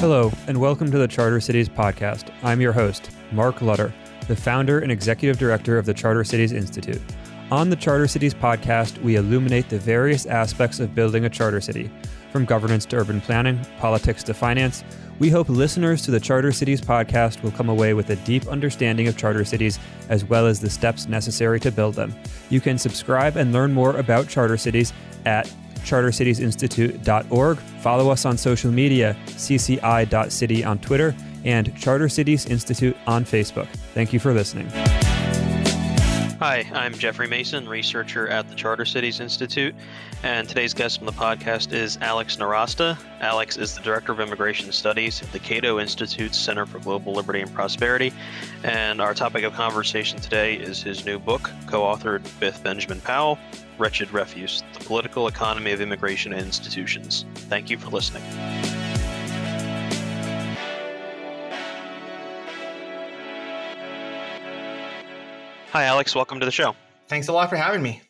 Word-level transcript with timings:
Hello, 0.00 0.32
and 0.46 0.58
welcome 0.58 0.90
to 0.90 0.96
the 0.96 1.06
Charter 1.06 1.40
Cities 1.40 1.68
podcast. 1.68 2.32
I'm 2.42 2.62
your 2.62 2.72
host, 2.72 3.10
Mark 3.32 3.60
Lutter, 3.60 3.92
the 4.28 4.34
founder 4.34 4.78
and 4.78 4.90
executive 4.90 5.36
director 5.36 5.76
of 5.76 5.84
the 5.84 5.92
Charter 5.92 6.24
Cities 6.24 6.52
Institute. 6.52 7.02
On 7.50 7.68
the 7.68 7.76
Charter 7.76 8.08
Cities 8.08 8.32
podcast, 8.32 8.96
we 9.02 9.16
illuminate 9.16 9.68
the 9.68 9.78
various 9.78 10.24
aspects 10.24 10.80
of 10.80 10.94
building 10.94 11.26
a 11.26 11.28
charter 11.28 11.60
city, 11.60 11.90
from 12.32 12.46
governance 12.46 12.86
to 12.86 12.96
urban 12.96 13.20
planning, 13.20 13.60
politics 13.78 14.22
to 14.22 14.32
finance. 14.32 14.84
We 15.18 15.28
hope 15.28 15.50
listeners 15.50 16.00
to 16.06 16.10
the 16.10 16.18
Charter 16.18 16.50
Cities 16.50 16.80
podcast 16.80 17.42
will 17.42 17.50
come 17.50 17.68
away 17.68 17.92
with 17.92 18.08
a 18.08 18.16
deep 18.16 18.46
understanding 18.46 19.06
of 19.06 19.18
charter 19.18 19.44
cities 19.44 19.78
as 20.08 20.24
well 20.24 20.46
as 20.46 20.60
the 20.60 20.70
steps 20.70 21.08
necessary 21.08 21.60
to 21.60 21.70
build 21.70 21.94
them. 21.94 22.14
You 22.48 22.62
can 22.62 22.78
subscribe 22.78 23.36
and 23.36 23.52
learn 23.52 23.74
more 23.74 23.94
about 23.98 24.28
charter 24.28 24.56
cities 24.56 24.94
at 25.26 25.52
chartercitiesinstitute.org. 25.80 27.58
Follow 27.58 28.10
us 28.10 28.24
on 28.24 28.36
social 28.36 28.70
media, 28.70 29.16
cci.city 29.26 30.64
on 30.64 30.78
Twitter, 30.78 31.14
and 31.44 31.76
Charter 31.76 32.08
Cities 32.08 32.46
Institute 32.46 32.96
on 33.06 33.24
Facebook. 33.24 33.68
Thank 33.94 34.12
you 34.12 34.20
for 34.20 34.32
listening. 34.32 34.70
Hi, 36.40 36.64
I'm 36.72 36.94
Jeffrey 36.94 37.28
Mason, 37.28 37.68
researcher 37.68 38.26
at 38.26 38.48
the 38.48 38.54
Charter 38.54 38.86
Cities 38.86 39.20
Institute, 39.20 39.74
and 40.22 40.48
today's 40.48 40.72
guest 40.72 40.98
on 40.98 41.04
the 41.04 41.12
podcast 41.12 41.74
is 41.74 41.98
Alex 42.00 42.36
Nowrasteh. 42.36 42.96
Alex 43.20 43.58
is 43.58 43.74
the 43.74 43.82
Director 43.82 44.12
of 44.12 44.20
Immigration 44.20 44.72
Studies 44.72 45.20
at 45.20 45.30
the 45.32 45.38
Cato 45.38 45.78
Institute's 45.78 46.38
Center 46.38 46.64
for 46.64 46.78
Global 46.78 47.12
Liberty 47.12 47.42
and 47.42 47.52
Prosperity, 47.52 48.10
and 48.64 49.02
our 49.02 49.12
topic 49.12 49.44
of 49.44 49.52
conversation 49.52 50.18
today 50.18 50.54
is 50.54 50.82
his 50.82 51.04
new 51.04 51.18
book, 51.18 51.50
co 51.66 51.82
authored 51.82 52.22
with 52.40 52.64
Benjamin 52.64 53.02
Powell, 53.02 53.38
Wretched 53.80 54.12
Refuse 54.12 54.62
The 54.74 54.84
Political 54.84 55.26
Economy 55.26 55.72
of 55.72 55.80
Immigration 55.80 56.34
and 56.34 56.42
Institutions. 56.42 57.24
Thank 57.34 57.70
you 57.70 57.78
for 57.78 57.88
listening. 57.88 58.22
Hi, 65.72 65.84
Alex. 65.84 66.14
Welcome 66.14 66.40
to 66.40 66.44
the 66.44 66.52
show. 66.52 66.76
Thanks 67.08 67.28
a 67.28 67.32
lot 67.32 67.48
for 67.48 67.56
having 67.56 67.82
me. 67.82 68.02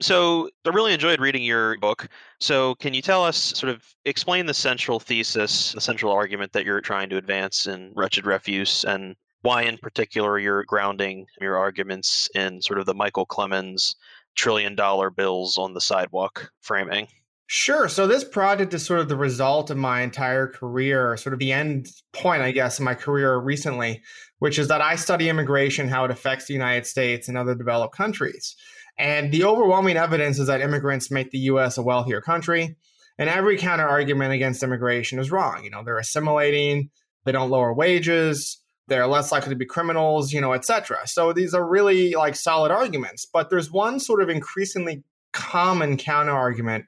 So, 0.00 0.48
I 0.64 0.68
really 0.68 0.94
enjoyed 0.94 1.18
reading 1.18 1.42
your 1.42 1.76
book. 1.78 2.08
So, 2.38 2.76
can 2.76 2.94
you 2.94 3.02
tell 3.02 3.24
us, 3.24 3.36
sort 3.36 3.70
of, 3.70 3.82
explain 4.04 4.46
the 4.46 4.54
central 4.54 5.00
thesis, 5.00 5.72
the 5.72 5.80
central 5.80 6.12
argument 6.12 6.52
that 6.52 6.64
you're 6.64 6.80
trying 6.80 7.10
to 7.10 7.16
advance 7.16 7.66
in 7.66 7.90
Wretched 7.96 8.26
Refuse, 8.26 8.84
and 8.84 9.16
why, 9.42 9.62
in 9.62 9.76
particular, 9.78 10.38
you're 10.38 10.62
grounding 10.64 11.26
your 11.40 11.56
arguments 11.56 12.28
in 12.36 12.62
sort 12.62 12.78
of 12.78 12.86
the 12.86 12.94
Michael 12.94 13.26
Clemens 13.26 13.96
trillion 14.34 14.74
dollar 14.74 15.10
bills 15.10 15.58
on 15.58 15.74
the 15.74 15.80
sidewalk 15.80 16.50
framing? 16.60 17.08
Sure. 17.50 17.88
So 17.88 18.06
this 18.06 18.24
project 18.24 18.74
is 18.74 18.84
sort 18.84 19.00
of 19.00 19.08
the 19.08 19.16
result 19.16 19.70
of 19.70 19.78
my 19.78 20.02
entire 20.02 20.46
career, 20.46 21.16
sort 21.16 21.32
of 21.32 21.38
the 21.38 21.52
end 21.52 21.88
point, 22.12 22.42
I 22.42 22.50
guess, 22.50 22.78
in 22.78 22.84
my 22.84 22.92
career 22.94 23.38
recently, 23.38 24.02
which 24.38 24.58
is 24.58 24.68
that 24.68 24.82
I 24.82 24.96
study 24.96 25.30
immigration, 25.30 25.88
how 25.88 26.04
it 26.04 26.10
affects 26.10 26.44
the 26.44 26.52
United 26.52 26.86
States 26.86 27.26
and 27.26 27.38
other 27.38 27.54
developed 27.54 27.96
countries. 27.96 28.54
And 28.98 29.32
the 29.32 29.44
overwhelming 29.44 29.96
evidence 29.96 30.38
is 30.38 30.48
that 30.48 30.60
immigrants 30.60 31.10
make 31.10 31.30
the 31.30 31.38
US 31.38 31.78
a 31.78 31.82
wealthier 31.82 32.20
country. 32.20 32.76
And 33.18 33.30
every 33.30 33.56
counter 33.56 33.88
argument 33.88 34.34
against 34.34 34.62
immigration 34.62 35.18
is 35.18 35.30
wrong. 35.30 35.64
You 35.64 35.70
know, 35.70 35.82
they're 35.82 35.98
assimilating, 35.98 36.90
they 37.24 37.32
don't 37.32 37.50
lower 37.50 37.72
wages, 37.72 38.58
they're 38.88 39.06
less 39.06 39.30
likely 39.30 39.50
to 39.50 39.56
be 39.56 39.66
criminals, 39.66 40.32
you 40.32 40.40
know, 40.40 40.52
etc. 40.52 41.06
So 41.06 41.32
these 41.32 41.54
are 41.54 41.66
really 41.66 42.14
like 42.14 42.34
solid 42.34 42.72
arguments. 42.72 43.26
But 43.30 43.50
there's 43.50 43.70
one 43.70 44.00
sort 44.00 44.22
of 44.22 44.28
increasingly 44.28 45.04
common 45.32 45.96
counter 45.96 46.32
argument 46.32 46.86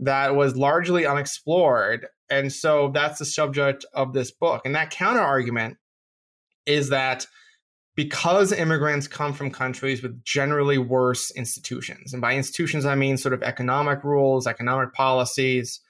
that 0.00 0.36
was 0.36 0.56
largely 0.56 1.06
unexplored. 1.06 2.06
And 2.30 2.52
so 2.52 2.90
that's 2.92 3.18
the 3.18 3.24
subject 3.24 3.84
of 3.94 4.12
this 4.12 4.30
book. 4.30 4.62
And 4.64 4.74
that 4.74 4.90
counter 4.90 5.20
argument 5.20 5.78
is 6.66 6.90
that 6.90 7.26
because 7.94 8.52
immigrants 8.52 9.06
come 9.06 9.32
from 9.32 9.50
countries 9.50 10.02
with 10.02 10.24
generally 10.24 10.78
worse 10.78 11.30
institutions, 11.32 12.12
and 12.12 12.22
by 12.22 12.34
institutions 12.34 12.86
I 12.86 12.94
mean 12.94 13.16
sort 13.18 13.34
of 13.34 13.42
economic 13.42 14.02
rules, 14.02 14.46
economic 14.46 14.94
policies, 14.94 15.80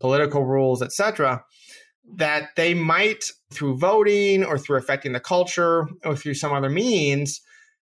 political 0.00 0.44
rules, 0.44 0.82
etc., 0.82 1.44
that 2.16 2.50
they 2.56 2.74
might 2.74 3.24
through 3.52 3.78
voting 3.78 4.44
or 4.44 4.58
through 4.58 4.76
affecting 4.76 5.12
the 5.12 5.20
culture 5.20 5.86
or 6.04 6.16
through 6.16 6.34
some 6.34 6.52
other 6.52 6.70
means 6.70 7.40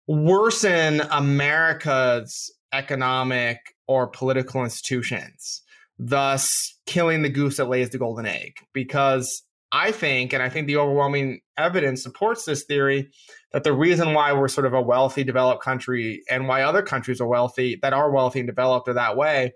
worsen 0.07 1.01
America's 1.11 2.53
economic 2.73 3.59
or 3.87 4.07
political 4.07 4.63
institutions 4.63 5.63
thus 5.99 6.79
killing 6.87 7.23
the 7.23 7.29
goose 7.29 7.57
that 7.57 7.69
lays 7.69 7.91
the 7.91 7.99
golden 7.99 8.27
egg. 8.27 8.55
Because 8.73 9.43
I 9.73 9.93
think, 9.93 10.33
and 10.33 10.43
I 10.43 10.49
think 10.49 10.67
the 10.67 10.77
overwhelming 10.77 11.41
evidence 11.57 12.03
supports 12.03 12.45
this 12.45 12.65
theory, 12.65 13.11
that 13.53 13.65
the 13.65 13.73
reason 13.73 14.13
why 14.13 14.33
we're 14.33 14.49
sort 14.49 14.67
of 14.67 14.75
a 14.75 14.83
wealthy, 14.83 15.25
developed 15.25 15.63
country 15.63 16.23
and 16.31 16.49
why 16.49 16.63
other 16.63 16.83
countries 16.83 17.21
are 17.21 17.29
wealthy, 17.29 17.79
that 17.83 17.93
are 17.93 18.11
wealthy 18.11 18.41
and 18.41 18.49
developed 18.49 18.89
are 18.89 18.95
that 18.95 19.17
way, 19.17 19.53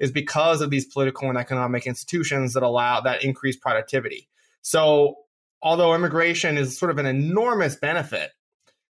is 0.00 0.10
because 0.10 0.60
of 0.60 0.70
these 0.70 0.86
political 0.86 1.28
and 1.28 1.38
economic 1.38 1.86
institutions 1.86 2.54
that 2.54 2.62
allow 2.62 3.00
that 3.00 3.22
increased 3.22 3.60
productivity. 3.60 4.28
So, 4.62 5.16
although 5.62 5.94
immigration 5.94 6.56
is 6.56 6.76
sort 6.76 6.90
of 6.90 6.98
an 6.98 7.06
enormous 7.06 7.76
benefit, 7.76 8.32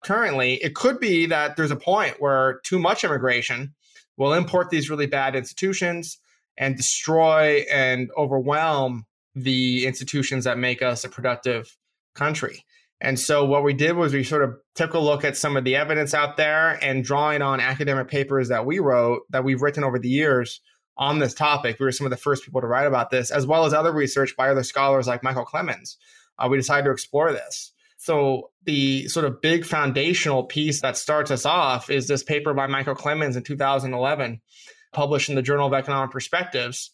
currently, 0.03 0.54
it 0.62 0.75
could 0.75 1.00
be 1.00 1.26
that 1.26 1.56
there's 1.56 1.72
a 1.72 1.76
point 1.76 2.16
where 2.21 2.60
too 2.65 2.78
much 2.78 3.04
immigration 3.04 3.75
will 4.16 4.32
import 4.32 4.71
these 4.71 4.88
really 4.88 5.06
bad 5.06 5.34
institutions 5.34 6.19
and 6.56 6.76
destroy 6.76 7.65
and 7.72 8.10
overwhelm 8.16 9.04
the 9.34 9.87
institutions 9.87 10.44
that 10.44 10.59
make 10.59 10.82
us 10.82 11.04
a 11.04 11.09
productive 11.09 11.77
country. 12.15 12.65
And 13.00 13.19
so 13.19 13.44
what 13.44 13.65
we 13.65 13.72
did 13.72 13.97
was 13.97 14.12
we 14.12 14.25
sort 14.25 14.44
of 14.44 14.56
took 14.75 14.92
a 14.92 14.98
look 14.98 15.25
at 15.25 15.37
some 15.37 15.56
of 15.56 15.65
the 15.65 15.77
evidence 15.77 16.12
out 16.12 16.37
there 16.37 16.78
and 16.84 17.03
drawing 17.03 17.41
on 17.41 17.59
academic 17.60 18.09
papers 18.09 18.48
that 18.48 18.66
we 18.66 18.78
wrote 18.78 19.22
that 19.31 19.42
we've 19.42 19.62
written 19.62 19.84
over 19.84 19.98
the 19.98 20.10
years 20.10 20.60
on 20.97 21.19
this 21.19 21.34
topic. 21.34 21.78
We 21.78 21.84
were 21.84 21.93
some 21.93 22.06
of 22.06 22.11
the 22.11 22.17
first 22.17 22.45
people 22.45 22.61
to 22.61 22.67
write 22.67 22.87
about 22.87 23.11
this, 23.11 23.31
as 23.31 23.47
well 23.47 23.65
as 23.65 23.73
other 23.73 23.93
research 23.93 24.37
by 24.37 24.51
other 24.51 24.62
scholars 24.62 25.06
like 25.06 25.23
Michael 25.23 25.45
Clemens. 25.45 25.97
Uh, 26.39 26.49
we 26.49 26.56
decided 26.56 26.84
to 26.84 26.91
explore 26.91 27.33
this. 27.33 27.73
So 27.97 28.51
the 28.65 29.09
sort 29.09 29.27
of 29.27 29.43
big 29.43 29.67
foundational 29.67 30.45
piece 30.45 30.81
that 30.81 30.97
starts 30.97 31.31
us 31.31 31.45
off 31.45 31.91
is 31.91 32.09
this 32.09 32.23
paper 32.23 32.55
by 32.55 32.67
Michael 32.67 32.95
Clemens 32.95 33.37
in 33.37 33.43
2011 33.43 34.41
published 34.93 35.28
in 35.28 35.34
the 35.34 35.43
Journal 35.43 35.67
of 35.67 35.75
Economic 35.75 36.11
Perspectives 36.11 36.93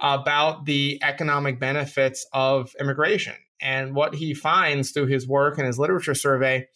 about 0.00 0.64
the 0.64 0.98
economic 1.02 1.58
benefits 1.58 2.26
of 2.32 2.72
immigration. 2.80 3.34
And 3.60 3.94
what 3.94 4.14
he 4.14 4.34
finds 4.34 4.90
through 4.90 5.06
his 5.06 5.26
work 5.26 5.58
and 5.58 5.66
his 5.66 5.78
literature 5.78 6.14
survey 6.14 6.68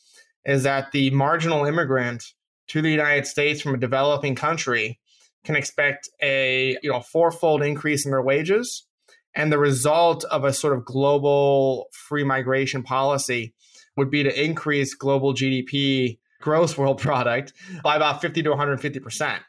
is 0.44 0.62
that 0.62 0.92
the 0.92 1.10
marginal 1.10 1.64
immigrant 1.64 2.24
to 2.68 2.82
the 2.82 2.90
United 2.90 3.26
States 3.26 3.60
from 3.60 3.74
a 3.74 3.78
developing 3.78 4.34
country 4.34 4.98
can 5.44 5.56
expect 5.56 6.08
a 6.22 6.76
you 6.82 6.90
know 6.90 7.00
fourfold 7.00 7.62
increase 7.62 8.04
in 8.04 8.10
their 8.10 8.22
wages 8.22 8.86
and 9.34 9.52
the 9.52 9.58
result 9.58 10.24
of 10.24 10.44
a 10.44 10.52
sort 10.52 10.76
of 10.76 10.84
global 10.84 11.86
free 11.92 12.24
migration 12.24 12.82
policy 12.82 13.54
would 13.96 14.10
be 14.10 14.22
to 14.22 14.44
increase 14.44 14.94
global 14.94 15.34
GDP 15.34 16.18
gross 16.40 16.76
world 16.76 16.98
product 17.02 17.52
by 17.82 17.96
about 17.96 18.20
50 18.20 18.42
to 18.42 18.50
150 18.50 19.00
percent 19.00 19.42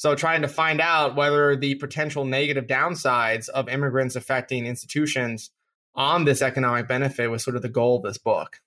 so, 0.00 0.14
trying 0.14 0.40
to 0.40 0.48
find 0.48 0.80
out 0.80 1.14
whether 1.14 1.54
the 1.54 1.74
potential 1.74 2.24
negative 2.24 2.66
downsides 2.66 3.50
of 3.50 3.68
immigrants 3.68 4.16
affecting 4.16 4.64
institutions 4.64 5.50
on 5.94 6.24
this 6.24 6.40
economic 6.40 6.88
benefit 6.88 7.30
was 7.30 7.44
sort 7.44 7.54
of 7.54 7.60
the 7.60 7.68
goal 7.68 7.98
of 7.98 8.02
this 8.02 8.16
book. 8.16 8.60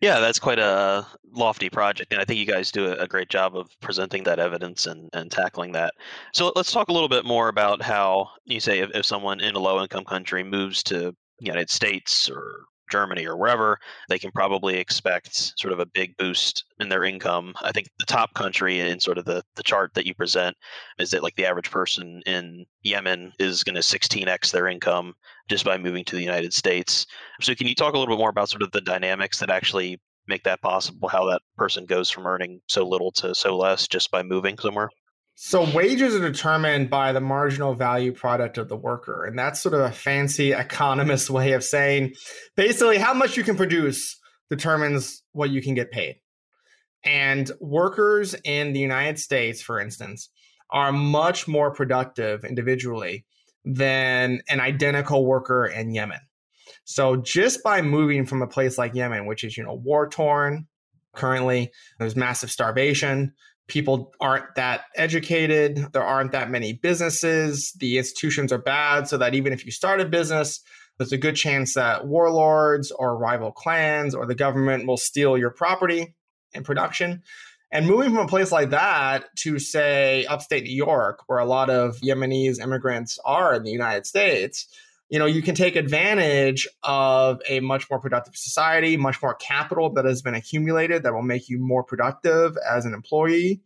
Yeah, 0.00 0.20
that's 0.20 0.38
quite 0.38 0.60
a 0.60 1.06
lofty 1.32 1.68
project. 1.68 2.12
And 2.12 2.22
I 2.22 2.24
think 2.24 2.38
you 2.38 2.46
guys 2.46 2.70
do 2.70 2.92
a 2.92 3.08
great 3.08 3.28
job 3.28 3.56
of 3.56 3.68
presenting 3.80 4.22
that 4.24 4.38
evidence 4.38 4.86
and, 4.86 5.10
and 5.12 5.30
tackling 5.30 5.72
that. 5.72 5.94
So 6.32 6.52
let's 6.54 6.70
talk 6.70 6.88
a 6.88 6.92
little 6.92 7.08
bit 7.08 7.24
more 7.24 7.48
about 7.48 7.82
how 7.82 8.30
you 8.44 8.60
say 8.60 8.78
if, 8.78 8.90
if 8.94 9.04
someone 9.04 9.40
in 9.40 9.56
a 9.56 9.58
low 9.58 9.82
income 9.82 10.04
country 10.04 10.44
moves 10.44 10.84
to 10.84 10.98
the 11.40 11.44
United 11.44 11.68
States 11.68 12.30
or 12.30 12.66
Germany 12.88 13.26
or 13.26 13.36
wherever, 13.36 13.78
they 14.08 14.18
can 14.18 14.30
probably 14.30 14.76
expect 14.76 15.58
sort 15.58 15.72
of 15.72 15.80
a 15.80 15.86
big 15.86 16.16
boost 16.16 16.64
in 16.80 16.88
their 16.88 17.04
income. 17.04 17.54
I 17.62 17.72
think 17.72 17.88
the 17.98 18.06
top 18.06 18.34
country 18.34 18.80
in 18.80 19.00
sort 19.00 19.18
of 19.18 19.24
the, 19.24 19.42
the 19.56 19.62
chart 19.62 19.94
that 19.94 20.06
you 20.06 20.14
present 20.14 20.56
is 20.98 21.10
that 21.10 21.22
like 21.22 21.36
the 21.36 21.46
average 21.46 21.70
person 21.70 22.22
in 22.26 22.66
Yemen 22.82 23.32
is 23.38 23.64
going 23.64 23.74
to 23.74 23.80
16x 23.80 24.50
their 24.50 24.68
income 24.68 25.14
just 25.48 25.64
by 25.64 25.78
moving 25.78 26.04
to 26.04 26.16
the 26.16 26.22
United 26.22 26.52
States. 26.52 27.06
So 27.40 27.54
can 27.54 27.66
you 27.66 27.74
talk 27.74 27.94
a 27.94 27.98
little 27.98 28.14
bit 28.14 28.20
more 28.20 28.30
about 28.30 28.50
sort 28.50 28.62
of 28.62 28.72
the 28.72 28.80
dynamics 28.80 29.38
that 29.40 29.50
actually 29.50 30.00
make 30.26 30.44
that 30.44 30.60
possible, 30.60 31.08
how 31.08 31.26
that 31.30 31.42
person 31.56 31.86
goes 31.86 32.10
from 32.10 32.26
earning 32.26 32.60
so 32.68 32.86
little 32.86 33.10
to 33.12 33.34
so 33.34 33.56
less 33.56 33.88
just 33.88 34.10
by 34.10 34.22
moving 34.22 34.58
somewhere? 34.58 34.90
So 35.40 35.64
wages 35.72 36.16
are 36.16 36.20
determined 36.20 36.90
by 36.90 37.12
the 37.12 37.20
marginal 37.20 37.72
value 37.72 38.10
product 38.10 38.58
of 38.58 38.68
the 38.68 38.76
worker. 38.76 39.24
And 39.24 39.38
that's 39.38 39.60
sort 39.60 39.72
of 39.72 39.82
a 39.82 39.92
fancy 39.92 40.50
economist 40.50 41.30
way 41.30 41.52
of 41.52 41.62
saying 41.62 42.14
basically 42.56 42.98
how 42.98 43.14
much 43.14 43.36
you 43.36 43.44
can 43.44 43.56
produce 43.56 44.18
determines 44.50 45.22
what 45.30 45.50
you 45.50 45.62
can 45.62 45.74
get 45.74 45.92
paid. 45.92 46.16
And 47.04 47.48
workers 47.60 48.34
in 48.42 48.72
the 48.72 48.80
United 48.80 49.20
States, 49.20 49.62
for 49.62 49.78
instance, 49.78 50.28
are 50.72 50.90
much 50.90 51.46
more 51.46 51.72
productive 51.72 52.44
individually 52.44 53.24
than 53.64 54.42
an 54.48 54.58
identical 54.58 55.24
worker 55.24 55.66
in 55.66 55.94
Yemen. 55.94 56.18
So 56.82 57.14
just 57.14 57.62
by 57.62 57.80
moving 57.80 58.26
from 58.26 58.42
a 58.42 58.48
place 58.48 58.76
like 58.76 58.92
Yemen, 58.92 59.24
which 59.26 59.44
is, 59.44 59.56
you 59.56 59.62
know, 59.62 59.74
war 59.74 60.08
torn 60.08 60.66
currently, 61.14 61.70
there's 62.00 62.16
massive 62.16 62.50
starvation. 62.50 63.34
People 63.68 64.12
aren't 64.20 64.54
that 64.56 64.82
educated. 64.96 65.92
There 65.92 66.02
aren't 66.02 66.32
that 66.32 66.50
many 66.50 66.72
businesses. 66.72 67.72
The 67.78 67.98
institutions 67.98 68.52
are 68.52 68.58
bad. 68.58 69.08
So 69.08 69.18
that 69.18 69.34
even 69.34 69.52
if 69.52 69.64
you 69.64 69.70
start 69.70 70.00
a 70.00 70.06
business, 70.06 70.60
there's 70.98 71.12
a 71.12 71.18
good 71.18 71.36
chance 71.36 71.74
that 71.74 72.06
warlords 72.06 72.90
or 72.90 73.16
rival 73.16 73.52
clans 73.52 74.14
or 74.14 74.26
the 74.26 74.34
government 74.34 74.86
will 74.86 74.96
steal 74.96 75.38
your 75.38 75.50
property 75.50 76.14
and 76.54 76.64
production. 76.64 77.22
And 77.70 77.86
moving 77.86 78.14
from 78.14 78.24
a 78.24 78.28
place 78.28 78.50
like 78.50 78.70
that 78.70 79.26
to, 79.40 79.58
say, 79.58 80.24
upstate 80.24 80.64
New 80.64 80.74
York, 80.74 81.20
where 81.26 81.38
a 81.38 81.44
lot 81.44 81.68
of 81.68 81.98
Yemenis 81.98 82.58
immigrants 82.60 83.18
are 83.26 83.54
in 83.54 83.62
the 83.62 83.70
United 83.70 84.06
States, 84.06 84.66
you 85.08 85.18
know, 85.18 85.26
you 85.26 85.42
can 85.42 85.54
take 85.54 85.74
advantage 85.76 86.68
of 86.82 87.40
a 87.48 87.60
much 87.60 87.88
more 87.90 87.98
productive 87.98 88.36
society, 88.36 88.96
much 88.96 89.22
more 89.22 89.34
capital 89.34 89.90
that 89.94 90.04
has 90.04 90.20
been 90.20 90.34
accumulated 90.34 91.02
that 91.02 91.14
will 91.14 91.22
make 91.22 91.48
you 91.48 91.58
more 91.58 91.82
productive 91.82 92.56
as 92.70 92.84
an 92.84 92.92
employee. 92.92 93.60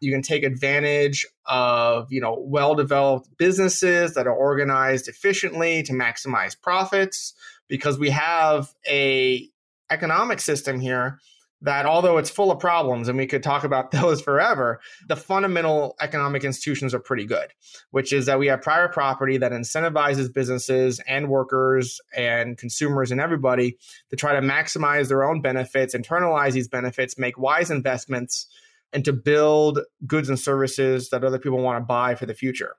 You 0.00 0.12
can 0.12 0.22
take 0.22 0.42
advantage 0.42 1.26
of, 1.46 2.10
you 2.10 2.20
know, 2.20 2.36
well-developed 2.38 3.28
businesses 3.38 4.14
that 4.14 4.26
are 4.26 4.34
organized 4.34 5.08
efficiently 5.08 5.82
to 5.84 5.92
maximize 5.92 6.58
profits 6.60 7.34
because 7.68 7.98
we 7.98 8.10
have 8.10 8.72
a 8.88 9.48
economic 9.90 10.40
system 10.40 10.80
here 10.80 11.18
that 11.66 11.84
although 11.84 12.16
it's 12.16 12.30
full 12.30 12.52
of 12.52 12.60
problems 12.60 13.08
and 13.08 13.18
we 13.18 13.26
could 13.26 13.42
talk 13.42 13.64
about 13.64 13.90
those 13.90 14.20
forever, 14.20 14.80
the 15.08 15.16
fundamental 15.16 15.96
economic 16.00 16.44
institutions 16.44 16.94
are 16.94 17.00
pretty 17.00 17.26
good, 17.26 17.52
which 17.90 18.12
is 18.12 18.26
that 18.26 18.38
we 18.38 18.46
have 18.46 18.62
private 18.62 18.92
property 18.92 19.36
that 19.36 19.52
incentivizes 19.52 20.32
businesses 20.32 21.00
and 21.08 21.28
workers 21.28 22.00
and 22.16 22.56
consumers 22.56 23.10
and 23.10 23.20
everybody 23.20 23.76
to 24.10 24.16
try 24.16 24.32
to 24.32 24.40
maximize 24.40 25.08
their 25.08 25.24
own 25.24 25.40
benefits, 25.42 25.94
internalize 25.94 26.52
these 26.52 26.68
benefits, 26.68 27.18
make 27.18 27.36
wise 27.36 27.70
investments 27.70 28.46
and 28.92 29.04
to 29.04 29.12
build 29.12 29.80
goods 30.06 30.28
and 30.28 30.38
services 30.38 31.10
that 31.10 31.24
other 31.24 31.38
people 31.38 31.58
want 31.58 31.76
to 31.82 31.84
buy 31.84 32.14
for 32.14 32.26
the 32.26 32.34
future. 32.34 32.76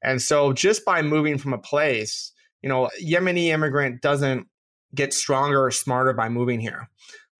And 0.00 0.22
so 0.22 0.52
just 0.52 0.84
by 0.84 1.02
moving 1.02 1.38
from 1.38 1.52
a 1.52 1.58
place, 1.58 2.32
you 2.62 2.68
know, 2.68 2.88
Yemeni 3.02 3.48
immigrant 3.48 4.00
doesn't 4.00 4.46
get 4.94 5.12
stronger 5.12 5.64
or 5.64 5.72
smarter 5.72 6.12
by 6.12 6.28
moving 6.28 6.60
here 6.60 6.88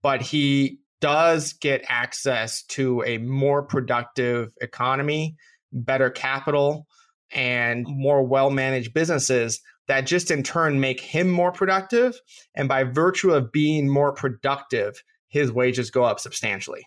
but 0.03 0.23
he 0.23 0.79
does 1.01 1.53
get 1.55 1.85
access 1.89 2.63
to 2.65 3.03
a 3.05 3.19
more 3.19 3.63
productive 3.63 4.53
economy, 4.61 5.37
better 5.73 6.11
capital, 6.11 6.87
and 7.33 7.87
more 7.89 8.23
well 8.23 8.51
managed 8.51 8.95
businesses 8.95 9.61
that 9.87 10.03
just 10.03 10.31
in 10.31 10.43
turn 10.43 10.81
make 10.81 11.01
him 11.01 11.29
more 11.29 11.53
productive. 11.53 12.19
And 12.55 12.69
by 12.69 12.85
virtue 12.85 13.33
of 13.33 13.53
being 13.53 13.89
more 13.89 14.13
productive, 14.13 15.03
his 15.29 15.51
wages 15.53 15.91
go 15.91 16.05
up 16.05 16.21
substantially. 16.21 16.87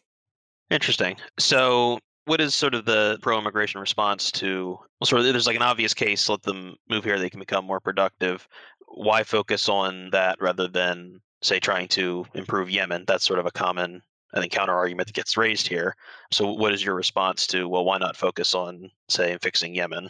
Interesting. 0.69 1.17
So, 1.37 1.99
what 2.25 2.39
is 2.39 2.53
sort 2.53 2.75
of 2.75 2.85
the 2.85 3.17
pro 3.21 3.37
immigration 3.39 3.81
response 3.81 4.31
to 4.33 4.77
well, 4.99 5.05
sort 5.05 5.19
of 5.21 5.25
there's 5.25 5.47
like 5.47 5.55
an 5.55 5.61
obvious 5.61 5.93
case, 5.93 6.29
let 6.29 6.43
them 6.43 6.75
move 6.89 7.03
here, 7.03 7.19
they 7.19 7.29
can 7.29 7.39
become 7.39 7.65
more 7.65 7.79
productive. 7.79 8.47
Why 8.87 9.23
focus 9.23 9.67
on 9.69 10.11
that 10.11 10.37
rather 10.39 10.67
than 10.67 11.19
say 11.41 11.59
trying 11.59 11.87
to 11.89 12.25
improve 12.33 12.69
Yemen. 12.69 13.05
That's 13.07 13.25
sort 13.25 13.39
of 13.39 13.45
a 13.45 13.51
common, 13.51 14.01
I 14.33 14.39
think, 14.39 14.51
counter 14.51 14.73
argument 14.73 15.07
that 15.07 15.13
gets 15.13 15.37
raised 15.37 15.67
here. 15.67 15.95
So, 16.31 16.51
what 16.51 16.73
is 16.73 16.83
your 16.83 16.95
response 16.95 17.47
to, 17.47 17.67
well, 17.67 17.85
why 17.85 17.97
not 17.97 18.15
focus 18.15 18.53
on, 18.53 18.91
say, 19.09 19.37
fixing 19.41 19.75
Yemen? 19.75 20.09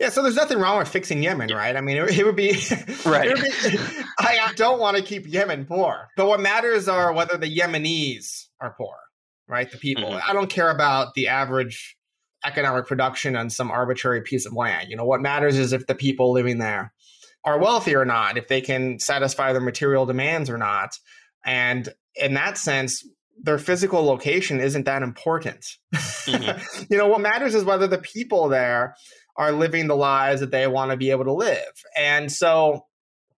Yeah, 0.00 0.08
so 0.08 0.22
there's 0.22 0.36
nothing 0.36 0.58
wrong 0.58 0.78
with 0.78 0.88
fixing 0.88 1.22
Yemen, 1.22 1.50
right? 1.50 1.76
I 1.76 1.82
mean, 1.82 1.98
it, 1.98 2.18
it 2.18 2.24
would 2.24 2.36
be 2.36 2.52
right. 3.04 3.28
Would 3.28 3.42
be, 3.42 3.78
I 4.18 4.52
don't 4.56 4.80
want 4.80 4.96
to 4.96 5.02
keep 5.02 5.28
Yemen 5.28 5.66
poor, 5.66 6.08
but 6.16 6.26
what 6.26 6.40
matters 6.40 6.88
are 6.88 7.12
whether 7.12 7.36
the 7.36 7.54
Yemenis 7.54 8.46
are 8.60 8.74
poor, 8.78 8.96
right? 9.46 9.70
The 9.70 9.76
people. 9.76 10.04
Mm-hmm. 10.04 10.30
I 10.30 10.32
don't 10.32 10.48
care 10.48 10.70
about 10.70 11.12
the 11.12 11.28
average 11.28 11.98
economic 12.44 12.86
production 12.86 13.36
on 13.36 13.50
some 13.50 13.70
arbitrary 13.70 14.22
piece 14.22 14.46
of 14.46 14.54
land. 14.54 14.88
You 14.88 14.96
know, 14.96 15.04
what 15.04 15.20
matters 15.20 15.58
is 15.58 15.74
if 15.74 15.86
the 15.86 15.94
people 15.94 16.32
living 16.32 16.58
there 16.58 16.94
are 17.44 17.58
wealthy 17.58 17.94
or 17.94 18.04
not, 18.04 18.36
if 18.36 18.48
they 18.48 18.60
can 18.60 18.98
satisfy 18.98 19.52
their 19.52 19.62
material 19.62 20.06
demands 20.06 20.50
or 20.50 20.58
not. 20.58 20.98
And 21.44 21.88
in 22.16 22.34
that 22.34 22.58
sense, 22.58 23.06
their 23.42 23.58
physical 23.58 24.04
location 24.04 24.60
isn't 24.60 24.84
that 24.84 25.02
important. 25.02 25.64
Mm-hmm. 25.94 26.84
you 26.90 26.98
know, 26.98 27.08
what 27.08 27.20
matters 27.20 27.54
is 27.54 27.64
whether 27.64 27.86
the 27.86 27.98
people 27.98 28.48
there 28.48 28.94
are 29.36 29.52
living 29.52 29.86
the 29.86 29.96
lives 29.96 30.40
that 30.40 30.50
they 30.50 30.66
want 30.66 30.90
to 30.90 30.96
be 30.96 31.10
able 31.10 31.24
to 31.24 31.32
live. 31.32 31.72
And 31.96 32.30
so 32.30 32.86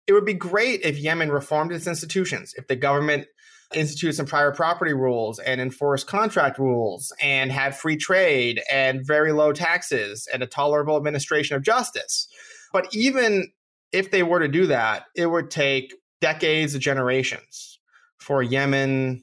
it 0.07 0.13
would 0.13 0.25
be 0.25 0.35
great 0.35 0.81
if 0.83 0.99
Yemen 0.99 1.31
reformed 1.31 1.73
its 1.73 1.87
institutions, 1.87 2.55
if 2.57 2.67
the 2.67 2.77
government 2.77 3.27
instituted 3.75 4.15
some 4.15 4.27
private 4.27 4.55
property 4.55 4.93
rules 4.93 5.39
and 5.39 5.61
enforced 5.61 6.07
contract 6.07 6.59
rules 6.59 7.13
and 7.23 7.51
had 7.51 7.77
free 7.77 7.97
trade 7.97 8.61
and 8.71 9.07
very 9.07 9.33
low 9.33 9.53
taxes 9.53 10.29
and 10.33 10.43
a 10.43 10.47
tolerable 10.47 10.97
administration 10.97 11.57
of 11.57 11.63
justice. 11.63 12.29
But 12.73 12.89
even 12.93 13.53
if 13.93 14.11
they 14.11 14.23
were 14.23 14.41
to 14.41 14.49
do 14.49 14.67
that, 14.69 15.05
it 15.15 15.27
would 15.27 15.50
take 15.50 15.94
decades 16.21 16.75
of 16.75 16.81
generations 16.81 17.79
for 18.19 18.43
Yemen 18.43 19.23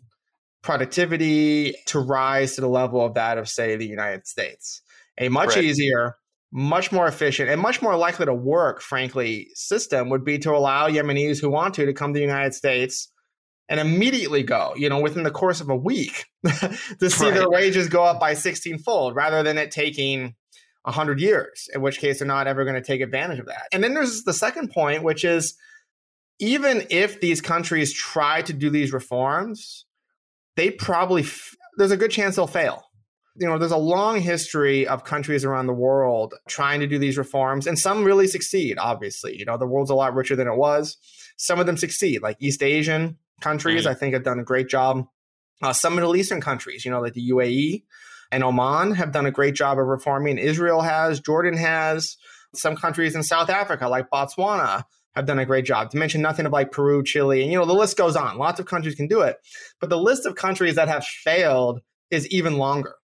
productivity 0.61 1.73
to 1.87 1.99
rise 1.99 2.55
to 2.55 2.61
the 2.61 2.67
level 2.67 3.03
of 3.03 3.13
that 3.15 3.37
of, 3.37 3.47
say, 3.47 3.75
the 3.75 3.87
United 3.87 4.27
States. 4.27 4.81
A 5.17 5.29
much 5.29 5.55
right. 5.55 5.63
easier, 5.63 6.17
much 6.51 6.91
more 6.91 7.07
efficient, 7.07 7.49
and 7.49 7.61
much 7.61 7.81
more 7.81 7.95
likely 7.95 8.25
to 8.25 8.33
work, 8.33 8.81
frankly, 8.81 9.47
system 9.53 10.09
would 10.09 10.23
be 10.23 10.37
to 10.39 10.51
allow 10.51 10.89
Yemenis 10.89 11.39
who 11.41 11.49
want 11.49 11.73
to 11.75 11.85
to 11.85 11.93
come 11.93 12.13
to 12.13 12.17
the 12.17 12.25
United 12.25 12.53
States 12.53 13.11
and 13.69 13.79
immediately 13.79 14.43
go, 14.43 14.73
you 14.75 14.89
know, 14.89 14.99
within 14.99 15.23
the 15.23 15.31
course 15.31 15.61
of 15.61 15.69
a 15.69 15.75
week 15.75 16.25
to 16.45 17.09
see 17.09 17.25
right. 17.25 17.33
their 17.33 17.49
wages 17.49 17.87
go 17.87 18.03
up 18.03 18.19
by 18.19 18.33
16 18.33 18.79
fold 18.79 19.15
rather 19.15 19.43
than 19.43 19.57
it 19.57 19.71
taking 19.71 20.35
100 20.89 21.19
years, 21.19 21.69
in 21.73 21.81
which 21.81 21.99
case 21.99 22.19
they're 22.19 22.27
not 22.27 22.47
ever 22.47 22.63
going 22.63 22.75
to 22.75 22.81
take 22.81 23.01
advantage 23.01 23.39
of 23.39 23.45
that. 23.45 23.67
And 23.71 23.83
then 23.83 23.93
there's 23.93 24.23
the 24.23 24.33
second 24.33 24.71
point, 24.71 25.03
which 25.03 25.23
is 25.23 25.55
even 26.39 26.85
if 26.89 27.21
these 27.21 27.41
countries 27.41 27.93
try 27.93 28.41
to 28.43 28.53
do 28.53 28.69
these 28.69 28.93
reforms, 28.93 29.85
they 30.55 30.71
probably, 30.71 31.23
f- 31.23 31.55
there's 31.77 31.91
a 31.91 31.97
good 31.97 32.11
chance 32.11 32.35
they'll 32.35 32.47
fail. 32.47 32.83
You 33.35 33.47
know, 33.47 33.57
there's 33.57 33.71
a 33.71 33.77
long 33.77 34.19
history 34.19 34.87
of 34.87 35.05
countries 35.05 35.45
around 35.45 35.67
the 35.67 35.73
world 35.73 36.33
trying 36.47 36.79
to 36.81 36.87
do 36.87 36.97
these 36.97 37.17
reforms, 37.17 37.67
and 37.67 37.77
some 37.77 38.03
really 38.03 38.27
succeed, 38.27 38.77
obviously. 38.77 39.37
You 39.37 39.45
know, 39.45 39.57
the 39.57 39.67
world's 39.67 39.91
a 39.91 39.95
lot 39.95 40.13
richer 40.13 40.35
than 40.35 40.47
it 40.47 40.57
was. 40.57 40.97
Some 41.37 41.59
of 41.59 41.65
them 41.65 41.77
succeed, 41.77 42.21
like 42.21 42.37
East 42.39 42.63
Asian 42.63 43.17
countries, 43.39 43.83
mm-hmm. 43.83 43.91
I 43.91 43.93
think, 43.93 44.13
have 44.13 44.23
done 44.23 44.39
a 44.39 44.43
great 44.43 44.67
job. 44.67 45.05
Uh, 45.61 45.71
some 45.71 45.95
Middle 45.95 46.15
Eastern 46.15 46.41
countries, 46.41 46.83
you 46.83 46.91
know, 46.91 46.99
like 46.99 47.13
the 47.13 47.29
UAE, 47.29 47.83
and 48.31 48.43
Oman 48.43 48.93
have 48.93 49.11
done 49.11 49.25
a 49.25 49.31
great 49.31 49.55
job 49.55 49.79
of 49.79 49.87
reforming. 49.87 50.37
Israel 50.37 50.81
has, 50.81 51.19
Jordan 51.19 51.57
has, 51.57 52.17
some 52.55 52.75
countries 52.75 53.15
in 53.15 53.23
South 53.23 53.49
Africa, 53.49 53.87
like 53.87 54.09
Botswana, 54.09 54.83
have 55.15 55.25
done 55.25 55.39
a 55.39 55.45
great 55.45 55.65
job. 55.65 55.89
To 55.91 55.97
mention 55.97 56.21
nothing 56.21 56.45
of 56.45 56.51
like 56.51 56.71
Peru, 56.71 57.03
Chile, 57.03 57.41
and 57.41 57.51
you 57.51 57.57
know, 57.57 57.65
the 57.65 57.73
list 57.73 57.97
goes 57.97 58.15
on. 58.15 58.37
Lots 58.37 58.59
of 58.59 58.65
countries 58.65 58.95
can 58.95 59.07
do 59.07 59.21
it. 59.21 59.37
But 59.79 59.89
the 59.89 59.97
list 59.97 60.25
of 60.25 60.35
countries 60.35 60.75
that 60.75 60.87
have 60.87 61.05
failed 61.05 61.81
is 62.11 62.27
even 62.27 62.57
longer. 62.57 62.95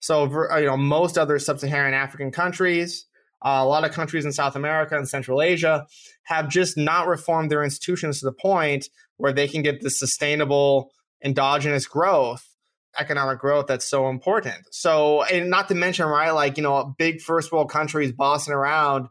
So, 0.00 0.24
uh, 0.50 0.58
you 0.58 0.66
know, 0.66 0.76
most 0.76 1.16
other 1.16 1.38
sub 1.38 1.58
Saharan 1.58 1.94
African 1.94 2.30
countries, 2.30 3.06
uh, 3.42 3.60
a 3.60 3.66
lot 3.66 3.84
of 3.84 3.92
countries 3.92 4.24
in 4.24 4.32
South 4.32 4.56
America 4.56 4.96
and 4.96 5.08
Central 5.08 5.40
Asia 5.40 5.86
have 6.24 6.48
just 6.48 6.76
not 6.76 7.06
reformed 7.06 7.50
their 7.50 7.64
institutions 7.64 8.20
to 8.20 8.26
the 8.26 8.32
point 8.32 8.88
where 9.16 9.32
they 9.32 9.48
can 9.48 9.62
get 9.62 9.80
the 9.80 9.90
sustainable 9.90 10.90
endogenous 11.22 11.86
growth 11.86 12.53
economic 12.98 13.38
growth 13.38 13.66
that's 13.66 13.86
so 13.86 14.08
important. 14.08 14.56
So, 14.70 15.22
and 15.24 15.50
not 15.50 15.68
to 15.68 15.74
mention, 15.74 16.06
right, 16.06 16.30
like, 16.30 16.56
you 16.56 16.62
know, 16.62 16.94
big 16.98 17.20
first 17.20 17.52
world 17.52 17.70
countries 17.70 18.12
bossing 18.12 18.54
around 18.54 19.08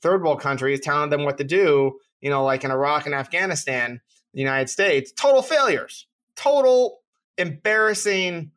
third 0.00 0.22
world 0.22 0.40
countries, 0.40 0.80
telling 0.80 1.10
them 1.10 1.24
what 1.24 1.38
to 1.38 1.44
do, 1.44 1.98
you 2.20 2.30
know, 2.30 2.44
like 2.44 2.64
in 2.64 2.70
Iraq 2.70 3.06
and 3.06 3.14
Afghanistan, 3.14 4.00
the 4.34 4.40
United 4.40 4.68
States, 4.68 5.12
total 5.12 5.42
failures, 5.42 6.06
total 6.36 7.00
embarrassing, 7.36 8.50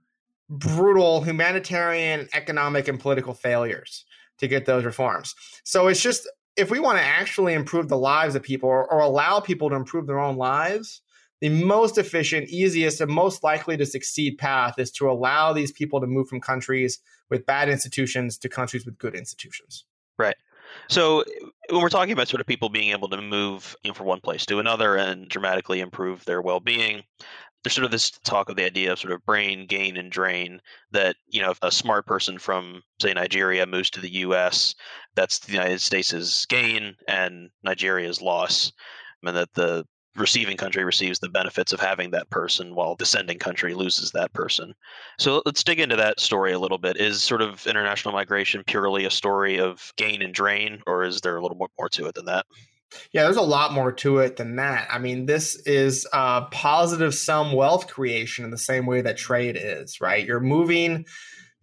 brutal 0.49 1.21
humanitarian, 1.21 2.27
economic, 2.33 2.87
and 2.87 2.99
political 2.99 3.33
failures 3.33 4.05
to 4.37 4.47
get 4.47 4.65
those 4.65 4.83
reforms. 4.83 5.35
So 5.63 5.87
it's 5.87 6.01
just, 6.01 6.29
if 6.57 6.69
we 6.69 6.79
want 6.79 6.97
to 6.97 7.03
actually 7.03 7.53
improve 7.53 7.87
the 7.87 7.97
lives 7.97 8.35
of 8.35 8.43
people 8.43 8.67
or, 8.67 8.91
or 8.91 8.99
allow 8.99 9.39
people 9.39 9.69
to 9.69 9.75
improve 9.75 10.07
their 10.07 10.19
own 10.19 10.35
lives, 10.35 11.01
the 11.41 11.49
most 11.49 11.97
efficient, 11.97 12.49
easiest, 12.49 13.01
and 13.01 13.11
most 13.11 13.43
likely 13.43 13.75
to 13.77 13.85
succeed 13.85 14.37
path 14.37 14.75
is 14.77 14.91
to 14.91 15.09
allow 15.09 15.51
these 15.51 15.71
people 15.71 15.99
to 15.99 16.07
move 16.07 16.29
from 16.29 16.39
countries 16.39 16.99
with 17.29 17.45
bad 17.45 17.67
institutions 17.67 18.37
to 18.37 18.47
countries 18.49 18.85
with 18.85 18.97
good 18.97 19.15
institutions. 19.15 19.85
Right. 20.17 20.35
So 20.87 21.23
when 21.69 21.81
we're 21.81 21.89
talking 21.89 22.13
about 22.13 22.27
sort 22.27 22.41
of 22.41 22.47
people 22.47 22.69
being 22.69 22.91
able 22.91 23.09
to 23.09 23.21
move 23.21 23.75
you 23.83 23.89
know, 23.89 23.95
from 23.95 24.05
one 24.05 24.21
place 24.21 24.45
to 24.45 24.59
another 24.59 24.95
and 24.95 25.27
dramatically 25.27 25.79
improve 25.79 26.23
their 26.25 26.41
well-being, 26.41 27.03
there's 27.63 27.73
sort 27.73 27.85
of 27.85 27.91
this 27.91 28.11
talk 28.23 28.49
of 28.49 28.55
the 28.55 28.65
idea 28.65 28.91
of 28.91 28.99
sort 28.99 29.13
of 29.13 29.25
brain 29.25 29.67
gain 29.67 29.97
and 29.97 30.11
drain 30.11 30.61
that 30.91 31.15
you 31.27 31.41
know 31.41 31.51
if 31.51 31.59
a 31.61 31.71
smart 31.71 32.07
person 32.07 32.39
from 32.39 32.81
say 32.99 33.13
Nigeria 33.13 33.65
moves 33.65 33.89
to 33.91 34.01
the 34.01 34.09
U.S., 34.09 34.73
that's 35.15 35.39
the 35.39 35.53
United 35.53 35.81
States' 35.81 36.45
gain 36.47 36.95
and 37.07 37.49
Nigeria's 37.63 38.21
loss, 38.21 38.71
and 39.23 39.35
that 39.35 39.53
the 39.53 39.85
receiving 40.15 40.57
country 40.57 40.83
receives 40.83 41.19
the 41.19 41.29
benefits 41.29 41.71
of 41.71 41.79
having 41.79 42.11
that 42.11 42.29
person 42.29 42.75
while 42.75 42.95
the 42.95 43.05
sending 43.05 43.39
country 43.39 43.73
loses 43.73 44.11
that 44.11 44.33
person. 44.33 44.73
So 45.17 45.41
let's 45.45 45.63
dig 45.63 45.79
into 45.79 45.95
that 45.95 46.19
story 46.19 46.51
a 46.51 46.59
little 46.59 46.77
bit. 46.77 46.97
Is 46.97 47.23
sort 47.23 47.41
of 47.41 47.65
international 47.65 48.13
migration 48.13 48.63
purely 48.65 49.05
a 49.05 49.11
story 49.11 49.59
of 49.59 49.93
gain 49.95 50.21
and 50.21 50.33
drain, 50.33 50.81
or 50.85 51.03
is 51.03 51.21
there 51.21 51.37
a 51.37 51.41
little 51.41 51.57
more 51.57 51.89
to 51.89 52.05
it 52.07 52.15
than 52.15 52.25
that? 52.25 52.45
Yeah, 53.13 53.23
there's 53.23 53.37
a 53.37 53.41
lot 53.41 53.71
more 53.71 53.93
to 53.93 54.17
it 54.19 54.35
than 54.35 54.57
that. 54.57 54.87
I 54.91 54.99
mean, 54.99 55.25
this 55.25 55.55
is 55.65 56.05
a 56.11 56.43
positive 56.51 57.15
sum 57.15 57.53
wealth 57.53 57.87
creation 57.87 58.43
in 58.43 58.51
the 58.51 58.57
same 58.57 58.85
way 58.85 59.01
that 59.01 59.15
trade 59.17 59.57
is, 59.57 60.01
right? 60.01 60.25
You're 60.25 60.41
moving, 60.41 61.05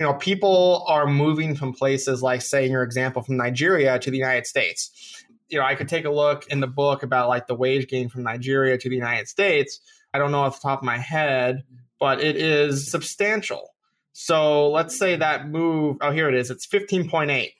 you 0.00 0.06
know, 0.06 0.14
people 0.14 0.86
are 0.88 1.06
moving 1.06 1.54
from 1.54 1.74
places 1.74 2.22
like, 2.22 2.40
say, 2.40 2.64
in 2.64 2.72
your 2.72 2.82
example, 2.82 3.22
from 3.22 3.36
Nigeria 3.36 3.98
to 3.98 4.10
the 4.10 4.16
United 4.16 4.46
States 4.46 5.26
you 5.48 5.58
know, 5.58 5.64
I 5.64 5.74
could 5.74 5.88
take 5.88 6.04
a 6.04 6.10
look 6.10 6.46
in 6.48 6.60
the 6.60 6.66
book 6.66 7.02
about 7.02 7.28
like 7.28 7.46
the 7.46 7.54
wage 7.54 7.88
gain 7.88 8.08
from 8.08 8.22
Nigeria 8.22 8.78
to 8.78 8.88
the 8.88 8.96
United 8.96 9.28
States. 9.28 9.80
I 10.12 10.18
don't 10.18 10.32
know 10.32 10.40
off 10.40 10.60
the 10.60 10.68
top 10.68 10.80
of 10.80 10.84
my 10.84 10.98
head, 10.98 11.64
but 11.98 12.20
it 12.20 12.36
is 12.36 12.90
substantial. 12.90 13.70
So 14.12 14.70
let's 14.70 14.98
say 14.98 15.16
that 15.16 15.48
move, 15.48 15.98
oh, 16.00 16.10
here 16.10 16.28
it 16.28 16.34
is, 16.34 16.50
it's 16.50 16.66
15.8 16.66 17.52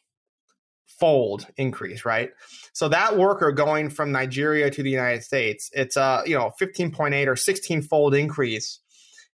fold 0.98 1.46
increase, 1.56 2.04
right? 2.04 2.30
So 2.72 2.88
that 2.88 3.16
worker 3.16 3.52
going 3.52 3.90
from 3.90 4.12
Nigeria 4.12 4.70
to 4.70 4.82
the 4.82 4.90
United 4.90 5.22
States, 5.22 5.70
it's 5.72 5.96
a, 5.96 6.22
you 6.26 6.36
know, 6.36 6.52
15.8 6.60 7.26
or 7.26 7.36
16 7.36 7.82
fold 7.82 8.14
increase 8.14 8.80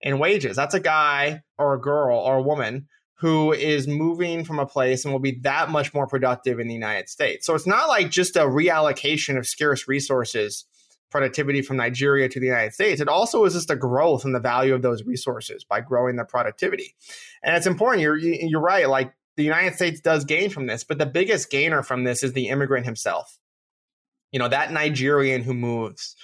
in 0.01 0.19
wages. 0.19 0.57
That's 0.57 0.75
a 0.75 0.81
guy 0.81 1.43
or 1.59 1.75
a 1.75 1.81
girl 1.81 2.19
or 2.19 2.39
a 2.39 2.43
woman 2.43 2.89
who 3.21 3.53
is 3.53 3.87
moving 3.87 4.45
from 4.45 4.59
a 4.59 4.65
place 4.65 5.05
and 5.05 5.13
will 5.13 5.21
be 5.21 5.39
that 5.43 5.69
much 5.69 5.93
more 5.93 6.07
productive 6.07 6.59
in 6.59 6.69
the 6.69 6.75
United 6.75 7.07
States. 7.07 7.45
So 7.45 7.55
it's 7.55 7.67
not 7.67 7.87
like 7.87 8.11
just 8.11 8.35
a 8.35 8.41
reallocation 8.41 9.37
of 9.37 9.47
scarce 9.47 9.87
resources, 9.87 10.65
productivity 11.11 11.61
from 11.61 11.77
Nigeria 11.77 12.31
to 12.31 12.41
the 12.41 12.47
United 12.47 12.73
States. 12.73 12.99
It 12.99 13.09
also 13.09 13.45
is 13.45 13.53
just 13.53 13.71
a 13.71 13.77
growth 13.77 14.25
in 14.25 14.33
the 14.33 14.41
value 14.41 14.75
of 14.75 14.81
those 14.81 15.05
resources 15.05 15.65
by 15.65 15.83
growing 15.83 16.17
the 16.17 16.25
productivity. 16.25 16.95
And 17.43 17.55
it's 17.55 17.67
important. 17.67 18.01
You're 18.01 18.17
you're 18.17 18.59
right. 18.59 18.89
Like 18.89 19.13
the 19.37 19.45
United 19.45 19.75
States 19.75 20.01
does 20.01 20.25
gain 20.25 20.49
from 20.49 20.67
this, 20.67 20.83
but 20.83 20.97
the 20.97 21.05
biggest 21.05 21.51
gainer 21.51 21.83
from 21.83 22.05
this 22.05 22.23
is 22.23 22.33
the 22.33 22.49
immigrant 22.49 22.87
himself. 22.87 23.39
You 24.33 24.39
know, 24.39 24.49
that 24.49 24.73
Nigerian 24.73 25.43
who 25.43 25.53
moves 25.53 26.17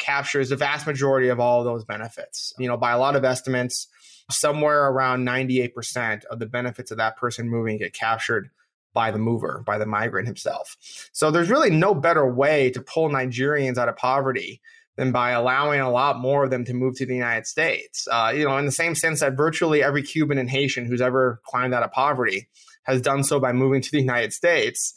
captures 0.00 0.48
the 0.48 0.56
vast 0.56 0.84
majority 0.84 1.28
of 1.28 1.38
all 1.38 1.60
of 1.60 1.64
those 1.64 1.84
benefits. 1.84 2.52
You 2.58 2.66
know, 2.66 2.76
by 2.76 2.90
a 2.90 2.98
lot 2.98 3.14
of 3.14 3.24
estimates, 3.24 3.86
somewhere 4.32 4.88
around 4.88 5.26
98% 5.26 6.24
of 6.26 6.38
the 6.38 6.46
benefits 6.46 6.90
of 6.90 6.98
that 6.98 7.16
person 7.16 7.48
moving 7.48 7.78
get 7.78 7.92
captured 7.92 8.50
by 8.92 9.10
the 9.10 9.18
mover, 9.18 9.62
by 9.64 9.78
the 9.78 9.86
migrant 9.86 10.26
himself. 10.26 10.76
So 11.12 11.30
there's 11.30 11.50
really 11.50 11.70
no 11.70 11.94
better 11.94 12.26
way 12.28 12.70
to 12.70 12.82
pull 12.82 13.08
Nigerians 13.08 13.78
out 13.78 13.88
of 13.88 13.96
poverty 13.96 14.60
than 14.96 15.12
by 15.12 15.30
allowing 15.30 15.80
a 15.80 15.90
lot 15.90 16.18
more 16.18 16.44
of 16.44 16.50
them 16.50 16.64
to 16.64 16.74
move 16.74 16.96
to 16.96 17.06
the 17.06 17.14
United 17.14 17.46
States. 17.46 18.06
Uh, 18.10 18.32
you 18.34 18.44
know, 18.44 18.58
in 18.58 18.66
the 18.66 18.72
same 18.72 18.94
sense 18.94 19.20
that 19.20 19.36
virtually 19.36 19.82
every 19.82 20.02
Cuban 20.02 20.38
and 20.38 20.50
Haitian 20.50 20.84
who's 20.86 21.00
ever 21.00 21.40
climbed 21.44 21.72
out 21.72 21.82
of 21.82 21.92
poverty 21.92 22.48
has 22.84 23.00
done 23.00 23.22
so 23.22 23.38
by 23.38 23.52
moving 23.52 23.80
to 23.80 23.90
the 23.90 24.00
United 24.00 24.32
States. 24.32 24.94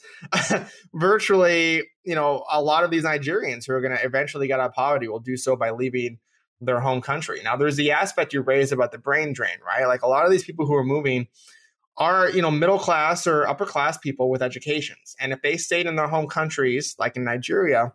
virtually, 0.94 1.84
you 2.04 2.16
know, 2.16 2.44
a 2.52 2.62
lot 2.62 2.84
of 2.84 2.92
these 2.92 3.04
Nigerians 3.04 3.66
who 3.68 3.74
are 3.74 3.82
going 3.82 3.96
to 3.96 4.04
eventually 4.04 4.48
get 4.48 4.60
out 4.60 4.70
of 4.70 4.74
poverty 4.74 5.08
will 5.08 5.20
do 5.20 5.38
so 5.38 5.56
by 5.56 5.72
leaving 5.72 6.18
their 6.66 6.80
home 6.80 7.02
country. 7.02 7.42
Now, 7.44 7.56
there's 7.56 7.76
the 7.76 7.92
aspect 7.92 8.34
you 8.34 8.42
raised 8.42 8.74
about 8.74 8.92
the 8.92 8.98
brain 8.98 9.34
drain, 9.34 9.58
right? 9.66 9.86
Like 9.86 10.02
a 10.02 10.08
lot 10.08 10.26
of 10.26 10.32
these 10.32 10.44
people 10.44 10.66
who 10.66 10.76
are 10.76 10.84
moving 10.84 11.28
are, 11.98 12.30
you 12.30 12.42
know, 12.42 12.52
middle 12.52 12.80
class 12.80 13.28
or 13.28 13.48
upper 13.48 13.66
class 13.66 13.98
people 13.98 14.30
with 14.30 14.42
educations. 14.42 15.16
And 15.20 15.32
if 15.32 15.42
they 15.42 15.58
stayed 15.58 15.86
in 15.86 15.96
their 15.96 16.08
home 16.08 16.28
countries, 16.28 16.96
like 16.98 17.16
in 17.16 17.24
Nigeria, 17.24 17.94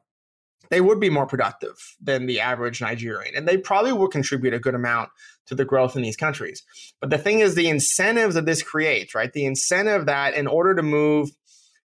they 0.70 0.80
would 0.80 1.00
be 1.00 1.10
more 1.10 1.26
productive 1.26 1.96
than 2.00 2.26
the 2.26 2.40
average 2.40 2.80
Nigerian. 2.80 3.34
And 3.34 3.48
they 3.48 3.56
probably 3.56 3.92
would 3.92 4.10
contribute 4.10 4.54
a 4.54 4.58
good 4.58 4.74
amount 4.74 5.10
to 5.46 5.54
the 5.54 5.64
growth 5.64 5.96
in 5.96 6.02
these 6.02 6.16
countries. 6.16 6.62
But 7.00 7.10
the 7.10 7.18
thing 7.18 7.40
is, 7.40 7.54
the 7.54 7.68
incentives 7.68 8.34
that 8.34 8.46
this 8.46 8.62
creates, 8.62 9.14
right? 9.14 9.32
The 9.32 9.46
incentive 9.46 10.06
that 10.06 10.34
in 10.34 10.46
order 10.46 10.74
to 10.74 10.82
move, 10.82 11.30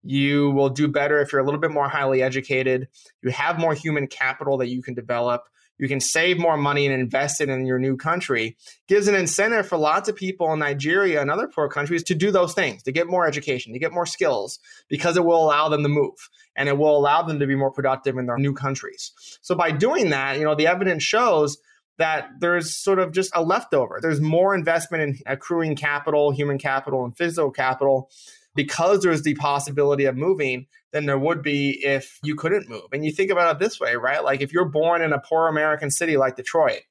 you 0.03 0.51
will 0.53 0.71
do 0.71 0.89
better 0.89 1.21
if 1.21 1.33
you're 1.33 1.41
a 1.41 1.45
little 1.45 1.61
bit 1.61 1.73
more 1.73 1.89
highly 1.89 2.23
educated, 2.23 2.89
you 3.23 3.31
have 3.31 3.59
more 3.59 3.75
human 3.75 4.07
capital 4.07 4.59
that 4.59 4.69
you 4.69 4.81
can 4.81 4.95
develop 4.95 5.43
you 5.79 5.89
can 5.89 6.01
save 6.01 6.39
more 6.39 6.57
money 6.57 6.87
and 6.87 6.95
invest 6.95 7.41
it 7.41 7.49
in 7.49 7.67
your 7.67 7.79
new 7.79 7.97
country 7.97 8.57
gives 8.89 9.09
an 9.09 9.15
incentive 9.15 9.67
for 9.67 9.79
lots 9.79 10.09
of 10.09 10.17
people 10.17 10.53
in 10.53 10.59
Nigeria 10.59 11.21
and 11.21 11.31
other 11.31 11.49
poor 11.49 11.69
countries 11.69 12.03
to 12.05 12.15
do 12.15 12.31
those 12.31 12.55
things, 12.55 12.83
to 12.83 12.93
get 12.93 13.07
more 13.07 13.27
education, 13.27 13.73
to 13.73 13.79
get 13.79 13.93
more 13.93 14.07
skills, 14.07 14.59
because 14.89 15.17
it 15.17 15.25
will 15.25 15.45
allow 15.45 15.69
them 15.69 15.83
to 15.83 15.89
move 15.89 16.31
and 16.57 16.69
it 16.69 16.77
will 16.77 16.97
allow 16.97 17.23
them 17.23 17.39
to 17.39 17.47
be 17.47 17.55
more 17.55 17.71
productive 17.71 18.19
in 18.19 18.27
their 18.27 18.39
new 18.39 18.53
countries. 18.53 19.13
So 19.43 19.55
by 19.55 19.71
doing 19.71 20.11
that, 20.11 20.39
you 20.39 20.45
know, 20.45 20.55
the 20.55 20.67
evidence 20.67 21.03
shows 21.03 21.59
that 21.99 22.29
there's 22.41 22.77
sort 22.77 22.99
of 22.99 23.13
just 23.13 23.31
a 23.35 23.43
leftover. 23.43 23.99
There's 24.01 24.21
more 24.21 24.55
investment 24.55 25.03
in 25.03 25.19
accruing 25.27 25.77
capital, 25.77 26.31
human 26.31 26.59
capital, 26.59 27.05
and 27.05 27.17
physical 27.17 27.51
capital 27.51 28.11
because 28.55 29.03
there's 29.03 29.23
the 29.23 29.35
possibility 29.35 30.05
of 30.05 30.17
moving 30.17 30.67
than 30.93 31.07
there 31.07 31.19
would 31.19 31.43
be 31.43 31.85
if 31.85 32.19
you 32.23 32.35
couldn't 32.35 32.69
move. 32.69 32.85
And 32.93 33.05
you 33.05 33.13
think 33.13 33.31
about 33.31 33.55
it 33.55 33.59
this 33.59 33.79
way, 33.79 33.97
right? 33.97 34.25
Like 34.25 34.41
if 34.41 34.53
you're 34.53 34.69
born 34.69 35.03
in 35.03 35.13
a 35.13 35.21
poor 35.21 35.49
American 35.49 35.91
city 35.91 36.17
like 36.17 36.37
Detroit, 36.37 36.83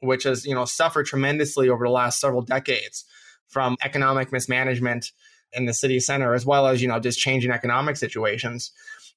which 0.00 0.24
has, 0.24 0.44
you 0.44 0.54
know, 0.54 0.64
suffered 0.64 1.06
tremendously 1.06 1.68
over 1.68 1.86
the 1.86 1.92
last 1.92 2.20
several 2.20 2.42
decades 2.42 3.04
from 3.48 3.76
economic 3.82 4.32
mismanagement 4.32 5.12
in 5.52 5.66
the 5.66 5.74
city 5.74 6.00
center 6.00 6.34
as 6.34 6.44
well 6.44 6.66
as, 6.66 6.82
you 6.82 6.88
know, 6.88 7.00
just 7.00 7.18
changing 7.18 7.50
economic 7.50 7.96
situations. 7.96 8.72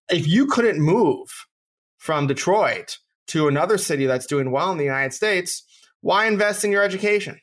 If 0.10 0.28
you 0.28 0.46
couldn't 0.46 0.80
move 0.80 1.48
from 1.98 2.28
Detroit 2.28 3.00
to 3.28 3.48
another 3.48 3.78
city 3.78 4.06
that's 4.06 4.28
doing 4.28 4.52
well 4.52 4.72
in 4.72 4.78
the 4.78 4.86
United 4.86 5.14
States, 5.14 5.64
why 6.02 6.28
invest 6.28 6.64
in 6.64 6.72
your 6.72 6.84
education? 6.84 7.42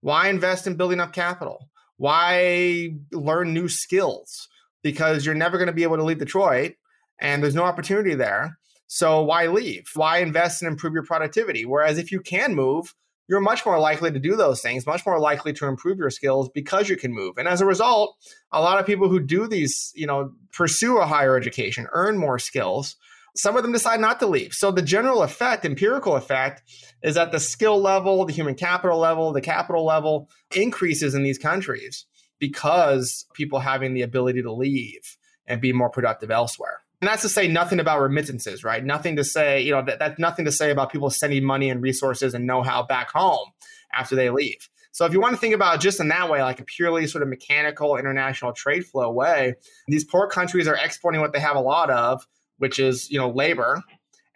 Why 0.00 0.28
invest 0.28 0.66
in 0.66 0.76
building 0.76 0.98
up 0.98 1.12
capital? 1.12 1.70
why 2.00 2.88
learn 3.12 3.52
new 3.52 3.68
skills? 3.68 4.48
Because 4.82 5.26
you're 5.26 5.34
never 5.34 5.58
going 5.58 5.66
to 5.66 5.72
be 5.72 5.82
able 5.82 5.96
to 5.96 6.04
leave 6.04 6.18
Detroit 6.18 6.74
and 7.20 7.42
there's 7.42 7.54
no 7.54 7.64
opportunity 7.64 8.14
there. 8.14 8.58
So 8.86 9.22
why 9.22 9.46
leave? 9.46 9.88
Why 9.94 10.18
invest 10.18 10.62
and 10.62 10.70
improve 10.70 10.94
your 10.94 11.04
productivity? 11.04 11.64
Whereas 11.64 11.98
if 11.98 12.10
you 12.10 12.20
can 12.20 12.54
move, 12.54 12.94
you're 13.28 13.40
much 13.40 13.64
more 13.64 13.78
likely 13.78 14.10
to 14.10 14.18
do 14.18 14.34
those 14.34 14.60
things, 14.60 14.86
much 14.86 15.06
more 15.06 15.20
likely 15.20 15.52
to 15.52 15.66
improve 15.66 15.98
your 15.98 16.10
skills 16.10 16.48
because 16.52 16.88
you 16.88 16.96
can 16.96 17.12
move. 17.12 17.38
And 17.38 17.46
as 17.46 17.60
a 17.60 17.66
result, 17.66 18.16
a 18.50 18.60
lot 18.60 18.80
of 18.80 18.86
people 18.86 19.08
who 19.08 19.20
do 19.20 19.46
these, 19.46 19.92
you 19.94 20.06
know, 20.06 20.32
pursue 20.52 20.98
a 20.98 21.06
higher 21.06 21.36
education, 21.36 21.86
earn 21.92 22.18
more 22.18 22.40
skills, 22.40 22.96
some 23.36 23.56
of 23.56 23.62
them 23.62 23.70
decide 23.70 24.00
not 24.00 24.18
to 24.18 24.26
leave. 24.26 24.52
So 24.52 24.72
the 24.72 24.82
general 24.82 25.22
effect, 25.22 25.64
empirical 25.64 26.16
effect, 26.16 26.62
is 27.04 27.14
that 27.14 27.30
the 27.30 27.38
skill 27.38 27.80
level, 27.80 28.24
the 28.24 28.32
human 28.32 28.56
capital 28.56 28.98
level, 28.98 29.32
the 29.32 29.40
capital 29.40 29.84
level 29.84 30.28
increases 30.56 31.14
in 31.14 31.22
these 31.22 31.38
countries 31.38 32.06
because 32.40 33.26
people 33.34 33.60
having 33.60 33.94
the 33.94 34.02
ability 34.02 34.42
to 34.42 34.52
leave 34.52 35.16
and 35.46 35.60
be 35.60 35.72
more 35.72 35.90
productive 35.90 36.30
elsewhere. 36.30 36.80
And 37.00 37.08
that's 37.08 37.22
to 37.22 37.28
say 37.28 37.48
nothing 37.48 37.80
about 37.80 38.00
remittances, 38.00 38.62
right? 38.64 38.84
Nothing 38.84 39.16
to 39.16 39.24
say, 39.24 39.62
you 39.62 39.70
know, 39.70 39.82
that, 39.82 39.98
that's 39.98 40.18
nothing 40.18 40.44
to 40.44 40.52
say 40.52 40.70
about 40.70 40.92
people 40.92 41.08
sending 41.08 41.44
money 41.44 41.70
and 41.70 41.80
resources 41.80 42.34
and 42.34 42.46
know-how 42.46 42.82
back 42.82 43.10
home 43.10 43.48
after 43.94 44.16
they 44.16 44.28
leave. 44.30 44.68
So 44.92 45.06
if 45.06 45.12
you 45.12 45.20
want 45.20 45.34
to 45.34 45.40
think 45.40 45.54
about 45.54 45.80
just 45.80 46.00
in 46.00 46.08
that 46.08 46.28
way, 46.28 46.42
like 46.42 46.60
a 46.60 46.64
purely 46.64 47.06
sort 47.06 47.22
of 47.22 47.28
mechanical 47.28 47.96
international 47.96 48.52
trade 48.52 48.84
flow 48.84 49.10
way, 49.10 49.54
these 49.86 50.04
poor 50.04 50.28
countries 50.28 50.66
are 50.66 50.76
exporting 50.76 51.20
what 51.20 51.32
they 51.32 51.40
have 51.40 51.56
a 51.56 51.60
lot 51.60 51.90
of, 51.90 52.26
which 52.58 52.78
is 52.78 53.10
you 53.10 53.18
know 53.18 53.30
labor, 53.30 53.82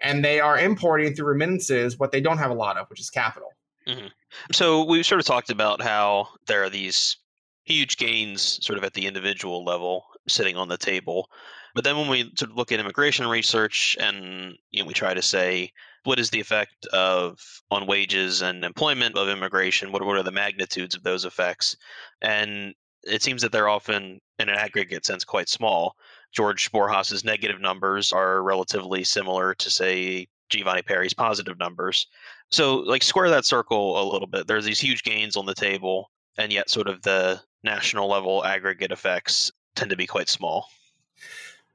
and 0.00 0.24
they 0.24 0.40
are 0.40 0.58
importing 0.58 1.14
through 1.14 1.26
remittances 1.26 1.98
what 1.98 2.12
they 2.12 2.20
don't 2.20 2.38
have 2.38 2.50
a 2.50 2.54
lot 2.54 2.76
of, 2.76 2.88
which 2.88 3.00
is 3.00 3.10
capital. 3.10 3.48
Mm-hmm. 3.86 4.06
So 4.52 4.84
we've 4.84 5.04
sort 5.04 5.20
of 5.20 5.26
talked 5.26 5.50
about 5.50 5.82
how 5.82 6.28
there 6.46 6.62
are 6.62 6.70
these 6.70 7.16
huge 7.64 7.96
gains 7.96 8.64
sort 8.64 8.78
of 8.78 8.84
at 8.84 8.94
the 8.94 9.06
individual 9.06 9.64
level 9.64 10.04
sitting 10.28 10.56
on 10.56 10.68
the 10.68 10.76
table. 10.76 11.28
But 11.74 11.84
then 11.84 11.96
when 11.96 12.08
we 12.08 12.32
sort 12.36 12.50
of 12.50 12.56
look 12.56 12.70
at 12.70 12.80
immigration 12.80 13.26
research 13.26 13.96
and 14.00 14.54
you 14.70 14.82
know, 14.82 14.86
we 14.86 14.94
try 14.94 15.12
to 15.12 15.22
say 15.22 15.72
what 16.04 16.18
is 16.18 16.30
the 16.30 16.40
effect 16.40 16.86
of 16.92 17.40
on 17.70 17.86
wages 17.86 18.42
and 18.42 18.64
employment 18.64 19.16
of 19.16 19.28
immigration, 19.28 19.90
what, 19.90 20.04
what 20.04 20.16
are 20.16 20.22
the 20.22 20.30
magnitudes 20.30 20.94
of 20.94 21.02
those 21.02 21.24
effects? 21.24 21.76
And 22.22 22.74
it 23.02 23.22
seems 23.22 23.42
that 23.42 23.52
they're 23.52 23.68
often 23.68 24.20
in 24.38 24.48
an 24.48 24.54
aggregate 24.54 25.04
sense 25.04 25.24
quite 25.24 25.48
small. 25.48 25.96
George 26.32 26.70
Borjas's 26.72 27.24
negative 27.24 27.60
numbers 27.60 28.12
are 28.12 28.42
relatively 28.42 29.04
similar 29.04 29.54
to, 29.54 29.70
say, 29.70 30.26
Giovanni 30.48 30.82
Peri's 30.82 31.14
positive 31.14 31.58
numbers. 31.58 32.06
So, 32.50 32.76
like, 32.76 33.02
square 33.02 33.30
that 33.30 33.44
circle 33.44 34.00
a 34.00 34.10
little 34.10 34.26
bit. 34.26 34.46
There's 34.46 34.64
these 34.64 34.80
huge 34.80 35.04
gains 35.04 35.36
on 35.36 35.46
the 35.46 35.54
table, 35.54 36.10
and 36.36 36.52
yet, 36.52 36.70
sort 36.70 36.88
of 36.88 37.02
the 37.02 37.40
national 37.64 38.08
level 38.08 38.44
aggregate 38.44 38.92
effects 38.92 39.50
tend 39.74 39.90
to 39.90 39.96
be 39.96 40.06
quite 40.06 40.28
small. 40.28 40.68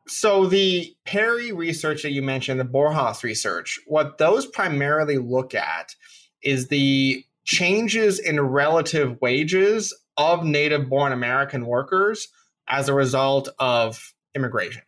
So, 0.07 0.47
the 0.47 0.95
Peri 1.05 1.51
research 1.51 2.01
that 2.01 2.11
you 2.11 2.23
mentioned, 2.23 2.59
the 2.59 2.65
Borjas 2.65 3.21
research, 3.21 3.79
what 3.85 4.17
those 4.17 4.45
primarily 4.45 5.17
look 5.17 5.53
at 5.53 5.93
is 6.41 6.67
the 6.69 7.23
changes 7.45 8.19
in 8.19 8.39
relative 8.39 9.19
wages 9.21 9.93
of 10.17 10.43
native 10.43 10.89
born 10.89 11.11
American 11.11 11.65
workers 11.65 12.27
as 12.67 12.89
a 12.89 12.93
result 12.93 13.49
of 13.59 14.13
immigration. 14.35 14.83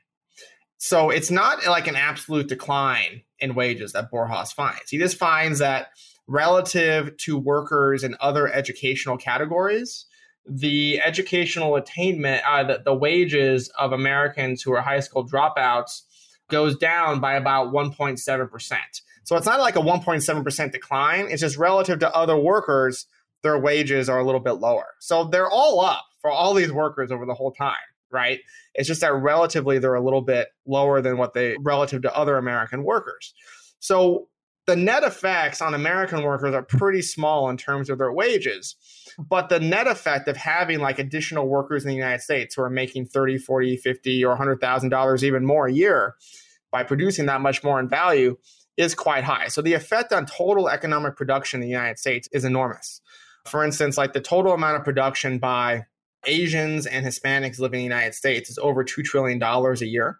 So 0.77 1.09
it's 1.11 1.29
not 1.29 1.65
like 1.67 1.87
an 1.87 1.95
absolute 1.95 2.47
decline 2.47 3.21
in 3.39 3.53
wages 3.53 3.93
that 3.93 4.11
Borjas 4.11 4.53
finds. 4.53 4.89
He 4.89 4.97
just 4.97 5.17
finds 5.17 5.59
that 5.59 5.89
relative 6.27 7.15
to 7.17 7.37
workers 7.37 8.03
in 8.03 8.15
other 8.19 8.51
educational 8.51 9.17
categories, 9.17 10.05
the 10.45 10.99
educational 11.01 11.75
attainment, 11.75 12.43
uh, 12.47 12.63
the, 12.63 12.81
the 12.83 12.93
wages 12.93 13.69
of 13.79 13.91
Americans 13.91 14.61
who 14.61 14.73
are 14.73 14.81
high 14.81 14.99
school 14.99 15.27
dropouts 15.27 16.01
goes 16.49 16.77
down 16.77 17.19
by 17.19 17.33
about 17.33 17.71
1.7%. 17.73 18.77
So 19.23 19.35
it's 19.37 19.45
not 19.45 19.59
like 19.59 19.75
a 19.75 19.81
1.7% 19.81 20.71
decline. 20.71 21.27
It's 21.29 21.41
just 21.41 21.57
relative 21.57 21.99
to 21.99 22.13
other 22.15 22.37
workers, 22.37 23.05
their 23.43 23.57
wages 23.57 24.09
are 24.09 24.19
a 24.19 24.25
little 24.25 24.39
bit 24.39 24.53
lower. 24.53 24.87
So 24.99 25.25
they're 25.25 25.49
all 25.49 25.81
up 25.81 26.03
for 26.21 26.29
all 26.29 26.53
these 26.53 26.71
workers 26.71 27.11
over 27.11 27.25
the 27.25 27.33
whole 27.33 27.51
time, 27.51 27.75
right? 28.11 28.39
It's 28.75 28.87
just 28.87 29.01
that 29.01 29.13
relatively 29.13 29.79
they're 29.79 29.95
a 29.95 30.03
little 30.03 30.21
bit 30.21 30.49
lower 30.65 31.01
than 31.01 31.17
what 31.17 31.33
they 31.33 31.55
relative 31.61 32.01
to 32.03 32.15
other 32.15 32.37
American 32.37 32.83
workers. 32.83 33.33
So 33.79 34.27
the 34.67 34.75
net 34.75 35.03
effects 35.03 35.61
on 35.61 35.73
American 35.73 36.23
workers 36.23 36.53
are 36.53 36.63
pretty 36.63 37.01
small 37.01 37.49
in 37.49 37.57
terms 37.57 37.89
of 37.89 37.97
their 37.97 38.11
wages. 38.11 38.75
But 39.17 39.49
the 39.49 39.59
net 39.59 39.87
effect 39.87 40.27
of 40.27 40.37
having 40.37 40.79
like 40.79 40.99
additional 40.99 41.47
workers 41.47 41.83
in 41.83 41.89
the 41.89 41.95
United 41.95 42.21
States 42.21 42.55
who 42.55 42.61
are 42.61 42.69
making 42.69 43.07
30, 43.07 43.39
40, 43.39 43.77
50 43.77 44.25
or 44.25 44.37
$100,000 44.37 45.23
even 45.23 45.45
more 45.45 45.67
a 45.67 45.73
year 45.73 46.15
by 46.71 46.83
producing 46.83 47.25
that 47.25 47.41
much 47.41 47.63
more 47.63 47.79
in 47.79 47.89
value 47.89 48.37
is 48.77 48.95
quite 48.95 49.23
high. 49.23 49.47
So 49.47 49.61
the 49.61 49.73
effect 49.73 50.13
on 50.13 50.25
total 50.25 50.69
economic 50.69 51.15
production 51.15 51.61
in 51.61 51.67
the 51.67 51.71
United 51.71 51.99
States 51.99 52.29
is 52.31 52.45
enormous. 52.45 53.01
For 53.45 53.65
instance, 53.65 53.97
like 53.97 54.13
the 54.13 54.21
total 54.21 54.53
amount 54.53 54.77
of 54.77 54.83
production 54.83 55.39
by 55.39 55.85
Asians 56.25 56.85
and 56.85 57.05
Hispanics 57.05 57.59
living 57.59 57.81
in 57.81 57.89
the 57.89 57.95
United 57.95 58.13
States 58.13 58.49
is 58.49 58.59
over 58.59 58.83
$2 58.83 59.03
trillion 59.03 59.41
a 59.41 59.85
year, 59.85 60.19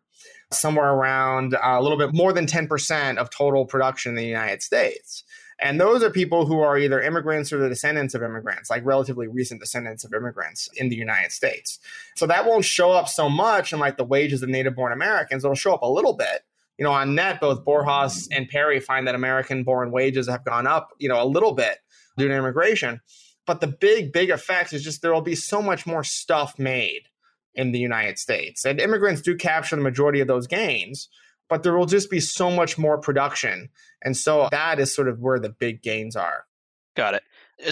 somewhere 0.53 0.91
around 0.91 1.55
uh, 1.55 1.59
a 1.63 1.81
little 1.81 1.97
bit 1.97 2.13
more 2.13 2.33
than 2.33 2.45
10% 2.45 3.17
of 3.17 3.29
total 3.29 3.65
production 3.65 4.11
in 4.11 4.15
the 4.15 4.25
United 4.25 4.61
States. 4.61 5.23
And 5.61 5.79
those 5.79 6.01
are 6.01 6.09
people 6.09 6.45
who 6.45 6.59
are 6.59 6.77
either 6.77 6.99
immigrants 7.01 7.53
or 7.53 7.59
the 7.59 7.69
descendants 7.69 8.15
of 8.15 8.23
immigrants, 8.23 8.69
like 8.69 8.83
relatively 8.83 9.27
recent 9.27 9.59
descendants 9.59 10.03
of 10.03 10.11
immigrants 10.13 10.67
in 10.75 10.89
the 10.89 10.95
United 10.95 11.31
States. 11.31 11.77
So 12.15 12.25
that 12.25 12.45
won't 12.45 12.65
show 12.65 12.91
up 12.91 13.07
so 13.07 13.29
much 13.29 13.71
in 13.71 13.79
like 13.79 13.97
the 13.97 14.03
wages 14.03 14.41
of 14.41 14.49
native 14.49 14.75
born 14.75 14.91
Americans. 14.91 15.43
It'll 15.43 15.55
show 15.55 15.73
up 15.73 15.83
a 15.83 15.89
little 15.89 16.13
bit. 16.13 16.41
You 16.79 16.85
know, 16.85 16.91
on 16.91 17.13
net, 17.13 17.39
both 17.39 17.63
Borjas 17.63 18.27
and 18.31 18.49
Peri 18.49 18.79
find 18.79 19.07
that 19.07 19.13
American 19.13 19.63
born 19.63 19.91
wages 19.91 20.27
have 20.27 20.43
gone 20.43 20.65
up, 20.65 20.89
you 20.97 21.07
know, 21.07 21.21
a 21.21 21.25
little 21.25 21.51
bit 21.51 21.77
due 22.17 22.27
to 22.27 22.33
immigration. 22.33 23.01
But 23.45 23.61
the 23.61 23.67
big, 23.67 24.11
big 24.11 24.31
effect 24.31 24.73
is 24.73 24.83
just 24.83 25.03
there 25.03 25.13
will 25.13 25.21
be 25.21 25.35
so 25.35 25.61
much 25.61 25.85
more 25.85 26.03
stuff 26.03 26.57
made 26.57 27.03
in 27.55 27.71
the 27.71 27.79
United 27.79 28.17
States. 28.17 28.65
And 28.65 28.79
immigrants 28.79 29.21
do 29.21 29.35
capture 29.35 29.75
the 29.75 29.81
majority 29.81 30.19
of 30.19 30.27
those 30.27 30.47
gains 30.47 31.09
but 31.51 31.63
there 31.63 31.77
will 31.77 31.85
just 31.85 32.09
be 32.09 32.21
so 32.21 32.49
much 32.49 32.77
more 32.77 32.97
production. 32.97 33.67
And 34.03 34.15
so 34.15 34.47
that 34.51 34.79
is 34.79 34.95
sort 34.95 35.09
of 35.09 35.19
where 35.19 35.37
the 35.37 35.49
big 35.49 35.83
gains 35.83 36.15
are. 36.15 36.45
Got 36.95 37.15
it. 37.15 37.23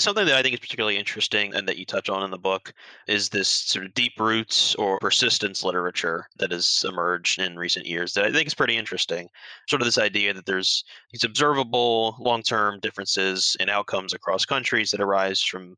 Something 0.01 0.25
that 0.25 0.35
I 0.35 0.41
think 0.41 0.53
is 0.53 0.59
particularly 0.59 0.97
interesting 0.97 1.55
and 1.55 1.67
that 1.67 1.77
you 1.77 1.85
touch 1.85 2.09
on 2.09 2.21
in 2.21 2.29
the 2.29 2.37
book 2.37 2.73
is 3.07 3.29
this 3.29 3.47
sort 3.47 3.85
of 3.85 3.93
deep 3.93 4.11
roots 4.19 4.75
or 4.75 4.99
persistence 4.99 5.63
literature 5.63 6.27
that 6.39 6.51
has 6.51 6.85
emerged 6.87 7.39
in 7.39 7.57
recent 7.57 7.85
years 7.85 8.13
that 8.13 8.25
I 8.25 8.33
think 8.33 8.47
is 8.47 8.53
pretty 8.53 8.75
interesting. 8.75 9.29
Sort 9.69 9.81
of 9.81 9.85
this 9.85 9.97
idea 9.97 10.33
that 10.33 10.45
there's 10.45 10.83
these 11.13 11.23
observable 11.23 12.17
long 12.19 12.43
term 12.43 12.81
differences 12.81 13.55
in 13.61 13.69
outcomes 13.69 14.13
across 14.13 14.43
countries 14.43 14.91
that 14.91 14.99
arise 14.99 15.41
from 15.41 15.77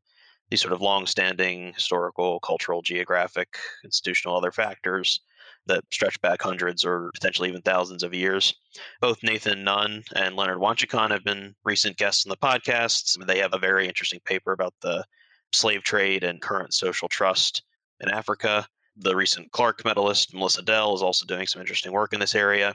these 0.52 0.60
sort 0.60 0.74
of 0.74 0.82
long 0.82 1.06
standing 1.06 1.72
historical, 1.72 2.38
cultural, 2.40 2.82
geographic, 2.82 3.56
institutional, 3.84 4.36
other 4.36 4.52
factors 4.52 5.20
that 5.64 5.82
stretch 5.90 6.20
back 6.20 6.42
hundreds 6.42 6.84
or 6.84 7.10
potentially 7.14 7.48
even 7.48 7.62
thousands 7.62 8.02
of 8.02 8.12
years. 8.12 8.52
Both 9.00 9.22
Nathan 9.22 9.64
Nunn 9.64 10.02
and 10.14 10.36
Leonard 10.36 10.58
Wantchekon 10.58 11.10
have 11.10 11.24
been 11.24 11.54
recent 11.64 11.96
guests 11.96 12.26
on 12.26 12.28
the 12.28 12.36
podcast. 12.36 13.16
They 13.26 13.38
have 13.38 13.54
a 13.54 13.58
very 13.58 13.88
interesting 13.88 14.20
paper 14.26 14.52
about 14.52 14.74
the 14.82 15.06
slave 15.54 15.84
trade 15.84 16.22
and 16.22 16.42
current 16.42 16.74
social 16.74 17.08
trust 17.08 17.62
in 18.00 18.10
Africa. 18.10 18.66
The 18.98 19.16
recent 19.16 19.52
Clark 19.52 19.86
medalist, 19.86 20.34
Melissa 20.34 20.60
Dell, 20.60 20.94
is 20.94 21.00
also 21.00 21.24
doing 21.24 21.46
some 21.46 21.62
interesting 21.62 21.92
work 21.92 22.12
in 22.12 22.20
this 22.20 22.34
area. 22.34 22.74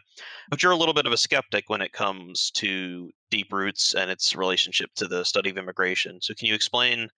But 0.49 0.63
you're 0.63 0.71
a 0.71 0.78
little 0.78 0.95
bit 0.95 1.06
of 1.06 1.13
a 1.13 1.17
skeptic 1.17 1.65
when 1.67 1.82
it 1.84 1.93
comes 1.93 2.49
to 2.56 3.12
deep 3.30 3.54
roots 3.54 3.93
and 3.93 4.10
its 4.10 4.36
relationship 4.36 4.89
to 4.95 5.08
the 5.08 5.23
study 5.23 5.51
of 5.51 5.60
immigration. 5.60 6.19
So, 6.21 6.34
can 6.34 6.47
you 6.47 6.56
explain 6.56 7.10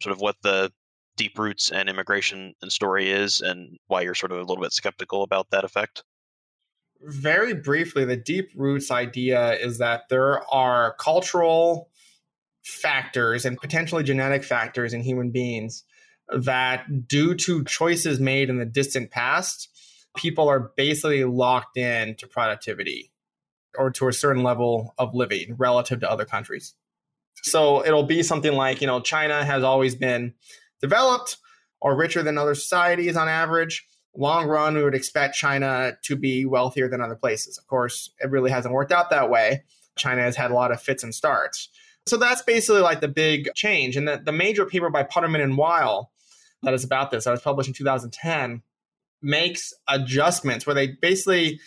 sort 0.00 0.14
of 0.14 0.20
what 0.20 0.36
the 0.42 0.72
deep 1.16 1.38
roots 1.38 1.70
and 1.70 1.88
immigration 1.88 2.54
and 2.60 2.70
story 2.70 3.10
is 3.10 3.40
and 3.40 3.78
why 3.86 4.02
you're 4.02 4.14
sort 4.14 4.32
of 4.32 4.38
a 4.38 4.42
little 4.42 4.62
bit 4.62 4.72
skeptical 4.72 5.22
about 5.22 5.50
that 5.50 5.64
effect? 5.64 6.02
Very 7.00 7.54
briefly, 7.54 8.04
the 8.04 8.16
deep 8.16 8.50
roots 8.54 8.90
idea 8.90 9.52
is 9.54 9.78
that 9.78 10.08
there 10.08 10.42
are 10.52 10.94
cultural 10.98 11.90
factors 12.64 13.44
and 13.44 13.56
potentially 13.58 14.02
genetic 14.02 14.42
factors 14.42 14.92
in 14.92 15.02
human 15.02 15.30
beings 15.30 15.84
that, 16.28 17.06
due 17.06 17.34
to 17.34 17.64
choices 17.64 18.18
made 18.18 18.50
in 18.50 18.58
the 18.58 18.64
distant 18.64 19.10
past, 19.10 19.68
people 20.16 20.48
are 20.48 20.72
basically 20.76 21.24
locked 21.24 21.76
in 21.76 22.14
to 22.16 22.26
productivity 22.26 23.12
or 23.78 23.90
to 23.90 24.08
a 24.08 24.12
certain 24.12 24.42
level 24.42 24.94
of 24.98 25.14
living 25.14 25.54
relative 25.58 26.00
to 26.00 26.10
other 26.10 26.24
countries. 26.24 26.74
So 27.42 27.84
it'll 27.84 28.02
be 28.02 28.22
something 28.22 28.52
like, 28.52 28.80
you 28.80 28.86
know, 28.86 29.00
China 29.00 29.44
has 29.44 29.62
always 29.62 29.94
been 29.94 30.34
developed 30.80 31.36
or 31.80 31.96
richer 31.96 32.22
than 32.22 32.38
other 32.38 32.54
societies 32.54 33.16
on 33.16 33.28
average. 33.28 33.86
Long 34.16 34.46
run, 34.46 34.74
we 34.74 34.82
would 34.82 34.94
expect 34.94 35.36
China 35.36 35.96
to 36.02 36.16
be 36.16 36.44
wealthier 36.44 36.88
than 36.88 37.00
other 37.00 37.14
places. 37.14 37.58
Of 37.58 37.66
course, 37.66 38.10
it 38.20 38.30
really 38.30 38.50
hasn't 38.50 38.74
worked 38.74 38.92
out 38.92 39.10
that 39.10 39.30
way. 39.30 39.64
China 39.96 40.22
has 40.22 40.36
had 40.36 40.50
a 40.50 40.54
lot 40.54 40.72
of 40.72 40.80
fits 40.80 41.02
and 41.02 41.14
starts. 41.14 41.68
So 42.06 42.16
that's 42.16 42.42
basically 42.42 42.80
like 42.80 43.00
the 43.00 43.08
big 43.08 43.48
change. 43.54 43.96
And 43.96 44.06
the, 44.06 44.20
the 44.24 44.32
major 44.32 44.64
paper 44.64 44.90
by 44.90 45.02
Putterman 45.02 45.42
and 45.42 45.56
Weil 45.56 46.10
that 46.62 46.74
is 46.74 46.84
about 46.84 47.10
this, 47.10 47.24
that 47.24 47.30
was 47.30 47.42
published 47.42 47.68
in 47.68 47.74
2010, 47.74 48.62
makes 49.22 49.74
adjustments 49.88 50.66
where 50.66 50.74
they 50.74 50.88
basically 50.88 51.60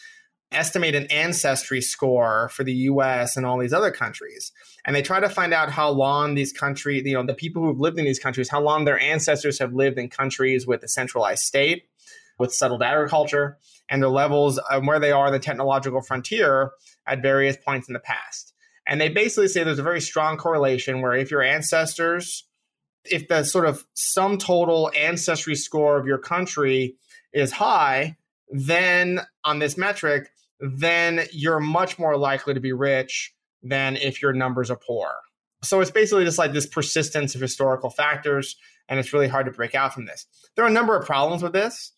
estimate 0.51 0.95
an 0.95 1.05
ancestry 1.07 1.81
score 1.81 2.49
for 2.49 2.63
the 2.63 2.73
US 2.73 3.38
and 3.38 3.45
all 3.45 3.59
these 3.59 3.73
other 3.73 3.91
countries. 3.91 4.51
And 4.85 4.95
they 4.95 5.01
try 5.01 5.19
to 5.19 5.29
find 5.29 5.53
out 5.53 5.69
how 5.69 5.89
long 5.89 6.33
these 6.33 6.51
countries, 6.51 7.03
you 7.05 7.13
know, 7.13 7.25
the 7.25 7.33
people 7.33 7.63
who've 7.63 7.79
lived 7.79 7.99
in 7.99 8.05
these 8.05 8.19
countries, 8.19 8.49
how 8.49 8.62
long 8.62 8.85
their 8.85 8.99
ancestors 8.99 9.59
have 9.59 9.73
lived 9.73 9.99
in 9.99 10.09
countries 10.09 10.65
with 10.65 10.83
a 10.83 10.88
centralized 10.88 11.43
state, 11.43 11.83
with 12.39 12.53
settled 12.53 12.81
agriculture, 12.81 13.57
and 13.89 14.01
their 14.01 14.09
levels 14.09 14.57
of 14.57 14.85
where 14.85 14.99
they 14.99 15.12
are 15.12 15.27
in 15.27 15.33
the 15.33 15.39
technological 15.39 16.01
frontier 16.01 16.71
at 17.05 17.21
various 17.21 17.57
points 17.57 17.88
in 17.88 17.93
the 17.93 17.99
past. 17.99 18.53
And 18.88 18.99
they 18.99 19.09
basically 19.09 19.47
say 19.47 19.63
there's 19.63 19.77
a 19.77 19.83
very 19.83 20.01
strong 20.01 20.38
correlation 20.38 21.01
where 21.01 21.13
if 21.13 21.29
your 21.29 21.43
ancestors, 21.43 22.45
if 23.05 23.27
the 23.27 23.43
sort 23.43 23.65
of 23.65 23.85
sum 23.93 24.39
total 24.39 24.91
ancestry 24.97 25.55
score 25.55 25.99
of 25.99 26.07
your 26.07 26.17
country 26.17 26.95
is 27.31 27.51
high, 27.51 28.17
then 28.49 29.21
on 29.43 29.59
this 29.59 29.77
metric, 29.77 30.31
then 30.60 31.26
you're 31.32 31.60
much 31.60 31.98
more 31.98 32.17
likely 32.17 32.54
to 32.54 32.60
be 32.60 32.74
rich 32.74 33.34
than 33.63 33.98
if 33.98 34.22
your 34.22 34.34
numbers 34.34 34.69
are 34.72 34.78
poor. 34.78 35.12
So 35.62 35.82
it's 35.82 35.91
basically 35.91 36.24
just 36.26 36.38
like 36.38 36.54
this 36.54 36.65
persistence 36.65 37.36
of 37.36 37.41
historical 37.41 37.89
factors, 37.89 38.56
and 38.88 39.00
it's 39.00 39.13
really 39.13 39.28
hard 39.28 39.45
to 39.45 39.52
break 39.52 39.76
out 39.76 39.93
from 39.93 40.06
this. 40.06 40.26
There 40.56 40.63
are 40.63 40.69
a 40.69 40.72
number 40.72 40.95
of 40.95 41.06
problems 41.06 41.43
with 41.43 41.54
this. 41.54 41.91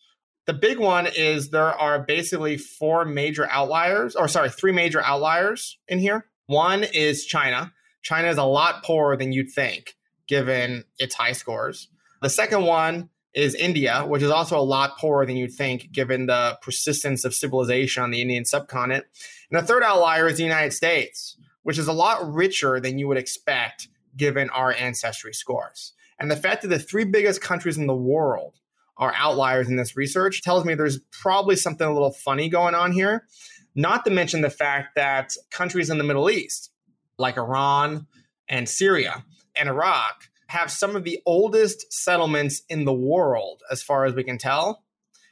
The 0.46 0.52
big 0.52 0.78
one 0.78 1.06
is 1.06 1.50
there 1.50 1.72
are 1.72 2.00
basically 2.00 2.56
four 2.56 3.04
major 3.04 3.48
outliers, 3.48 4.16
or 4.16 4.26
sorry, 4.26 4.50
three 4.50 4.72
major 4.72 5.00
outliers 5.00 5.78
in 5.86 6.00
here. 6.00 6.26
One 6.46 6.82
is 6.82 7.24
China. 7.24 7.72
China 8.02 8.28
is 8.28 8.38
a 8.38 8.44
lot 8.44 8.82
poorer 8.82 9.16
than 9.16 9.32
you'd 9.32 9.52
think, 9.52 9.94
given 10.26 10.82
its 10.98 11.14
high 11.14 11.32
scores. 11.32 11.88
The 12.20 12.28
second 12.28 12.64
one 12.64 13.10
is 13.34 13.54
India, 13.54 14.04
which 14.06 14.22
is 14.22 14.30
also 14.30 14.58
a 14.58 14.60
lot 14.60 14.98
poorer 14.98 15.24
than 15.24 15.36
you'd 15.36 15.54
think 15.54 15.90
given 15.92 16.26
the 16.26 16.58
persistence 16.60 17.24
of 17.24 17.34
civilization 17.34 18.02
on 18.02 18.10
the 18.10 18.20
Indian 18.20 18.44
subcontinent. 18.44 19.04
And 19.50 19.58
the 19.58 19.66
third 19.66 19.82
outlier 19.82 20.28
is 20.28 20.36
the 20.36 20.42
United 20.42 20.72
States, 20.72 21.36
which 21.62 21.78
is 21.78 21.88
a 21.88 21.92
lot 21.92 22.32
richer 22.32 22.80
than 22.80 22.98
you 22.98 23.08
would 23.08 23.16
expect 23.16 23.88
given 24.16 24.50
our 24.50 24.72
ancestry 24.72 25.32
scores. 25.32 25.94
And 26.18 26.30
the 26.30 26.36
fact 26.36 26.62
that 26.62 26.68
the 26.68 26.78
three 26.78 27.04
biggest 27.04 27.40
countries 27.40 27.78
in 27.78 27.86
the 27.86 27.96
world 27.96 28.60
are 28.98 29.14
outliers 29.16 29.68
in 29.68 29.76
this 29.76 29.96
research 29.96 30.42
tells 30.42 30.64
me 30.64 30.74
there's 30.74 30.98
probably 31.10 31.56
something 31.56 31.86
a 31.86 31.92
little 31.92 32.12
funny 32.12 32.48
going 32.48 32.74
on 32.74 32.92
here. 32.92 33.26
Not 33.74 34.04
to 34.04 34.10
mention 34.10 34.42
the 34.42 34.50
fact 34.50 34.94
that 34.96 35.34
countries 35.50 35.88
in 35.88 35.96
the 35.96 36.04
Middle 36.04 36.30
East, 36.30 36.70
like 37.18 37.38
Iran 37.38 38.06
and 38.48 38.68
Syria 38.68 39.24
and 39.56 39.68
Iraq, 39.68 40.28
have 40.52 40.70
some 40.70 40.94
of 40.96 41.04
the 41.04 41.20
oldest 41.24 41.90
settlements 41.92 42.62
in 42.68 42.84
the 42.84 42.92
world, 42.92 43.62
as 43.70 43.82
far 43.82 44.04
as 44.04 44.14
we 44.14 44.22
can 44.22 44.36
tell. 44.36 44.84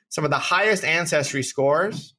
Some 0.08 0.24
of 0.24 0.30
the 0.30 0.38
highest 0.38 0.82
ancestry 0.82 1.42
scores 1.42 2.14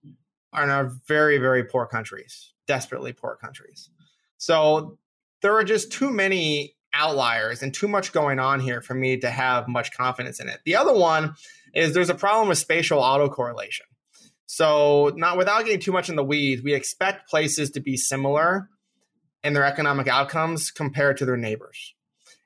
are 0.53 0.63
in 0.63 0.69
our 0.69 0.91
very, 1.07 1.39
very 1.39 1.63
poor 1.63 1.87
countries, 1.87 2.53
desperately 2.67 3.11
poor 3.11 3.37
countries. 3.41 3.89
So 4.37 4.99
there 5.41 5.55
are 5.57 5.63
just 5.63 5.91
too 5.91 6.11
many 6.11 6.75
outliers 6.93 7.63
and 7.63 7.73
too 7.73 7.87
much 7.87 8.11
going 8.11 8.37
on 8.37 8.59
here 8.59 8.81
for 8.81 8.93
me 8.93 9.17
to 9.17 9.31
have 9.31 9.67
much 9.67 9.91
confidence 9.93 10.39
in 10.39 10.47
it. 10.47 10.59
The 10.63 10.75
other 10.75 10.93
one 10.93 11.33
is 11.73 11.93
there's 11.93 12.09
a 12.09 12.15
problem 12.15 12.49
with 12.49 12.59
spatial 12.59 13.01
autocorrelation. 13.01 13.87
So, 14.45 15.13
not 15.15 15.37
without 15.37 15.63
getting 15.63 15.79
too 15.79 15.93
much 15.93 16.09
in 16.09 16.17
the 16.17 16.25
weeds, 16.25 16.61
we 16.61 16.73
expect 16.73 17.29
places 17.29 17.71
to 17.71 17.79
be 17.79 17.95
similar 17.95 18.69
in 19.43 19.53
their 19.53 19.63
economic 19.63 20.09
outcomes 20.09 20.71
compared 20.71 21.15
to 21.17 21.25
their 21.25 21.37
neighbors. 21.37 21.95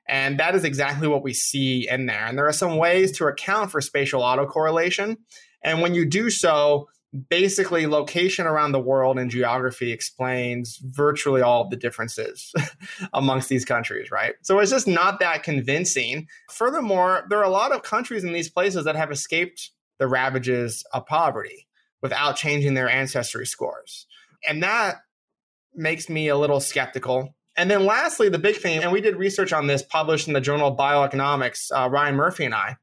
And 0.08 0.38
that 0.38 0.54
is 0.54 0.64
exactly 0.64 1.08
what 1.08 1.22
we 1.22 1.32
see 1.32 1.88
in 1.88 2.06
there. 2.06 2.26
And 2.26 2.38
there 2.38 2.46
are 2.46 2.52
some 2.52 2.76
ways 2.76 3.12
to 3.18 3.26
account 3.26 3.70
for 3.70 3.80
spatial 3.80 4.22
autocorrelation. 4.22 5.16
And 5.62 5.82
when 5.82 5.94
you 5.94 6.06
do 6.06 6.30
so, 6.30 6.88
basically 7.28 7.86
location 7.86 8.46
around 8.46 8.72
the 8.72 8.80
world 8.80 9.18
and 9.18 9.30
geography 9.30 9.92
explains 9.92 10.78
virtually 10.82 11.40
all 11.40 11.62
of 11.62 11.70
the 11.70 11.76
differences 11.76 12.52
amongst 13.12 13.48
these 13.48 13.64
countries, 13.64 14.10
right? 14.10 14.34
So 14.42 14.58
it's 14.58 14.70
just 14.70 14.88
not 14.88 15.20
that 15.20 15.42
convincing. 15.42 16.28
Furthermore, 16.50 17.24
there 17.28 17.38
are 17.38 17.44
a 17.44 17.50
lot 17.50 17.72
of 17.72 17.82
countries 17.82 18.24
in 18.24 18.32
these 18.32 18.50
places 18.50 18.84
that 18.84 18.96
have 18.96 19.10
escaped 19.10 19.70
the 19.98 20.08
ravages 20.08 20.84
of 20.92 21.06
poverty 21.06 21.66
without 22.02 22.36
changing 22.36 22.74
their 22.74 22.88
ancestry 22.88 23.46
scores. 23.46 24.06
And 24.46 24.62
that 24.62 24.96
makes 25.74 26.08
me 26.08 26.28
a 26.28 26.36
little 26.36 26.60
skeptical. 26.60 27.34
And 27.56 27.70
then 27.70 27.86
lastly, 27.86 28.28
the 28.28 28.38
big 28.38 28.56
thing, 28.56 28.82
and 28.82 28.92
we 28.92 29.00
did 29.00 29.16
research 29.16 29.52
on 29.52 29.66
this 29.66 29.82
published 29.82 30.28
in 30.28 30.34
the 30.34 30.40
journal 30.40 30.68
of 30.68 30.76
bioeconomics, 30.76 31.70
uh, 31.74 31.88
Ryan 31.88 32.14
Murphy 32.14 32.44
and 32.44 32.54
I. 32.54 32.76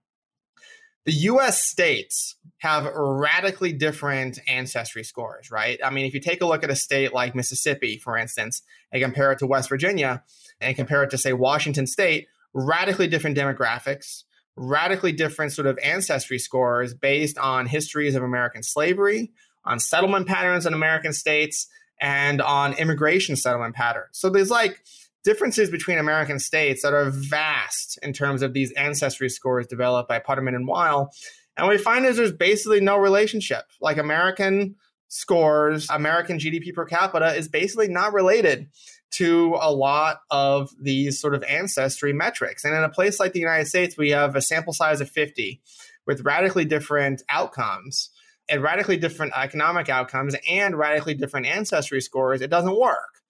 The 1.05 1.11
US 1.11 1.61
states 1.61 2.35
have 2.59 2.85
radically 2.95 3.73
different 3.73 4.39
ancestry 4.47 5.03
scores, 5.03 5.51
right? 5.51 5.79
I 5.83 5.89
mean, 5.89 6.05
if 6.05 6.13
you 6.13 6.21
take 6.21 6.41
a 6.41 6.45
look 6.45 6.63
at 6.63 6.69
a 6.69 6.75
state 6.75 7.13
like 7.13 7.35
Mississippi, 7.35 7.97
for 7.97 8.17
instance, 8.17 8.61
and 8.91 9.03
compare 9.03 9.31
it 9.33 9.39
to 9.39 9.47
West 9.47 9.67
Virginia 9.67 10.23
and 10.61 10.75
compare 10.75 11.03
it 11.03 11.09
to, 11.11 11.17
say, 11.17 11.33
Washington 11.33 11.87
State, 11.87 12.27
radically 12.53 13.07
different 13.07 13.37
demographics, 13.37 14.23
radically 14.55 15.11
different 15.11 15.51
sort 15.51 15.67
of 15.67 15.77
ancestry 15.83 16.39
scores 16.39 16.93
based 16.93 17.37
on 17.37 17.65
histories 17.65 18.15
of 18.15 18.23
American 18.23 18.63
slavery, 18.63 19.31
on 19.65 19.79
settlement 19.79 20.27
patterns 20.27 20.65
in 20.65 20.73
American 20.73 21.11
states, 21.11 21.67
and 22.01 22.41
on 22.41 22.73
immigration 22.73 23.35
settlement 23.35 23.75
patterns. 23.75 24.09
So 24.13 24.29
there's 24.29 24.51
like 24.51 24.83
differences 25.23 25.69
between 25.69 25.97
American 25.97 26.39
states 26.39 26.81
that 26.81 26.93
are 26.93 27.09
vast 27.09 27.97
in 28.03 28.13
terms 28.13 28.41
of 28.41 28.53
these 28.53 28.71
ancestry 28.73 29.29
scores 29.29 29.67
developed 29.67 30.09
by 30.09 30.19
Putterman 30.19 30.55
and 30.55 30.67
Weil. 30.67 31.11
And 31.55 31.65
what 31.65 31.75
we 31.75 31.81
find 31.81 32.05
is 32.05 32.17
there's 32.17 32.33
basically 32.33 32.81
no 32.81 32.97
relationship. 32.97 33.63
Like 33.79 33.97
American 33.97 34.75
scores, 35.07 35.87
American 35.89 36.39
GDP 36.39 36.73
per 36.73 36.85
capita 36.85 37.35
is 37.35 37.47
basically 37.47 37.87
not 37.87 38.13
related 38.13 38.67
to 39.11 39.55
a 39.61 39.71
lot 39.71 40.21
of 40.31 40.71
these 40.81 41.19
sort 41.21 41.35
of 41.35 41.43
ancestry 41.43 42.13
metrics. 42.13 42.63
And 42.65 42.73
in 42.73 42.83
a 42.83 42.89
place 42.89 43.19
like 43.19 43.33
the 43.33 43.39
United 43.39 43.67
States, 43.67 43.95
we 43.95 44.09
have 44.09 44.35
a 44.35 44.41
sample 44.41 44.73
size 44.73 45.01
of 45.01 45.09
50 45.09 45.61
with 46.07 46.25
radically 46.25 46.65
different 46.65 47.21
outcomes 47.29 48.09
and 48.49 48.61
radically 48.61 48.97
different 48.97 49.33
economic 49.35 49.89
outcomes 49.89 50.35
and 50.49 50.77
radically 50.77 51.13
different 51.13 51.45
ancestry 51.45 52.01
scores, 52.01 52.41
it 52.41 52.49
doesn't 52.49 52.79
work. 52.79 53.21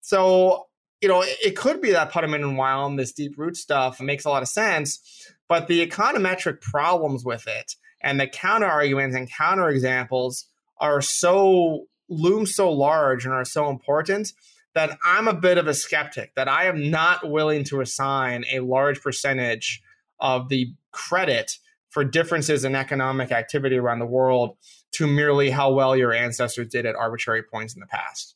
So, 0.00 0.66
you 1.00 1.08
know, 1.08 1.22
it, 1.24 1.56
could 1.56 1.80
be 1.80 1.92
that 1.92 2.10
Putterman 2.10 2.42
and 2.42 2.58
and 2.58 2.98
this 2.98 3.12
deep 3.12 3.36
root 3.36 3.56
stuff 3.56 4.00
makes 4.00 4.24
a 4.24 4.30
lot 4.30 4.42
of 4.42 4.48
sense, 4.48 5.28
but 5.48 5.66
the 5.66 5.86
econometric 5.86 6.60
problems 6.60 7.24
with 7.24 7.46
it 7.46 7.76
and 8.00 8.18
the 8.18 8.26
counter 8.26 8.66
arguments 8.66 9.16
and 9.16 9.30
counter 9.30 9.68
examples 9.68 10.46
are 10.78 11.00
so 11.00 11.86
loom 12.08 12.46
so 12.46 12.70
large 12.70 13.24
and 13.24 13.32
are 13.32 13.44
so 13.44 13.70
important 13.70 14.32
that 14.74 14.98
I'm 15.04 15.28
a 15.28 15.34
bit 15.34 15.58
of 15.58 15.66
a 15.66 15.74
skeptic 15.74 16.34
that 16.34 16.48
I 16.48 16.66
am 16.66 16.90
not 16.90 17.28
willing 17.28 17.64
to 17.64 17.80
assign 17.80 18.44
a 18.50 18.60
large 18.60 19.00
percentage 19.00 19.82
of 20.18 20.48
the 20.48 20.72
credit 20.90 21.58
for 21.92 22.04
differences 22.04 22.64
in 22.64 22.74
economic 22.74 23.30
activity 23.30 23.76
around 23.76 23.98
the 23.98 24.06
world 24.06 24.56
to 24.92 25.06
merely 25.06 25.50
how 25.50 25.72
well 25.72 25.94
your 25.94 26.12
ancestors 26.12 26.68
did 26.68 26.86
at 26.86 26.96
arbitrary 26.96 27.42
points 27.42 27.74
in 27.74 27.80
the 27.80 27.86
past. 27.86 28.34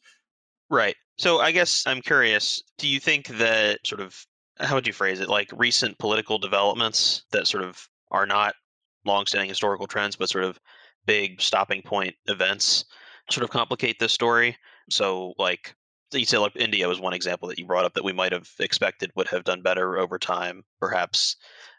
Right. 0.71 0.95
So 1.19 1.41
I 1.41 1.53
guess 1.53 1.87
I'm 1.87 2.03
curious, 2.03 2.63
do 2.79 2.87
you 2.87 3.01
think 3.01 3.29
that 3.39 3.87
sort 3.87 4.01
of 4.01 4.27
how 4.59 4.75
would 4.75 4.87
you 4.87 4.93
phrase 4.93 5.21
it? 5.21 5.29
Like 5.29 5.51
recent 5.55 5.99
political 5.99 6.39
developments 6.39 7.25
that 7.33 7.47
sort 7.47 7.65
of 7.65 7.89
are 8.11 8.27
not 8.27 8.55
long-standing 9.05 9.49
historical 9.49 9.87
trends, 9.87 10.17
but 10.17 10.29
sort 10.29 10.45
of 10.45 10.59
big 11.07 11.41
stopping 11.41 11.83
point 11.83 12.15
events 12.27 12.85
sort 13.31 13.45
of 13.45 13.51
complicate 13.51 13.99
this 13.99 14.13
story. 14.13 14.57
So 14.91 15.35
like 15.39 15.75
you 16.13 16.27
say 16.27 16.39
like 16.39 16.57
India 16.57 16.89
was 16.89 17.01
one 17.01 17.15
example 17.15 17.49
that 17.49 17.59
you 17.59 17.67
brought 17.67 17.85
up 17.85 17.95
that 17.95 18.05
we 18.05 18.13
might 18.13 18.33
have 18.33 18.49
expected 18.61 19.11
would 19.17 19.29
have 19.29 19.45
done 19.45 19.63
better 19.63 19.99
over 19.99 20.19
time, 20.19 20.63
perhaps 20.81 21.37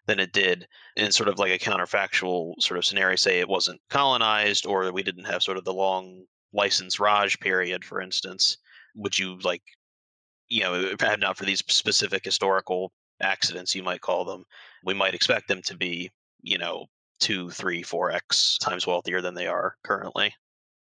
than 0.08 0.20
it 0.20 0.32
did 0.32 0.67
in 0.96 1.12
sort 1.12 1.30
of 1.30 1.38
like 1.38 1.52
a 1.52 1.60
counterfactual 1.63 2.54
sort 2.60 2.78
of 2.78 2.86
scenario 2.86 3.15
say 3.15 3.39
it 3.39 3.48
wasn't 3.50 3.80
colonized 3.89 4.65
or 4.65 4.91
we 4.91 5.04
didn't 5.04 5.26
have 5.26 5.43
sort 5.43 5.58
of 5.58 5.65
the 5.65 5.74
long 5.74 6.24
license 6.54 7.00
raj 7.00 7.39
period 7.39 7.84
for 7.84 8.02
instance 8.02 8.58
would 8.96 9.17
you 9.20 9.38
like 9.39 9.62
you 10.48 10.62
know 10.62 10.93
had 11.00 11.20
not 11.20 11.38
for 11.38 11.46
these 11.46 11.63
specific 11.67 12.24
historical 12.24 12.91
accidents 13.22 13.76
you 13.76 13.84
might 13.84 14.02
call 14.02 14.24
them 14.24 14.43
we 14.84 14.93
might 14.93 15.13
expect 15.13 15.48
them 15.48 15.62
to 15.62 15.76
be 15.76 16.10
you 16.41 16.58
know 16.58 16.86
two 17.20 17.50
three 17.50 17.84
four 17.84 18.12
x 18.12 18.58
times 18.60 18.88
wealthier 18.88 19.22
than 19.22 19.34
they 19.34 19.48
are 19.48 19.76
currently 19.84 20.34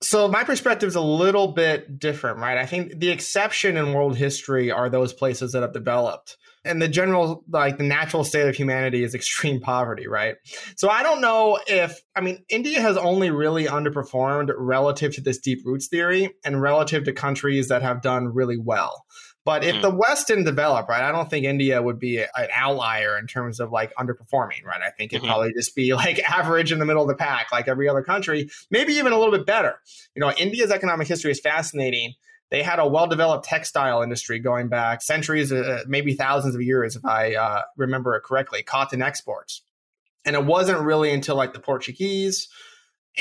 so 0.01 0.27
my 0.27 0.43
perspective 0.43 0.87
is 0.87 0.95
a 0.95 1.01
little 1.01 1.49
bit 1.49 1.99
different 1.99 2.37
right? 2.37 2.57
I 2.57 2.65
think 2.65 2.99
the 2.99 3.09
exception 3.09 3.77
in 3.77 3.93
world 3.93 4.15
history 4.17 4.71
are 4.71 4.89
those 4.89 5.13
places 5.13 5.53
that 5.53 5.61
have 5.61 5.73
developed. 5.73 6.37
And 6.63 6.81
the 6.81 6.87
general 6.87 7.43
like 7.49 7.77
the 7.77 7.83
natural 7.83 8.23
state 8.23 8.47
of 8.47 8.55
humanity 8.55 9.03
is 9.03 9.15
extreme 9.15 9.59
poverty 9.59 10.07
right? 10.07 10.35
So 10.75 10.89
i 10.89 11.03
don't 11.03 11.21
know 11.21 11.59
if 11.67 11.99
i 12.15 12.21
mean 12.21 12.43
india 12.49 12.81
has 12.81 12.97
only 12.97 13.31
really 13.31 13.65
underperformed 13.65 14.51
relative 14.57 15.15
to 15.15 15.21
this 15.21 15.39
deep 15.39 15.59
roots 15.65 15.87
theory 15.87 16.29
and 16.45 16.61
relative 16.61 17.03
to 17.05 17.13
countries 17.13 17.67
that 17.69 17.81
have 17.81 18.01
done 18.01 18.33
really 18.33 18.57
well 18.57 19.05
but 19.47 19.63
if 19.63 19.75
mm. 19.75 19.81
the 19.81 19.89
West 19.89 20.27
didn't 20.27 20.43
develop, 20.43 20.89
right, 20.89 21.01
I 21.01 21.09
don't 21.09 21.29
think 21.29 21.45
India 21.45 21.81
would 21.81 21.99
be 21.99 22.17
an 22.17 22.49
outlier 22.53 23.17
in 23.17 23.27
terms 23.27 23.61
of 23.61 23.71
like 23.71 23.95
underperforming, 23.95 24.65
right? 24.65 24.81
I 24.85 24.89
think 24.89 25.13
it'd 25.13 25.21
mm-hmm. 25.21 25.31
probably 25.31 25.53
just 25.53 25.73
be 25.73 25.93
like 25.93 26.19
average 26.29 26.73
in 26.73 26.79
the 26.79 26.85
middle 26.85 27.01
of 27.01 27.07
the 27.07 27.15
pack, 27.15 27.49
like 27.53 27.69
every 27.69 27.87
other 27.87 28.03
country, 28.03 28.49
maybe 28.69 28.91
even 28.95 29.13
a 29.13 29.17
little 29.17 29.31
bit 29.31 29.45
better. 29.45 29.79
You 30.15 30.19
know, 30.19 30.33
India's 30.33 30.69
economic 30.69 31.07
history 31.07 31.31
is 31.31 31.39
fascinating 31.39 32.15
they 32.49 32.61
had 32.61 32.79
a 32.79 32.87
well-developed 32.87 33.45
textile 33.45 34.01
industry 34.01 34.39
going 34.39 34.69
back 34.69 35.01
centuries, 35.01 35.51
uh, 35.51 35.83
maybe 35.87 36.13
thousands 36.13 36.55
of 36.55 36.61
years, 36.61 36.95
if 36.95 37.05
I 37.05 37.35
uh, 37.35 37.61
remember 37.75 38.15
it 38.15 38.23
correctly. 38.23 38.63
Cotton 38.63 39.01
exports, 39.01 39.63
and 40.25 40.35
it 40.35 40.45
wasn't 40.45 40.79
really 40.81 41.11
until 41.11 41.35
like 41.35 41.53
the 41.53 41.59
Portuguese 41.59 42.47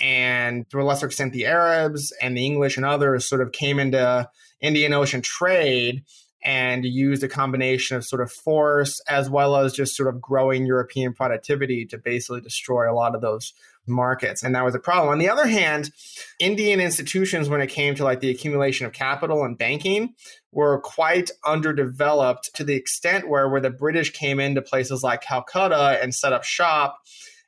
and 0.00 0.68
to 0.70 0.80
a 0.80 0.84
lesser 0.84 1.06
extent 1.06 1.32
the 1.32 1.46
Arabs 1.46 2.12
and 2.20 2.36
the 2.36 2.44
English 2.44 2.76
and 2.76 2.84
others 2.84 3.28
sort 3.28 3.40
of 3.40 3.52
came 3.52 3.78
into 3.78 4.28
Indian 4.60 4.92
Ocean 4.92 5.22
trade 5.22 6.04
and 6.44 6.84
used 6.84 7.24
a 7.24 7.28
combination 7.28 7.96
of 7.96 8.04
sort 8.04 8.22
of 8.22 8.30
force 8.30 9.00
as 9.08 9.28
well 9.28 9.56
as 9.56 9.72
just 9.72 9.96
sort 9.96 10.08
of 10.08 10.20
growing 10.20 10.64
European 10.64 11.12
productivity 11.12 11.84
to 11.86 11.98
basically 11.98 12.40
destroy 12.40 12.90
a 12.90 12.94
lot 12.94 13.14
of 13.14 13.20
those 13.20 13.52
markets. 13.86 14.42
And 14.42 14.54
that 14.54 14.64
was 14.64 14.74
a 14.74 14.78
problem. 14.78 15.08
On 15.08 15.18
the 15.18 15.28
other 15.28 15.46
hand, 15.46 15.90
Indian 16.38 16.80
institutions, 16.80 17.48
when 17.48 17.60
it 17.60 17.68
came 17.68 17.94
to 17.96 18.04
like 18.04 18.20
the 18.20 18.30
accumulation 18.30 18.86
of 18.86 18.92
capital 18.92 19.44
and 19.44 19.58
banking, 19.58 20.14
were 20.52 20.80
quite 20.80 21.30
underdeveloped 21.44 22.54
to 22.54 22.64
the 22.64 22.74
extent 22.74 23.28
where, 23.28 23.48
where 23.48 23.60
the 23.60 23.70
British 23.70 24.12
came 24.12 24.38
into 24.38 24.62
places 24.62 25.02
like 25.02 25.22
Calcutta 25.22 25.98
and 26.00 26.14
set 26.14 26.32
up 26.32 26.44
shop 26.44 26.98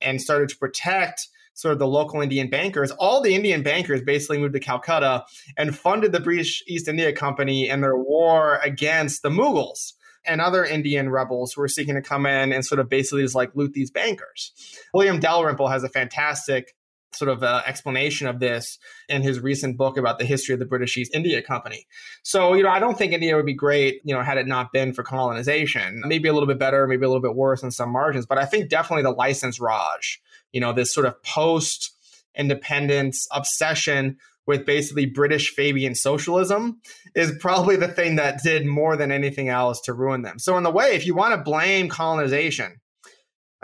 and 0.00 0.20
started 0.20 0.48
to 0.48 0.56
protect 0.56 1.28
sort 1.58 1.72
of 1.72 1.80
the 1.80 1.88
local 1.88 2.20
Indian 2.20 2.48
bankers, 2.48 2.92
all 2.92 3.20
the 3.20 3.34
Indian 3.34 3.64
bankers 3.64 4.00
basically 4.00 4.38
moved 4.38 4.54
to 4.54 4.60
Calcutta 4.60 5.24
and 5.56 5.76
funded 5.76 6.12
the 6.12 6.20
British 6.20 6.62
East 6.68 6.86
India 6.86 7.12
Company 7.12 7.68
and 7.68 7.82
their 7.82 7.96
war 7.98 8.60
against 8.62 9.22
the 9.22 9.28
Mughals 9.28 9.94
and 10.24 10.40
other 10.40 10.64
Indian 10.64 11.10
rebels 11.10 11.52
who 11.52 11.60
were 11.60 11.66
seeking 11.66 11.96
to 11.96 12.00
come 12.02 12.26
in 12.26 12.52
and 12.52 12.64
sort 12.64 12.78
of 12.78 12.88
basically 12.88 13.22
just 13.22 13.34
like 13.34 13.50
loot 13.56 13.72
these 13.72 13.90
bankers. 13.90 14.52
William 14.94 15.18
Dalrymple 15.18 15.66
has 15.66 15.82
a 15.82 15.88
fantastic 15.88 16.76
sort 17.12 17.30
of 17.30 17.42
uh, 17.42 17.62
explanation 17.66 18.26
of 18.26 18.40
this 18.40 18.78
in 19.08 19.22
his 19.22 19.40
recent 19.40 19.76
book 19.76 19.96
about 19.96 20.18
the 20.18 20.24
history 20.24 20.52
of 20.52 20.58
the 20.58 20.66
British 20.66 20.96
East 20.96 21.14
India 21.14 21.42
Company. 21.42 21.86
So, 22.22 22.54
you 22.54 22.62
know, 22.62 22.70
I 22.70 22.78
don't 22.78 22.98
think 22.98 23.12
India 23.12 23.34
would 23.36 23.46
be 23.46 23.54
great, 23.54 24.00
you 24.04 24.14
know, 24.14 24.22
had 24.22 24.38
it 24.38 24.46
not 24.46 24.72
been 24.72 24.92
for 24.92 25.02
colonization. 25.02 26.02
Maybe 26.06 26.28
a 26.28 26.32
little 26.32 26.46
bit 26.46 26.58
better, 26.58 26.86
maybe 26.86 27.04
a 27.04 27.08
little 27.08 27.22
bit 27.22 27.34
worse 27.34 27.62
in 27.62 27.70
some 27.70 27.90
margins, 27.90 28.26
but 28.26 28.38
I 28.38 28.44
think 28.44 28.68
definitely 28.68 29.02
the 29.02 29.10
license 29.10 29.60
Raj, 29.60 30.20
you 30.52 30.60
know, 30.60 30.72
this 30.72 30.92
sort 30.92 31.06
of 31.06 31.22
post 31.22 31.94
independence 32.34 33.26
obsession 33.32 34.16
with 34.46 34.64
basically 34.64 35.04
British 35.04 35.50
Fabian 35.50 35.94
socialism 35.94 36.80
is 37.14 37.32
probably 37.38 37.76
the 37.76 37.88
thing 37.88 38.16
that 38.16 38.42
did 38.42 38.64
more 38.64 38.96
than 38.96 39.12
anything 39.12 39.50
else 39.50 39.80
to 39.82 39.92
ruin 39.92 40.22
them. 40.22 40.38
So, 40.38 40.56
in 40.56 40.62
the 40.62 40.70
way, 40.70 40.94
if 40.94 41.04
you 41.04 41.14
want 41.14 41.34
to 41.34 41.42
blame 41.42 41.88
colonization, 41.88 42.80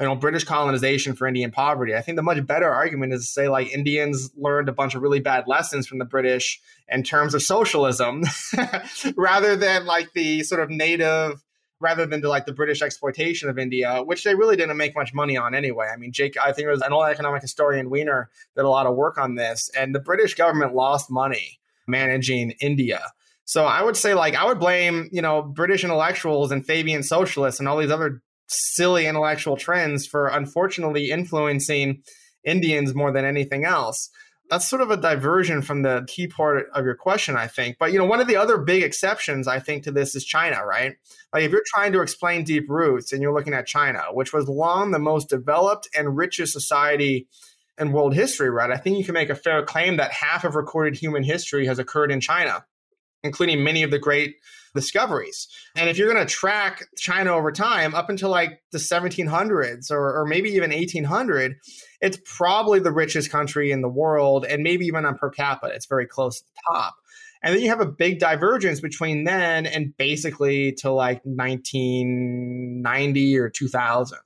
you 0.00 0.06
know, 0.06 0.16
British 0.16 0.44
colonization 0.44 1.14
for 1.14 1.26
Indian 1.26 1.50
poverty, 1.50 1.94
I 1.94 2.00
think 2.00 2.16
the 2.16 2.22
much 2.22 2.44
better 2.46 2.68
argument 2.68 3.12
is 3.12 3.26
to 3.26 3.32
say 3.32 3.48
like 3.48 3.72
Indians 3.72 4.30
learned 4.36 4.68
a 4.68 4.72
bunch 4.72 4.94
of 4.94 5.02
really 5.02 5.20
bad 5.20 5.46
lessons 5.46 5.86
from 5.86 5.98
the 5.98 6.04
British 6.04 6.60
in 6.88 7.02
terms 7.02 7.34
of 7.34 7.42
socialism, 7.42 8.24
rather 9.16 9.56
than 9.56 9.86
like 9.86 10.12
the 10.12 10.42
sort 10.42 10.60
of 10.60 10.70
native 10.70 11.42
rather 11.80 12.06
than 12.06 12.22
to 12.22 12.28
like 12.28 12.46
the 12.46 12.52
British 12.52 12.82
exploitation 12.82 13.48
of 13.48 13.58
India, 13.58 14.02
which 14.02 14.24
they 14.24 14.34
really 14.34 14.56
didn't 14.56 14.76
make 14.76 14.94
much 14.96 15.12
money 15.12 15.36
on 15.36 15.54
anyway. 15.54 15.86
I 15.92 15.96
mean, 15.96 16.12
Jake, 16.12 16.34
I 16.38 16.50
think 16.52 16.66
it 16.66 16.70
was 16.70 16.80
an 16.80 16.92
old 16.92 17.06
economic 17.06 17.42
historian, 17.42 17.90
Weiner, 17.90 18.30
did 18.56 18.64
a 18.64 18.68
lot 18.68 18.86
of 18.86 18.96
work 18.96 19.18
on 19.18 19.34
this, 19.34 19.70
and 19.76 19.94
the 19.94 20.00
British 20.00 20.34
government 20.34 20.74
lost 20.74 21.10
money 21.10 21.60
managing 21.86 22.52
India. 22.60 23.12
So 23.44 23.66
I 23.66 23.82
would 23.82 23.96
say, 23.96 24.14
like, 24.14 24.34
I 24.34 24.46
would 24.46 24.58
blame, 24.58 25.10
you 25.12 25.20
know, 25.20 25.42
British 25.42 25.84
intellectuals 25.84 26.50
and 26.50 26.64
Fabian 26.64 27.02
socialists 27.02 27.60
and 27.60 27.68
all 27.68 27.76
these 27.76 27.90
other 27.90 28.22
silly 28.46 29.06
intellectual 29.06 29.56
trends 29.56 30.06
for 30.06 30.28
unfortunately 30.28 31.10
influencing 31.10 32.02
Indians 32.44 32.94
more 32.94 33.12
than 33.12 33.24
anything 33.24 33.64
else 33.64 34.10
that's 34.50 34.68
sort 34.68 34.82
of 34.82 34.90
a 34.90 34.96
diversion 34.96 35.62
from 35.62 35.82
the 35.82 36.04
key 36.06 36.26
part 36.26 36.66
of 36.74 36.84
your 36.84 36.94
question, 36.94 37.36
I 37.36 37.46
think. 37.46 37.76
But 37.78 37.92
you 37.92 37.98
know, 37.98 38.04
one 38.04 38.20
of 38.20 38.26
the 38.26 38.36
other 38.36 38.58
big 38.58 38.82
exceptions 38.82 39.48
I 39.48 39.58
think 39.58 39.84
to 39.84 39.92
this 39.92 40.14
is 40.14 40.24
China, 40.24 40.64
right? 40.64 40.96
Like 41.32 41.44
if 41.44 41.50
you're 41.50 41.64
trying 41.66 41.92
to 41.92 42.02
explain 42.02 42.44
deep 42.44 42.68
roots 42.68 43.12
and 43.12 43.22
you're 43.22 43.34
looking 43.34 43.54
at 43.54 43.66
China, 43.66 44.02
which 44.12 44.32
was 44.32 44.48
long 44.48 44.90
the 44.90 44.98
most 44.98 45.28
developed 45.28 45.88
and 45.96 46.16
richest 46.16 46.52
society 46.52 47.26
in 47.78 47.92
world 47.92 48.14
history, 48.14 48.50
right? 48.50 48.70
I 48.70 48.76
think 48.76 48.98
you 48.98 49.04
can 49.04 49.14
make 49.14 49.30
a 49.30 49.34
fair 49.34 49.64
claim 49.64 49.96
that 49.96 50.12
half 50.12 50.44
of 50.44 50.54
recorded 50.54 50.96
human 50.96 51.22
history 51.22 51.66
has 51.66 51.78
occurred 51.78 52.12
in 52.12 52.20
China, 52.20 52.64
including 53.22 53.64
many 53.64 53.82
of 53.82 53.90
the 53.90 53.98
great 53.98 54.36
discoveries. 54.74 55.48
And 55.76 55.88
if 55.88 55.96
you're 55.96 56.12
going 56.12 56.26
to 56.26 56.32
track 56.32 56.88
China 56.96 57.34
over 57.34 57.52
time 57.52 57.94
up 57.94 58.10
until 58.10 58.30
like 58.30 58.60
the 58.72 58.78
1700s 58.78 59.90
or, 59.90 60.20
or 60.20 60.26
maybe 60.26 60.50
even 60.50 60.70
1800, 60.70 61.56
it's 62.00 62.18
probably 62.24 62.80
the 62.80 62.92
richest 62.92 63.30
country 63.30 63.70
in 63.70 63.80
the 63.80 63.88
world. 63.88 64.44
And 64.44 64.62
maybe 64.62 64.86
even 64.86 65.06
on 65.06 65.16
per 65.16 65.30
capita, 65.30 65.74
it's 65.74 65.86
very 65.86 66.06
close 66.06 66.40
to 66.40 66.46
the 66.46 66.74
top. 66.74 66.94
And 67.42 67.54
then 67.54 67.62
you 67.62 67.68
have 67.68 67.80
a 67.80 67.86
big 67.86 68.18
divergence 68.18 68.80
between 68.80 69.24
then 69.24 69.66
and 69.66 69.94
basically 69.98 70.72
to 70.78 70.90
like 70.90 71.20
1990 71.24 73.38
or 73.38 73.50
2000. 73.50 74.18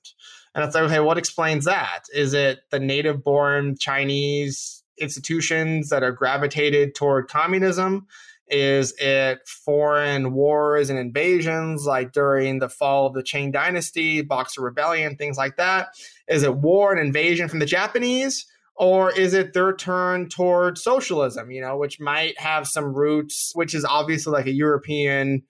And 0.55 0.65
it's 0.65 0.75
like, 0.75 0.85
okay, 0.85 1.01
what 1.01 1.19
explains 1.19 1.65
that? 1.65 2.05
Is 2.15 2.33
it 2.33 2.61
the 2.71 2.79
native 2.79 3.25
born 3.25 3.77
Chinese 3.79 4.85
institutions 5.01 5.91
that 5.91 6.03
are 6.03 6.13
gravitated 6.13 6.95
toward 6.95 7.29
communism? 7.29 8.07
Is 8.51 8.95
it 8.99 9.47
foreign 9.47 10.33
wars 10.33 10.91
and 10.91 10.99
invasions 10.99 11.85
like 11.85 12.13
during 12.13 12.59
the 12.59 12.69
fall 12.69 13.07
of 13.07 13.15
the 13.15 13.23
Qing 13.23 13.53
Dynasty, 13.53 14.23
Boxer 14.23 14.63
Rebellion, 14.63 15.17
things 15.17 15.37
like 15.37 15.57
that? 15.57 15.89
Is 16.29 16.43
it 16.43 16.55
war 16.55 16.93
and 16.93 17.01
invasion 17.01 17.49
from 17.49 17.59
the 17.59 17.67
Japanese? 17.67 18.47
Or 18.75 19.11
is 19.11 19.35
it 19.35 19.55
their 19.55 19.75
turn 19.75 20.29
toward 20.29 20.79
socialism, 20.79 21.51
you 21.51 21.61
know, 21.61 21.77
which 21.77 21.99
might 21.99 22.39
have 22.39 22.69
some 22.69 22.95
roots, 22.95 23.51
which 23.55 23.75
is 23.75 23.85
obviously 23.85 24.33
like 24.33 24.47
a 24.47 24.53
European 24.53 25.43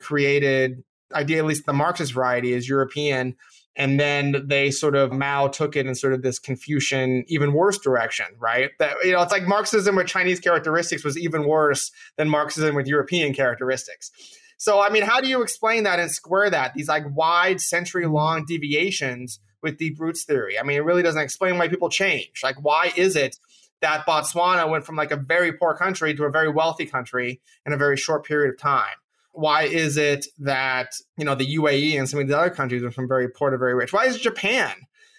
created 0.00 0.82
idea, 1.14 1.38
at 1.38 1.44
least 1.44 1.66
the 1.66 1.72
Marxist 1.72 2.12
variety 2.12 2.52
is 2.52 2.68
European, 2.68 3.36
and 3.76 3.98
then 3.98 4.44
they 4.46 4.70
sort 4.70 4.94
of 4.94 5.12
Mao 5.12 5.48
took 5.48 5.76
it 5.76 5.86
in 5.86 5.94
sort 5.94 6.12
of 6.12 6.22
this 6.22 6.38
Confucian, 6.38 7.24
even 7.28 7.52
worse 7.52 7.78
direction, 7.78 8.26
right? 8.38 8.70
That 8.78 8.96
you 9.04 9.12
know, 9.12 9.22
it's 9.22 9.32
like 9.32 9.44
Marxism 9.44 9.96
with 9.96 10.06
Chinese 10.06 10.40
characteristics 10.40 11.04
was 11.04 11.18
even 11.18 11.44
worse 11.46 11.90
than 12.16 12.28
Marxism 12.28 12.74
with 12.74 12.86
European 12.86 13.32
characteristics. 13.32 14.10
So, 14.58 14.80
I 14.80 14.90
mean, 14.90 15.02
how 15.02 15.20
do 15.20 15.28
you 15.28 15.42
explain 15.42 15.84
that 15.84 15.98
and 15.98 16.10
square 16.10 16.48
that? 16.50 16.74
These 16.74 16.88
like 16.88 17.04
wide, 17.16 17.60
century 17.60 18.06
long 18.06 18.44
deviations 18.44 19.40
with 19.62 19.78
deep 19.78 19.98
roots 19.98 20.24
theory. 20.24 20.58
I 20.58 20.62
mean, 20.62 20.76
it 20.76 20.84
really 20.84 21.02
doesn't 21.02 21.20
explain 21.20 21.58
why 21.58 21.68
people 21.68 21.88
change. 21.88 22.40
Like, 22.42 22.62
why 22.62 22.92
is 22.96 23.16
it 23.16 23.36
that 23.80 24.06
Botswana 24.06 24.70
went 24.70 24.84
from 24.84 24.96
like 24.96 25.10
a 25.10 25.16
very 25.16 25.52
poor 25.52 25.74
country 25.74 26.14
to 26.14 26.24
a 26.24 26.30
very 26.30 26.48
wealthy 26.48 26.86
country 26.86 27.40
in 27.66 27.72
a 27.72 27.76
very 27.76 27.96
short 27.96 28.24
period 28.24 28.54
of 28.54 28.60
time? 28.60 28.94
Why 29.32 29.64
is 29.64 29.96
it 29.96 30.26
that 30.38 30.92
you 31.16 31.24
know 31.24 31.34
the 31.34 31.56
UAE 31.56 31.98
and 31.98 32.08
some 32.08 32.20
of 32.20 32.28
the 32.28 32.38
other 32.38 32.50
countries 32.50 32.82
are 32.82 32.90
from 32.90 33.08
very 33.08 33.28
poor 33.28 33.50
to 33.50 33.58
very 33.58 33.74
rich? 33.74 33.92
Why 33.92 34.06
is 34.06 34.18
Japan, 34.18 34.72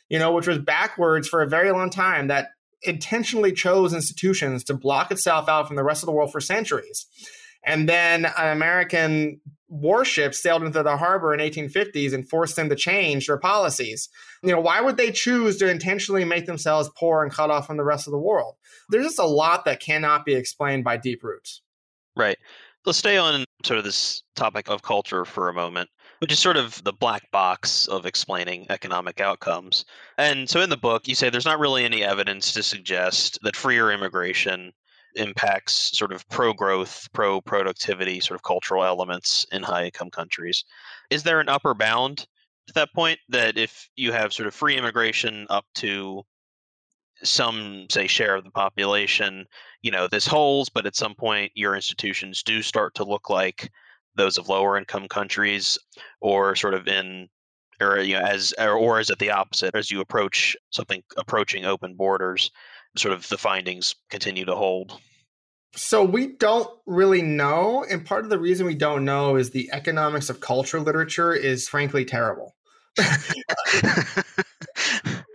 you 0.10 0.20
know, 0.20 0.32
which 0.32 0.48
was 0.48 0.60
backwards 0.60 1.28
for 1.28 1.42
a 1.42 1.48
very 1.48 1.72
long 1.72 1.90
time, 1.90 2.28
that 2.28 2.50
intentionally 2.84 3.52
chose 3.52 3.94
institutions 3.94 4.64
to 4.66 4.74
block 4.74 5.12
itself 5.12 5.48
out 5.48 5.68
from 5.68 5.76
the 5.76 5.84
rest 5.84 6.04
of 6.04 6.08
the 6.08 6.12
world 6.12 6.32
for 6.32 6.40
centuries? 6.40 7.08
And 7.66 7.88
then 7.88 8.26
an 8.26 8.52
American 8.52 9.40
warship 9.70 10.36
sailed 10.36 10.64
into 10.64 10.84
the 10.84 10.98
harbor 10.98 11.34
in 11.34 11.40
1850s 11.40 12.14
and 12.14 12.30
forced 12.30 12.56
them 12.56 12.70
to 12.70 12.76
change 12.76 13.28
their 13.28 13.40
policies. 13.40 14.10
You 14.44 14.52
know, 14.52 14.60
why 14.60 14.82
would 14.82 14.98
they 14.98 15.12
choose 15.12 15.58
to 15.58 15.70
intentionally 15.70 16.26
make 16.26 16.46
themselves 16.46 16.92
poor 16.98 17.24
and 17.24 17.32
cut 17.32 17.50
off 17.50 17.68
from 17.68 17.78
the 17.78 17.84
rest 17.84 18.06
of 18.06 18.12
the 18.12 18.20
world? 18.20 18.56
There's 18.90 19.06
just 19.06 19.20
a 19.20 19.26
lot 19.26 19.66
that 19.66 19.80
cannot 19.80 20.26
be 20.26 20.36
explained 20.36 20.84
by 20.84 20.98
deep 20.98 21.24
roots. 21.24 21.62
Right. 22.16 22.38
Let's 22.86 23.00
stay 23.00 23.18
on 23.18 23.46
sort 23.64 23.78
of 23.78 23.86
this 23.86 24.24
topic 24.36 24.70
of 24.70 24.82
culture 24.82 25.24
for 25.24 25.48
a 25.48 25.54
moment, 25.54 25.90
which 26.20 26.34
is 26.34 26.40
sort 26.40 26.58
of 26.58 26.84
the 26.84 26.92
black 26.92 27.32
box 27.32 27.88
of 27.88 28.06
explaining 28.06 28.66
economic 28.70 29.22
outcomes. 29.22 29.86
And 30.18 30.50
so 30.50 30.60
in 30.60 30.70
the 30.70 30.76
book, 30.76 31.08
you 31.08 31.16
say 31.16 31.30
there's 31.30 31.46
not 31.46 31.60
really 31.60 31.86
any 31.86 32.04
evidence 32.04 32.52
to 32.54 32.64
suggest 32.64 33.40
that 33.44 33.56
freer 33.56 33.90
immigration 33.90 34.74
impacts 35.16 35.98
sort 35.98 36.12
of 36.12 36.28
pro 36.28 36.52
growth, 36.52 37.08
pro 37.14 37.40
productivity, 37.40 38.20
sort 38.20 38.36
of 38.36 38.44
cultural 38.44 38.84
elements 38.84 39.46
in 39.52 39.64
high 39.64 39.86
income 39.86 40.10
countries. 40.10 40.66
Is 41.10 41.24
there 41.24 41.40
an 41.40 41.50
upper 41.50 41.74
bound 41.74 42.28
to 42.68 42.74
that 42.74 42.94
point 42.94 43.20
that 43.30 43.58
if 43.58 43.90
you 43.96 44.12
have 44.12 44.34
sort 44.34 44.48
of 44.48 44.54
free 44.54 44.76
immigration 44.76 45.46
up 45.50 45.66
to 45.76 46.24
some 47.24 47.86
say 47.90 48.08
share 48.08 48.36
of 48.36 48.44
the 48.44 48.52
population 48.52 49.46
you 49.82 49.92
know 49.92 50.08
this 50.08 50.28
holds 50.28 50.70
but 50.70 50.86
at 50.86 50.96
some 50.96 51.16
point 51.16 51.52
your 51.56 51.76
institutions 51.76 52.44
do 52.44 52.62
start 52.62 52.94
to 52.96 53.04
look 53.04 53.30
like 53.30 53.70
those 54.16 54.38
of 54.38 54.50
lower 54.50 54.78
income 54.78 55.08
countries 55.08 55.78
or 56.22 56.56
sort 56.56 56.74
of 56.74 56.88
in 56.88 57.28
or 57.82 58.00
you 58.00 58.14
know 58.14 58.26
as 58.26 58.54
or, 58.60 58.74
or 58.74 59.00
is 59.00 59.10
it 59.10 59.20
the 59.20 59.32
opposite? 59.32 59.76
As 59.76 59.92
you 59.92 60.00
approach 60.00 60.56
something 60.72 61.04
approaching 61.18 61.66
open 61.66 61.96
borders 61.96 62.52
sort 62.96 63.14
of 63.14 63.28
the 63.30 63.38
findings 63.38 63.96
continue 64.10 64.46
to 64.46 64.56
hold. 64.56 65.00
So 65.76 66.04
we 66.04 66.28
don't 66.28 66.70
really 66.86 67.24
know 67.24 67.84
and 67.90 68.06
part 68.06 68.24
of 68.24 68.30
the 68.30 68.38
reason 68.38 68.68
we 68.68 68.76
don't 68.76 69.04
know 69.04 69.36
is 69.36 69.50
the 69.50 69.70
economics 69.74 70.30
of 70.30 70.40
culture 70.40 70.80
literature 70.80 71.34
is 71.34 71.68
frankly 71.68 72.06
terrible 72.06 72.56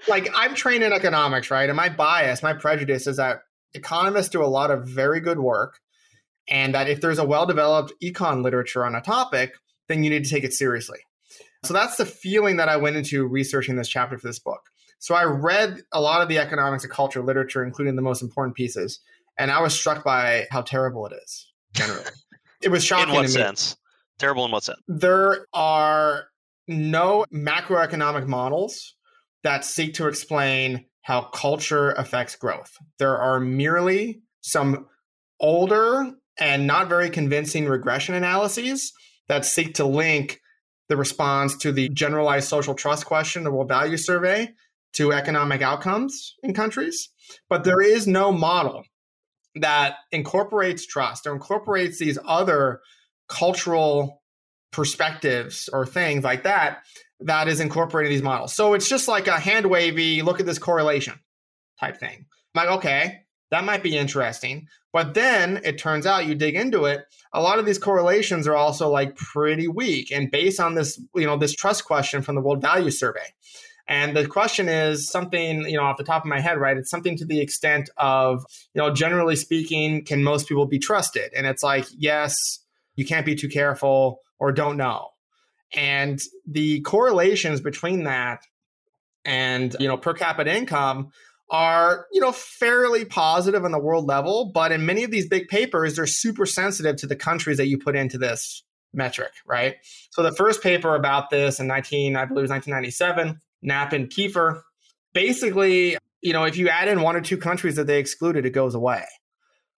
like 0.08 0.28
I'm 0.34 0.54
trained 0.54 0.84
in 0.84 0.92
economics, 0.92 1.50
right? 1.50 1.68
And 1.68 1.76
my 1.76 1.88
bias, 1.88 2.42
my 2.42 2.54
prejudice 2.54 3.06
is 3.06 3.16
that 3.16 3.40
economists 3.74 4.28
do 4.28 4.42
a 4.42 4.46
lot 4.46 4.70
of 4.70 4.86
very 4.86 5.20
good 5.20 5.38
work. 5.38 5.78
And 6.48 6.74
that 6.74 6.88
if 6.88 7.00
there's 7.00 7.18
a 7.18 7.26
well 7.26 7.46
developed 7.46 7.92
econ 8.02 8.42
literature 8.42 8.84
on 8.84 8.94
a 8.94 9.02
topic, 9.02 9.52
then 9.88 10.02
you 10.02 10.10
need 10.10 10.24
to 10.24 10.30
take 10.30 10.44
it 10.44 10.54
seriously. 10.54 10.98
So 11.64 11.74
that's 11.74 11.96
the 11.96 12.06
feeling 12.06 12.56
that 12.56 12.68
I 12.68 12.76
went 12.76 12.96
into 12.96 13.26
researching 13.26 13.76
this 13.76 13.88
chapter 13.88 14.16
for 14.18 14.26
this 14.26 14.38
book. 14.38 14.60
So 14.98 15.14
I 15.14 15.24
read 15.24 15.82
a 15.92 16.00
lot 16.00 16.22
of 16.22 16.28
the 16.28 16.38
economics 16.38 16.84
of 16.84 16.90
culture 16.90 17.22
literature, 17.22 17.64
including 17.64 17.96
the 17.96 18.02
most 18.02 18.22
important 18.22 18.56
pieces, 18.56 19.00
and 19.38 19.50
I 19.50 19.60
was 19.60 19.78
struck 19.78 20.04
by 20.04 20.46
how 20.50 20.62
terrible 20.62 21.06
it 21.06 21.12
is 21.22 21.52
generally. 21.72 22.04
it 22.62 22.70
was 22.70 22.84
shocking. 22.84 23.10
In 23.10 23.14
what 23.14 23.30
sense? 23.30 23.76
Terrible 24.18 24.44
in 24.44 24.50
what 24.50 24.64
sense? 24.64 24.80
There 24.88 25.46
are 25.52 26.26
no 26.66 27.24
macroeconomic 27.32 28.26
models 28.26 28.94
that 29.48 29.64
seek 29.64 29.94
to 29.94 30.08
explain 30.08 30.84
how 31.00 31.22
culture 31.22 31.92
affects 31.92 32.36
growth. 32.36 32.76
There 32.98 33.16
are 33.16 33.40
merely 33.40 34.20
some 34.42 34.88
older 35.40 36.12
and 36.38 36.66
not 36.66 36.90
very 36.90 37.08
convincing 37.08 37.66
regression 37.66 38.14
analyses 38.14 38.92
that 39.26 39.46
seek 39.46 39.72
to 39.76 39.86
link 39.86 40.42
the 40.90 40.98
response 40.98 41.56
to 41.56 41.72
the 41.72 41.88
generalized 41.88 42.46
social 42.46 42.74
trust 42.74 43.06
question, 43.06 43.42
the 43.42 43.50
World 43.50 43.68
Value 43.68 43.96
Survey, 43.96 44.50
to 44.92 45.14
economic 45.14 45.62
outcomes 45.62 46.34
in 46.42 46.52
countries. 46.52 47.08
But 47.48 47.64
there 47.64 47.80
is 47.80 48.06
no 48.06 48.30
model 48.32 48.84
that 49.54 49.94
incorporates 50.12 50.86
trust 50.86 51.26
or 51.26 51.32
incorporates 51.32 51.98
these 51.98 52.18
other 52.26 52.82
cultural 53.30 54.22
perspectives 54.72 55.70
or 55.72 55.86
things 55.86 56.22
like 56.22 56.42
that 56.42 56.82
that 57.20 57.48
is 57.48 57.60
incorporating 57.60 58.12
these 58.12 58.22
models. 58.22 58.54
So 58.54 58.74
it's 58.74 58.88
just 58.88 59.08
like 59.08 59.26
a 59.26 59.38
hand 59.38 59.66
wavy, 59.66 60.22
look 60.22 60.40
at 60.40 60.46
this 60.46 60.58
correlation 60.58 61.14
type 61.80 61.98
thing. 61.98 62.26
I'm 62.54 62.66
like, 62.66 62.78
okay, 62.78 63.20
that 63.50 63.64
might 63.64 63.82
be 63.82 63.96
interesting. 63.96 64.68
But 64.92 65.14
then 65.14 65.60
it 65.64 65.78
turns 65.78 66.06
out 66.06 66.26
you 66.26 66.34
dig 66.34 66.54
into 66.54 66.84
it, 66.84 67.04
a 67.32 67.42
lot 67.42 67.58
of 67.58 67.66
these 67.66 67.78
correlations 67.78 68.46
are 68.46 68.56
also 68.56 68.88
like 68.88 69.16
pretty 69.16 69.68
weak 69.68 70.10
and 70.10 70.30
based 70.30 70.60
on 70.60 70.74
this, 70.74 71.00
you 71.14 71.26
know, 71.26 71.36
this 71.36 71.54
trust 71.54 71.84
question 71.84 72.22
from 72.22 72.34
the 72.34 72.40
World 72.40 72.62
Value 72.62 72.90
Survey. 72.90 73.34
And 73.86 74.14
the 74.14 74.26
question 74.26 74.68
is 74.68 75.10
something, 75.10 75.62
you 75.62 75.76
know, 75.76 75.82
off 75.82 75.96
the 75.96 76.04
top 76.04 76.22
of 76.22 76.28
my 76.28 76.40
head, 76.40 76.58
right? 76.58 76.76
It's 76.76 76.90
something 76.90 77.16
to 77.16 77.24
the 77.24 77.40
extent 77.40 77.88
of, 77.96 78.44
you 78.74 78.82
know, 78.82 78.92
generally 78.92 79.34
speaking, 79.34 80.04
can 80.04 80.22
most 80.22 80.46
people 80.46 80.66
be 80.66 80.78
trusted? 80.78 81.32
And 81.34 81.46
it's 81.46 81.62
like, 81.62 81.86
yes, 81.96 82.34
you 82.96 83.06
can't 83.06 83.24
be 83.24 83.34
too 83.34 83.48
careful 83.48 84.20
or 84.38 84.52
don't 84.52 84.76
know. 84.76 85.08
And 85.74 86.20
the 86.46 86.80
correlations 86.80 87.60
between 87.60 88.04
that 88.04 88.40
and, 89.24 89.76
you 89.78 89.88
know, 89.88 89.96
per 89.96 90.14
capita 90.14 90.54
income 90.54 91.10
are, 91.50 92.06
you 92.12 92.20
know, 92.20 92.32
fairly 92.32 93.04
positive 93.04 93.64
on 93.64 93.70
the 93.70 93.78
world 93.78 94.06
level, 94.06 94.50
but 94.52 94.72
in 94.72 94.84
many 94.86 95.04
of 95.04 95.10
these 95.10 95.28
big 95.28 95.48
papers, 95.48 95.96
they're 95.96 96.06
super 96.06 96.46
sensitive 96.46 96.96
to 96.96 97.06
the 97.06 97.16
countries 97.16 97.56
that 97.56 97.66
you 97.66 97.78
put 97.78 97.96
into 97.96 98.18
this 98.18 98.62
metric, 98.92 99.32
right? 99.46 99.76
So 100.10 100.22
the 100.22 100.32
first 100.32 100.62
paper 100.62 100.94
about 100.94 101.30
this 101.30 101.60
in 101.60 101.66
19, 101.66 102.16
I 102.16 102.24
believe 102.24 102.38
it 102.38 102.42
was 102.42 102.50
1997, 102.50 103.40
Knack 103.62 103.92
and 103.92 104.10
Keefer, 104.10 104.62
basically, 105.12 105.96
you 106.20 106.32
know, 106.32 106.44
if 106.44 106.56
you 106.56 106.68
add 106.68 106.88
in 106.88 107.02
one 107.02 107.16
or 107.16 107.20
two 107.20 107.38
countries 107.38 107.76
that 107.76 107.86
they 107.86 107.98
excluded, 107.98 108.44
it 108.44 108.50
goes 108.50 108.74
away. 108.74 109.04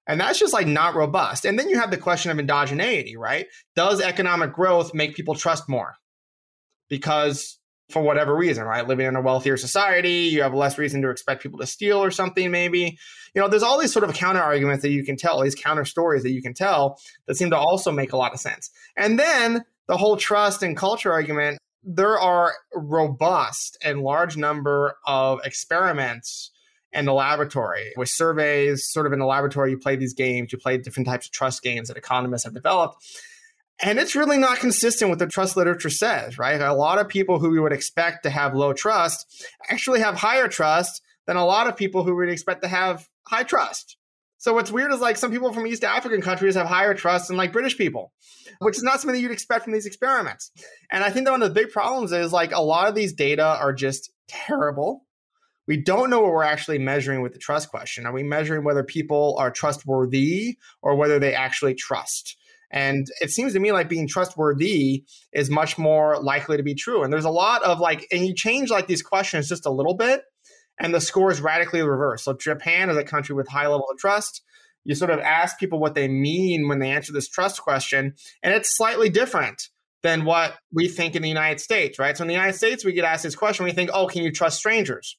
And 0.06 0.20
that's 0.20 0.38
just 0.38 0.52
like 0.52 0.66
not 0.66 0.94
robust. 0.94 1.44
And 1.44 1.58
then 1.58 1.68
you 1.68 1.78
have 1.78 1.90
the 1.90 1.96
question 1.96 2.30
of 2.30 2.38
endogeneity, 2.38 3.16
right? 3.16 3.46
Does 3.76 4.00
economic 4.00 4.52
growth 4.52 4.94
make 4.94 5.14
people 5.14 5.34
trust 5.34 5.68
more? 5.68 5.94
Because 6.88 7.58
for 7.90 8.02
whatever 8.02 8.34
reason, 8.34 8.64
right? 8.64 8.86
Living 8.86 9.06
in 9.06 9.16
a 9.16 9.20
wealthier 9.20 9.56
society, 9.56 10.30
you 10.32 10.42
have 10.42 10.54
less 10.54 10.78
reason 10.78 11.02
to 11.02 11.10
expect 11.10 11.42
people 11.42 11.58
to 11.58 11.66
steal 11.66 12.02
or 12.02 12.10
something, 12.10 12.50
maybe. 12.50 12.96
You 13.34 13.42
know, 13.42 13.48
there's 13.48 13.62
all 13.62 13.78
these 13.78 13.92
sort 13.92 14.04
of 14.04 14.14
counter 14.14 14.40
arguments 14.40 14.82
that 14.82 14.90
you 14.90 15.04
can 15.04 15.16
tell, 15.16 15.40
these 15.42 15.54
counter 15.54 15.84
stories 15.84 16.22
that 16.22 16.30
you 16.30 16.42
can 16.42 16.54
tell 16.54 16.98
that 17.26 17.36
seem 17.36 17.50
to 17.50 17.56
also 17.56 17.90
make 17.90 18.12
a 18.12 18.16
lot 18.16 18.32
of 18.32 18.40
sense. 18.40 18.70
And 18.96 19.18
then 19.18 19.64
the 19.86 19.96
whole 19.96 20.16
trust 20.16 20.62
and 20.62 20.76
culture 20.76 21.12
argument, 21.12 21.58
there 21.82 22.18
are 22.18 22.54
robust 22.74 23.76
and 23.82 24.00
large 24.00 24.36
number 24.36 24.96
of 25.06 25.40
experiments 25.44 26.50
in 26.92 27.04
the 27.04 27.12
laboratory 27.12 27.92
with 27.96 28.08
surveys, 28.08 28.84
sort 28.90 29.06
of 29.06 29.12
in 29.12 29.18
the 29.18 29.26
laboratory, 29.26 29.70
you 29.70 29.78
play 29.78 29.96
these 29.96 30.14
games, 30.14 30.52
you 30.52 30.58
play 30.58 30.78
different 30.78 31.06
types 31.06 31.26
of 31.26 31.32
trust 31.32 31.62
games 31.62 31.88
that 31.88 31.96
economists 31.96 32.44
have 32.44 32.54
developed 32.54 33.04
and 33.82 33.98
it's 33.98 34.14
really 34.14 34.36
not 34.36 34.58
consistent 34.58 35.10
with 35.10 35.18
the 35.18 35.26
trust 35.26 35.56
literature 35.56 35.90
says, 35.90 36.38
right? 36.38 36.60
A 36.60 36.74
lot 36.74 36.98
of 36.98 37.08
people 37.08 37.38
who 37.38 37.50
we 37.50 37.60
would 37.60 37.72
expect 37.72 38.24
to 38.24 38.30
have 38.30 38.54
low 38.54 38.72
trust 38.72 39.46
actually 39.70 40.00
have 40.00 40.16
higher 40.16 40.48
trust 40.48 41.02
than 41.26 41.36
a 41.36 41.46
lot 41.46 41.66
of 41.66 41.76
people 41.76 42.04
who 42.04 42.14
we'd 42.14 42.30
expect 42.30 42.62
to 42.62 42.68
have 42.68 43.08
high 43.26 43.42
trust. 43.42 43.96
So 44.38 44.54
what's 44.54 44.70
weird 44.70 44.92
is 44.92 45.00
like 45.00 45.16
some 45.16 45.30
people 45.30 45.52
from 45.52 45.66
East 45.66 45.84
African 45.84 46.22
countries 46.22 46.54
have 46.54 46.66
higher 46.66 46.94
trust 46.94 47.28
than 47.28 47.36
like 47.36 47.52
British 47.52 47.76
people, 47.76 48.12
which 48.58 48.76
is 48.76 48.82
not 48.82 49.00
something 49.00 49.14
that 49.14 49.20
you'd 49.20 49.30
expect 49.30 49.64
from 49.64 49.72
these 49.72 49.86
experiments. 49.86 50.50
And 50.90 51.04
I 51.04 51.10
think 51.10 51.26
that 51.26 51.32
one 51.32 51.42
of 51.42 51.48
the 51.48 51.60
big 51.60 51.70
problems 51.70 52.12
is 52.12 52.32
like 52.32 52.52
a 52.52 52.62
lot 52.62 52.88
of 52.88 52.94
these 52.94 53.12
data 53.12 53.44
are 53.44 53.72
just 53.72 54.10
terrible. 54.28 55.04
We 55.70 55.76
don't 55.76 56.10
know 56.10 56.20
what 56.20 56.32
we're 56.32 56.42
actually 56.42 56.78
measuring 56.80 57.22
with 57.22 57.32
the 57.32 57.38
trust 57.38 57.68
question. 57.68 58.04
Are 58.04 58.12
we 58.12 58.24
measuring 58.24 58.64
whether 58.64 58.82
people 58.82 59.36
are 59.38 59.52
trustworthy 59.52 60.58
or 60.82 60.96
whether 60.96 61.20
they 61.20 61.32
actually 61.32 61.74
trust? 61.74 62.36
And 62.72 63.06
it 63.20 63.30
seems 63.30 63.52
to 63.52 63.60
me 63.60 63.70
like 63.70 63.88
being 63.88 64.08
trustworthy 64.08 65.04
is 65.32 65.48
much 65.48 65.78
more 65.78 66.20
likely 66.20 66.56
to 66.56 66.64
be 66.64 66.74
true. 66.74 67.04
And 67.04 67.12
there's 67.12 67.24
a 67.24 67.30
lot 67.30 67.62
of 67.62 67.78
like, 67.78 68.04
and 68.10 68.26
you 68.26 68.34
change 68.34 68.68
like 68.68 68.88
these 68.88 69.00
questions 69.00 69.48
just 69.48 69.64
a 69.64 69.70
little 69.70 69.94
bit, 69.94 70.22
and 70.80 70.92
the 70.92 71.00
score 71.00 71.30
is 71.30 71.40
radically 71.40 71.82
reversed. 71.82 72.24
So 72.24 72.32
Japan 72.32 72.90
is 72.90 72.96
a 72.96 73.04
country 73.04 73.36
with 73.36 73.46
high 73.46 73.68
level 73.68 73.86
of 73.88 73.96
trust. 73.96 74.42
You 74.82 74.96
sort 74.96 75.12
of 75.12 75.20
ask 75.20 75.56
people 75.56 75.78
what 75.78 75.94
they 75.94 76.08
mean 76.08 76.66
when 76.66 76.80
they 76.80 76.90
answer 76.90 77.12
this 77.12 77.28
trust 77.28 77.62
question, 77.62 78.14
and 78.42 78.52
it's 78.52 78.76
slightly 78.76 79.08
different 79.08 79.68
than 80.02 80.24
what 80.24 80.56
we 80.72 80.88
think 80.88 81.14
in 81.14 81.22
the 81.22 81.28
United 81.28 81.60
States, 81.60 81.96
right? 81.96 82.16
So 82.16 82.24
in 82.24 82.28
the 82.28 82.34
United 82.34 82.54
States, 82.54 82.84
we 82.84 82.92
get 82.92 83.04
asked 83.04 83.22
this 83.22 83.36
question, 83.36 83.64
we 83.64 83.70
think, 83.70 83.90
oh, 83.94 84.08
can 84.08 84.24
you 84.24 84.32
trust 84.32 84.58
strangers? 84.58 85.16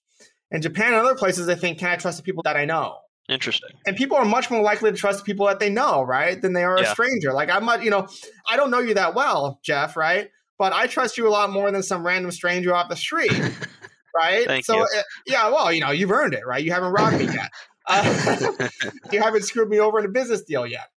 In 0.52 0.62
Japan 0.62 0.94
and 0.94 0.96
other 0.96 1.16
places, 1.16 1.48
they 1.48 1.56
think, 1.56 1.80
can 1.80 1.90
I 1.90 1.96
trust 1.96 2.18
the 2.18 2.24
people 2.24 2.44
that 2.44 2.58
I 2.58 2.66
know? 2.66 2.98
Interesting. 3.30 3.70
And 3.86 3.96
people 3.96 4.18
are 4.18 4.26
much 4.26 4.52
more 4.52 4.62
likely 4.62 4.92
to 4.92 4.98
trust 4.98 5.24
people 5.24 5.46
that 5.46 5.60
they 5.60 5.70
know, 5.70 6.02
right, 6.02 6.42
than 6.42 6.54
they 6.54 6.64
are 6.64 6.78
yeah. 6.78 6.90
a 6.90 6.94
stranger. 6.94 7.32
Like 7.32 7.50
I'm 7.50 7.66
not, 7.66 7.84
you 7.84 7.90
know, 7.90 8.08
I 8.48 8.58
don't 8.58 8.72
know 8.72 8.80
you 8.80 8.94
that 8.96 9.16
well, 9.16 9.60
Jeff, 9.64 9.96
right? 9.96 10.30
But 10.58 10.74
I 10.74 10.88
trust 10.88 11.18
you 11.18 11.28
a 11.28 11.32
lot 11.32 11.50
more 11.50 11.72
than 11.72 11.82
some 11.82 12.06
random 12.06 12.32
stranger 12.32 12.74
off 12.76 12.90
the 12.90 12.96
street, 12.96 13.32
right? 14.16 14.46
Thank 14.46 14.66
so, 14.66 14.78
you. 14.78 14.84
Uh, 14.84 15.02
yeah, 15.26 15.50
well, 15.50 15.72
you 15.72 15.80
know, 15.80 15.92
you've 15.92 16.12
earned 16.12 16.34
it, 16.34 16.46
right? 16.46 16.64
You 16.64 16.72
haven't 16.72 16.92
robbed 16.92 17.18
me 17.18 17.26
yet. 17.26 17.52
Uh, 17.88 18.68
you 19.12 19.22
haven't 19.22 19.44
screwed 19.44 19.70
me 19.70 19.80
over 19.80 20.00
in 20.00 20.06
a 20.06 20.10
business 20.10 20.44
deal 20.44 20.68
yet. 20.68 20.90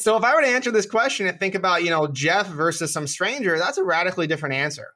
So 0.00 0.16
if 0.16 0.24
I 0.24 0.34
were 0.34 0.42
to 0.42 0.48
answer 0.48 0.70
this 0.70 0.86
question 0.86 1.26
and 1.26 1.38
think 1.38 1.54
about, 1.54 1.84
you 1.84 1.90
know, 1.90 2.06
Jeff 2.06 2.48
versus 2.48 2.92
some 2.92 3.06
stranger, 3.06 3.58
that's 3.58 3.78
a 3.78 3.84
radically 3.84 4.26
different 4.26 4.54
answer 4.54 4.88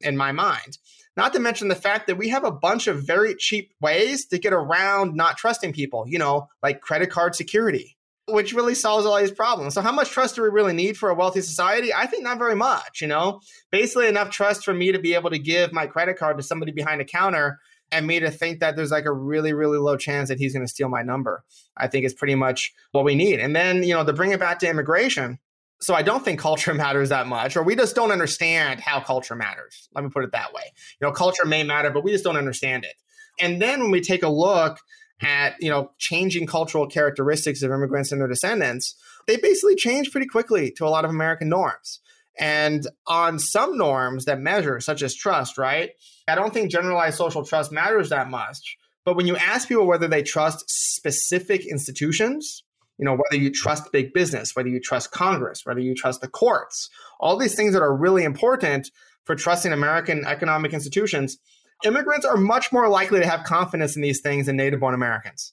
in 0.00 0.16
my 0.16 0.32
mind. 0.32 0.78
Not 1.18 1.32
to 1.32 1.40
mention 1.40 1.66
the 1.66 1.74
fact 1.74 2.06
that 2.06 2.16
we 2.16 2.28
have 2.28 2.44
a 2.44 2.52
bunch 2.52 2.86
of 2.86 3.02
very 3.02 3.34
cheap 3.34 3.72
ways 3.80 4.24
to 4.26 4.38
get 4.38 4.52
around 4.52 5.16
not 5.16 5.36
trusting 5.36 5.72
people, 5.72 6.04
you 6.06 6.16
know, 6.16 6.46
like 6.62 6.80
credit 6.80 7.10
card 7.10 7.34
security, 7.34 7.96
which 8.28 8.52
really 8.52 8.76
solves 8.76 9.04
all 9.04 9.18
these 9.18 9.32
problems. 9.32 9.74
So, 9.74 9.80
how 9.80 9.90
much 9.90 10.10
trust 10.10 10.36
do 10.36 10.42
we 10.42 10.48
really 10.48 10.74
need 10.74 10.96
for 10.96 11.10
a 11.10 11.16
wealthy 11.16 11.40
society? 11.40 11.92
I 11.92 12.06
think 12.06 12.22
not 12.22 12.38
very 12.38 12.54
much, 12.54 13.00
you 13.00 13.08
know, 13.08 13.40
basically 13.72 14.06
enough 14.06 14.30
trust 14.30 14.64
for 14.64 14.72
me 14.72 14.92
to 14.92 15.00
be 15.00 15.14
able 15.14 15.30
to 15.30 15.40
give 15.40 15.72
my 15.72 15.88
credit 15.88 16.16
card 16.16 16.36
to 16.36 16.44
somebody 16.44 16.70
behind 16.70 17.00
a 17.00 17.04
counter 17.04 17.58
and 17.90 18.06
me 18.06 18.20
to 18.20 18.30
think 18.30 18.60
that 18.60 18.76
there's 18.76 18.92
like 18.92 19.06
a 19.06 19.12
really, 19.12 19.52
really 19.52 19.78
low 19.78 19.96
chance 19.96 20.28
that 20.28 20.38
he's 20.38 20.52
going 20.52 20.64
to 20.64 20.70
steal 20.70 20.88
my 20.88 21.02
number. 21.02 21.42
I 21.76 21.88
think 21.88 22.04
is 22.04 22.14
pretty 22.14 22.36
much 22.36 22.72
what 22.92 23.04
we 23.04 23.16
need. 23.16 23.40
And 23.40 23.56
then, 23.56 23.82
you 23.82 23.92
know, 23.92 24.04
to 24.04 24.12
bring 24.12 24.30
it 24.30 24.38
back 24.38 24.60
to 24.60 24.68
immigration, 24.68 25.40
so 25.80 25.94
I 25.94 26.02
don't 26.02 26.24
think 26.24 26.40
culture 26.40 26.74
matters 26.84 27.08
that 27.10 27.26
much, 27.26 27.56
or 27.56 27.62
we 27.62 27.76
just 27.76 27.94
don't 27.94 28.12
understand 28.12 28.80
how 28.80 29.00
culture 29.00 29.34
matters. 29.34 29.88
Let 29.94 30.04
me 30.04 30.10
put 30.10 30.24
it 30.24 30.32
that 30.32 30.52
way. 30.52 30.62
You 31.00 31.06
know, 31.06 31.12
culture 31.12 31.44
may 31.44 31.62
matter, 31.62 31.90
but 31.90 32.04
we 32.04 32.12
just 32.12 32.24
don't 32.24 32.36
understand 32.36 32.84
it. 32.84 32.94
And 33.40 33.62
then 33.62 33.80
when 33.80 33.90
we 33.90 34.00
take 34.00 34.22
a 34.22 34.28
look 34.28 34.78
at, 35.20 35.54
you 35.60 35.70
know, 35.70 35.92
changing 35.98 36.46
cultural 36.46 36.86
characteristics 36.86 37.62
of 37.62 37.70
immigrants 37.70 38.12
and 38.12 38.20
their 38.20 38.28
descendants, 38.28 38.94
they 39.26 39.36
basically 39.36 39.76
change 39.76 40.10
pretty 40.10 40.26
quickly 40.26 40.70
to 40.72 40.86
a 40.86 40.88
lot 40.88 41.04
of 41.04 41.10
American 41.10 41.48
norms. 41.48 42.00
And 42.38 42.86
on 43.06 43.38
some 43.38 43.76
norms 43.76 44.26
that 44.26 44.40
measure, 44.40 44.78
such 44.78 45.02
as 45.02 45.14
trust, 45.14 45.58
right? 45.58 45.90
I 46.28 46.36
don't 46.36 46.54
think 46.54 46.70
generalized 46.70 47.16
social 47.16 47.44
trust 47.44 47.72
matters 47.72 48.10
that 48.10 48.30
much. 48.30 48.76
But 49.04 49.16
when 49.16 49.26
you 49.26 49.36
ask 49.36 49.66
people 49.66 49.86
whether 49.86 50.06
they 50.06 50.22
trust 50.22 50.64
specific 50.68 51.66
institutions, 51.66 52.62
you 52.98 53.04
know 53.04 53.16
whether 53.16 53.40
you 53.42 53.50
trust 53.50 53.90
big 53.92 54.12
business 54.12 54.54
whether 54.54 54.68
you 54.68 54.80
trust 54.80 55.10
congress 55.10 55.64
whether 55.64 55.80
you 55.80 55.94
trust 55.94 56.20
the 56.20 56.28
courts 56.28 56.90
all 57.20 57.36
these 57.36 57.54
things 57.54 57.72
that 57.72 57.82
are 57.82 57.94
really 57.94 58.24
important 58.24 58.90
for 59.24 59.34
trusting 59.34 59.72
american 59.72 60.24
economic 60.26 60.72
institutions 60.72 61.38
immigrants 61.84 62.26
are 62.26 62.36
much 62.36 62.72
more 62.72 62.88
likely 62.88 63.20
to 63.20 63.26
have 63.26 63.44
confidence 63.44 63.96
in 63.96 64.02
these 64.02 64.20
things 64.20 64.46
than 64.46 64.56
native 64.56 64.80
born 64.80 64.94
americans. 64.94 65.52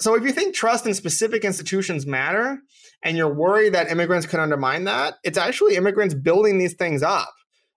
So 0.00 0.16
if 0.16 0.24
you 0.24 0.32
think 0.32 0.54
trust 0.54 0.86
in 0.86 0.94
specific 0.94 1.44
institutions 1.44 2.04
matter 2.04 2.58
and 3.02 3.16
you're 3.16 3.32
worried 3.32 3.74
that 3.74 3.90
immigrants 3.90 4.26
could 4.26 4.40
undermine 4.40 4.84
that 4.84 5.14
it's 5.22 5.38
actually 5.38 5.76
immigrants 5.76 6.14
building 6.14 6.58
these 6.58 6.74
things 6.74 7.02
up 7.02 7.32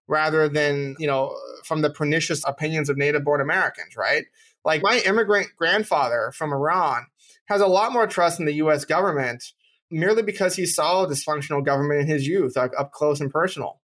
rather 0.08 0.48
than 0.48 0.96
you 0.98 1.06
know 1.06 1.36
from 1.64 1.82
the 1.82 1.90
pernicious 1.90 2.42
opinions 2.46 2.88
of 2.88 2.96
native 2.96 3.24
born 3.24 3.40
americans 3.40 3.96
right? 3.96 4.24
Like 4.64 4.82
my 4.82 5.00
immigrant 5.06 5.48
grandfather 5.56 6.32
from 6.34 6.52
iran 6.52 7.06
has 7.48 7.60
a 7.60 7.66
lot 7.66 7.92
more 7.92 8.06
trust 8.06 8.38
in 8.40 8.46
the 8.46 8.54
US 8.54 8.84
government 8.84 9.42
merely 9.90 10.22
because 10.22 10.54
he 10.54 10.66
saw 10.66 11.04
a 11.04 11.08
dysfunctional 11.08 11.64
government 11.64 12.02
in 12.02 12.06
his 12.06 12.26
youth, 12.26 12.56
like 12.56 12.72
up 12.78 12.92
close 12.92 13.20
and 13.20 13.30
personal. 13.30 13.80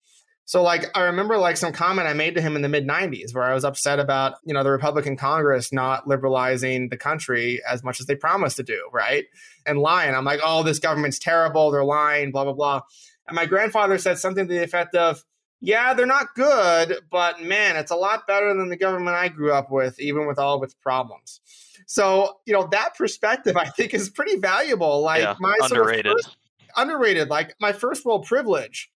So 0.46 0.64
like 0.64 0.86
I 0.96 1.04
remember 1.04 1.38
like 1.38 1.58
some 1.58 1.74
comment 1.74 2.08
I 2.08 2.14
made 2.14 2.34
to 2.34 2.42
him 2.42 2.56
in 2.56 2.64
the 2.64 2.70
mid 2.70 2.88
90s 2.88 3.36
where 3.36 3.44
I 3.44 3.54
was 3.54 3.64
upset 3.64 4.00
about, 4.00 4.36
you 4.44 4.54
know, 4.54 4.64
the 4.64 4.72
Republican 4.72 5.16
Congress 5.16 5.72
not 5.72 6.08
liberalizing 6.08 6.90
the 6.90 6.98
country 6.98 7.62
as 7.70 7.84
much 7.84 8.00
as 8.00 8.08
they 8.08 8.16
promised 8.16 8.58
to 8.58 8.64
do, 8.64 8.90
right? 8.92 9.26
And 9.68 9.78
lying. 9.78 10.16
I'm 10.16 10.26
like, 10.26 10.40
"Oh, 10.44 10.64
this 10.64 10.80
government's 10.80 11.20
terrible, 11.20 11.70
they're 11.70 11.84
lying, 11.84 12.32
blah 12.32 12.46
blah 12.46 12.54
blah." 12.54 12.82
And 13.28 13.36
my 13.36 13.46
grandfather 13.46 14.00
said 14.00 14.18
something 14.18 14.48
to 14.48 14.54
the 14.54 14.64
effect 14.64 14.96
of, 14.96 15.24
"Yeah, 15.62 15.94
they're 15.94 16.08
not 16.08 16.34
good, 16.34 16.98
but 17.12 17.44
man, 17.44 17.76
it's 17.76 17.92
a 17.92 17.96
lot 17.96 18.26
better 18.26 18.52
than 18.56 18.70
the 18.70 18.76
government 18.76 19.18
I 19.18 19.28
grew 19.28 19.52
up 19.52 19.70
with, 19.70 20.00
even 20.00 20.26
with 20.26 20.40
all 20.40 20.58
of 20.58 20.64
its 20.64 20.74
problems." 20.74 21.42
So, 21.90 22.38
you 22.46 22.54
know, 22.54 22.68
that 22.68 22.96
perspective 22.96 23.58
I 23.58 23.66
think 23.66 23.96
is 23.96 24.12
pretty 24.12 24.38
valuable. 24.38 25.02
Like 25.02 25.24
yeah, 25.24 25.36
my 25.40 25.58
underrated. 25.64 26.06
Sort 26.06 26.20
of 26.20 26.24
first, 26.24 26.38
underrated, 26.78 27.30
like 27.30 27.56
my 27.60 27.74
first 27.74 28.06
world 28.06 28.28
privilege, 28.28 28.92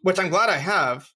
which 0.00 0.18
I'm 0.18 0.30
glad 0.30 0.48
I 0.48 0.56
have. 0.56 1.10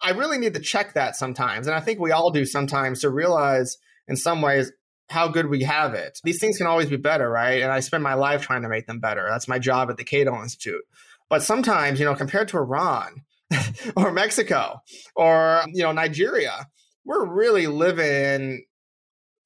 I 0.00 0.10
really 0.10 0.38
need 0.38 0.54
to 0.54 0.60
check 0.60 0.94
that 0.94 1.16
sometimes. 1.16 1.66
And 1.66 1.74
I 1.74 1.80
think 1.80 1.98
we 1.98 2.12
all 2.12 2.30
do 2.30 2.44
sometimes 2.44 3.00
to 3.00 3.10
realize 3.10 3.78
in 4.06 4.14
some 4.14 4.42
ways 4.42 4.70
how 5.08 5.26
good 5.26 5.46
we 5.46 5.64
have 5.64 5.94
it. 5.94 6.20
These 6.22 6.38
things 6.38 6.56
can 6.56 6.68
always 6.68 6.88
be 6.88 6.96
better, 6.96 7.28
right? 7.28 7.62
And 7.62 7.72
I 7.72 7.80
spend 7.80 8.04
my 8.04 8.14
life 8.14 8.42
trying 8.42 8.62
to 8.62 8.68
make 8.68 8.86
them 8.86 9.00
better. 9.00 9.26
That's 9.28 9.48
my 9.48 9.58
job 9.58 9.90
at 9.90 9.96
the 9.96 10.04
Cato 10.04 10.40
Institute. 10.40 10.84
But 11.28 11.42
sometimes, 11.42 11.98
you 11.98 12.04
know, 12.04 12.14
compared 12.14 12.46
to 12.48 12.58
Iran 12.58 13.24
or 13.96 14.12
Mexico 14.12 14.82
or, 15.16 15.64
you 15.74 15.82
know, 15.82 15.90
Nigeria, 15.90 16.68
we're 17.04 17.26
really 17.26 17.66
living 17.66 18.66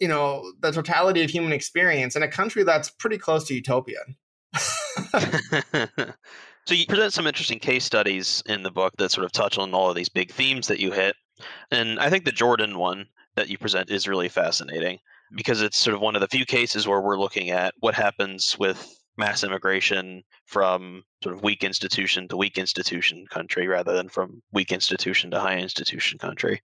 you 0.04 0.08
know 0.08 0.52
the 0.60 0.70
totality 0.70 1.24
of 1.24 1.30
human 1.30 1.50
experience 1.50 2.14
in 2.14 2.22
a 2.22 2.28
country 2.28 2.62
that's 2.62 2.90
pretty 2.90 3.16
close 3.16 3.44
to 3.44 3.54
utopia. 3.54 4.00
so 6.66 6.74
you 6.74 6.84
present 6.86 7.14
some 7.14 7.26
interesting 7.26 7.58
case 7.58 7.86
studies 7.86 8.42
in 8.44 8.62
the 8.62 8.70
book 8.70 8.92
that 8.98 9.10
sort 9.10 9.24
of 9.24 9.32
touch 9.32 9.56
on 9.56 9.72
all 9.72 9.88
of 9.88 9.96
these 9.96 10.10
big 10.10 10.30
themes 10.30 10.66
that 10.68 10.78
you 10.78 10.92
hit, 10.92 11.16
and 11.70 11.98
I 11.98 12.10
think 12.10 12.26
the 12.26 12.32
Jordan 12.32 12.76
one 12.76 13.06
that 13.36 13.48
you 13.48 13.56
present 13.56 13.88
is 13.88 14.06
really 14.06 14.28
fascinating 14.28 14.98
because 15.34 15.62
it's 15.62 15.78
sort 15.78 15.94
of 15.94 16.02
one 16.02 16.16
of 16.16 16.20
the 16.20 16.28
few 16.28 16.44
cases 16.44 16.86
where 16.86 17.00
we're 17.00 17.18
looking 17.18 17.48
at 17.48 17.72
what 17.80 17.94
happens 17.94 18.54
with 18.58 18.94
mass 19.16 19.42
immigration 19.42 20.22
from 20.44 21.02
sort 21.22 21.34
of 21.34 21.42
weak 21.42 21.64
institution 21.64 22.28
to 22.28 22.36
weak 22.36 22.58
institution 22.58 23.24
country 23.30 23.66
rather 23.66 23.94
than 23.94 24.10
from 24.10 24.42
weak 24.52 24.70
institution 24.70 25.30
to 25.30 25.40
high 25.40 25.56
institution 25.56 26.18
country. 26.18 26.60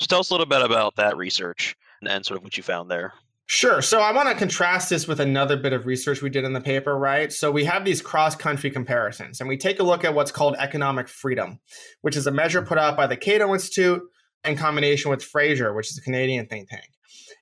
So 0.00 0.06
tell 0.06 0.20
us 0.20 0.30
a 0.30 0.34
little 0.34 0.46
bit 0.46 0.62
about 0.62 0.94
that 0.94 1.16
research 1.16 1.74
and 2.02 2.24
sort 2.24 2.38
of 2.38 2.44
what 2.44 2.56
you 2.56 2.62
found 2.62 2.90
there. 2.90 3.12
Sure. 3.46 3.82
So 3.82 4.00
I 4.00 4.12
want 4.12 4.30
to 4.30 4.34
contrast 4.34 4.88
this 4.88 5.06
with 5.06 5.20
another 5.20 5.56
bit 5.56 5.74
of 5.74 5.84
research 5.84 6.22
we 6.22 6.30
did 6.30 6.44
in 6.44 6.54
the 6.54 6.60
paper, 6.62 6.98
right? 6.98 7.30
So 7.30 7.50
we 7.50 7.64
have 7.64 7.84
these 7.84 8.00
cross 8.00 8.34
country 8.34 8.70
comparisons, 8.70 9.40
and 9.40 9.48
we 9.48 9.58
take 9.58 9.80
a 9.80 9.82
look 9.82 10.02
at 10.02 10.14
what's 10.14 10.32
called 10.32 10.56
economic 10.58 11.08
freedom, 11.08 11.60
which 12.00 12.16
is 12.16 12.26
a 12.26 12.30
measure 12.30 12.62
put 12.62 12.78
out 12.78 12.96
by 12.96 13.06
the 13.06 13.18
Cato 13.18 13.52
Institute 13.52 14.00
in 14.44 14.56
combination 14.56 15.10
with 15.10 15.22
Fraser, 15.22 15.74
which 15.74 15.90
is 15.90 15.98
a 15.98 16.00
Canadian 16.00 16.46
think 16.46 16.70
tank. 16.70 16.88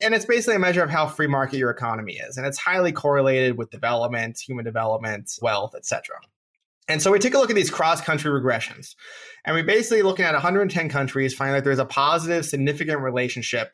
And 0.01 0.13
it's 0.15 0.25
basically 0.25 0.57
a 0.57 0.59
measure 0.59 0.83
of 0.83 0.91
how 0.91 1.07
free 1.07 1.29
market 1.29 1.59
your 1.59 1.71
economy 1.71 2.15
is. 2.15 2.37
And 2.37 2.45
it's 2.47 2.59
highly 2.59 2.91
correlated 2.91 3.57
with 3.57 3.71
development, 3.71 4.41
human 4.45 4.65
development, 4.65 5.31
wealth, 5.41 5.77
etc. 5.77 6.17
And 6.89 7.01
so 7.01 7.13
we 7.13 7.21
take 7.21 7.35
a 7.35 7.39
look 7.39 7.51
at 7.51 7.57
these 7.57 7.71
cross 7.71 8.01
country 8.01 8.29
regressions. 8.29 8.97
And 9.45 9.55
we 9.55 9.63
basically 9.63 10.03
looking 10.03 10.25
at 10.25 10.33
110 10.35 10.89
countries, 10.89 11.33
find 11.33 11.55
that 11.55 11.63
there's 11.63 11.79
a 11.79 11.85
positive, 11.85 12.45
significant 12.45 13.01
relationship 13.01 13.73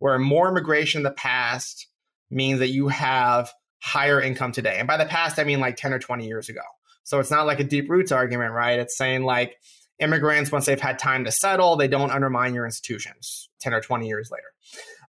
where 0.00 0.18
more 0.18 0.48
immigration 0.48 0.98
in 0.98 1.02
the 1.04 1.12
past 1.12 1.86
means 2.30 2.58
that 2.58 2.68
you 2.68 2.88
have 2.88 3.52
higher 3.78 4.20
income 4.20 4.50
today. 4.50 4.76
And 4.78 4.88
by 4.88 4.96
the 4.96 5.06
past, 5.06 5.38
I 5.38 5.44
mean 5.44 5.60
like 5.60 5.76
10 5.76 5.92
or 5.92 5.98
20 5.98 6.26
years 6.26 6.48
ago. 6.48 6.62
So 7.04 7.20
it's 7.20 7.30
not 7.30 7.46
like 7.46 7.60
a 7.60 7.64
deep 7.64 7.88
roots 7.88 8.12
argument, 8.12 8.52
right? 8.52 8.78
It's 8.78 8.96
saying 8.96 9.24
like 9.24 9.56
immigrants, 9.98 10.50
once 10.50 10.66
they've 10.66 10.80
had 10.80 10.98
time 10.98 11.24
to 11.24 11.32
settle, 11.32 11.76
they 11.76 11.88
don't 11.88 12.10
undermine 12.10 12.54
your 12.54 12.64
institutions 12.64 13.48
10 13.60 13.72
or 13.72 13.80
20 13.80 14.08
years 14.08 14.30
later. 14.30 14.42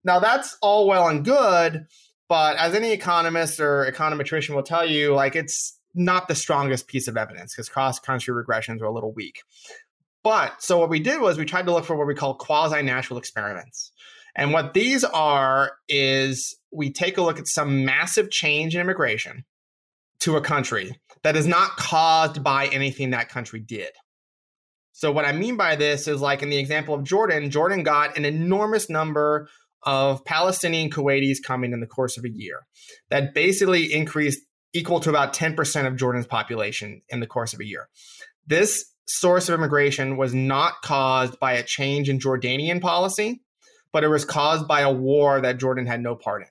Now, 0.04 0.20
that's 0.20 0.58
all 0.62 0.88
well 0.88 1.08
and 1.08 1.24
good. 1.24 1.86
But 2.28 2.58
as 2.58 2.74
any 2.74 2.92
economist 2.92 3.60
or 3.60 3.92
econometrician 3.92 4.56
will 4.56 4.64
tell 4.64 4.86
you, 4.86 5.14
like 5.14 5.36
it's 5.36 5.78
not 5.94 6.28
the 6.28 6.36
strongest 6.36 6.88
piece 6.88 7.08
of 7.08 7.18
evidence 7.18 7.54
because 7.54 7.68
cross 7.70 8.00
country 8.00 8.34
regressions 8.34 8.82
are 8.82 8.86
a 8.86 8.94
little 8.94 9.12
weak. 9.12 9.42
But 10.24 10.62
so 10.62 10.78
what 10.78 10.90
we 10.90 11.00
did 11.00 11.20
was 11.20 11.38
we 11.38 11.46
tried 11.46 11.66
to 11.66 11.74
look 11.74 11.86
for 11.86 11.96
what 11.96 12.08
we 12.08 12.16
call 12.16 12.36
quasi 12.36 12.82
natural 12.84 13.20
experiments. 13.20 13.92
And 14.36 14.54
what 14.54 14.74
these 14.74 15.04
are 15.04 15.74
is 15.90 16.56
we 16.72 16.92
take 16.92 17.18
a 17.18 17.22
look 17.22 17.40
at 17.40 17.48
some 17.48 17.86
massive 17.86 18.32
change 18.32 18.76
in 18.76 18.82
immigration 18.82 19.46
to 20.22 20.38
a 20.38 20.42
country 20.42 21.00
that 21.24 21.36
is 21.36 21.48
not 21.48 21.78
caused 21.78 22.44
by 22.44 22.68
anything 22.68 23.12
that 23.12 23.30
country 23.30 23.60
did. 23.60 23.92
So, 24.94 25.12
what 25.12 25.26
I 25.26 25.32
mean 25.32 25.58
by 25.58 25.76
this 25.76 26.08
is 26.08 26.22
like 26.22 26.44
in 26.44 26.50
the 26.50 26.58
example 26.58 26.94
of 26.94 27.04
Jordan, 27.04 27.50
Jordan 27.50 27.84
got 27.84 28.18
an 28.18 28.26
enormous 28.26 28.90
number 28.90 29.50
of 29.84 30.24
Palestinian 30.26 30.90
Kuwaitis 30.92 31.38
coming 31.44 31.74
in 31.74 31.80
the 31.80 31.88
course 31.88 32.18
of 32.18 32.26
a 32.26 32.30
year. 32.30 32.60
That 33.10 33.34
basically 33.34 33.92
increased 33.92 34.42
equal 34.74 35.00
to 35.02 35.10
about 35.10 35.34
10% 35.34 35.88
of 35.88 35.98
Jordan's 35.98 36.28
population 36.28 37.02
in 37.10 37.20
the 37.20 37.28
course 37.28 37.54
of 37.54 37.60
a 37.60 37.66
year. 37.66 37.90
This 38.48 38.86
source 39.08 39.50
of 39.50 39.56
immigration 39.56 40.18
was 40.18 40.34
not 40.34 40.82
caused 40.84 41.40
by 41.40 41.54
a 41.54 41.64
change 41.64 42.10
in 42.10 42.20
Jordanian 42.20 42.80
policy, 42.80 43.42
but 43.94 44.04
it 44.04 44.08
was 44.08 44.26
caused 44.26 44.68
by 44.68 44.82
a 44.82 44.92
war 44.92 45.42
that 45.42 45.58
Jordan 45.58 45.86
had 45.86 46.02
no 46.02 46.16
part 46.16 46.44
in. 46.44 46.48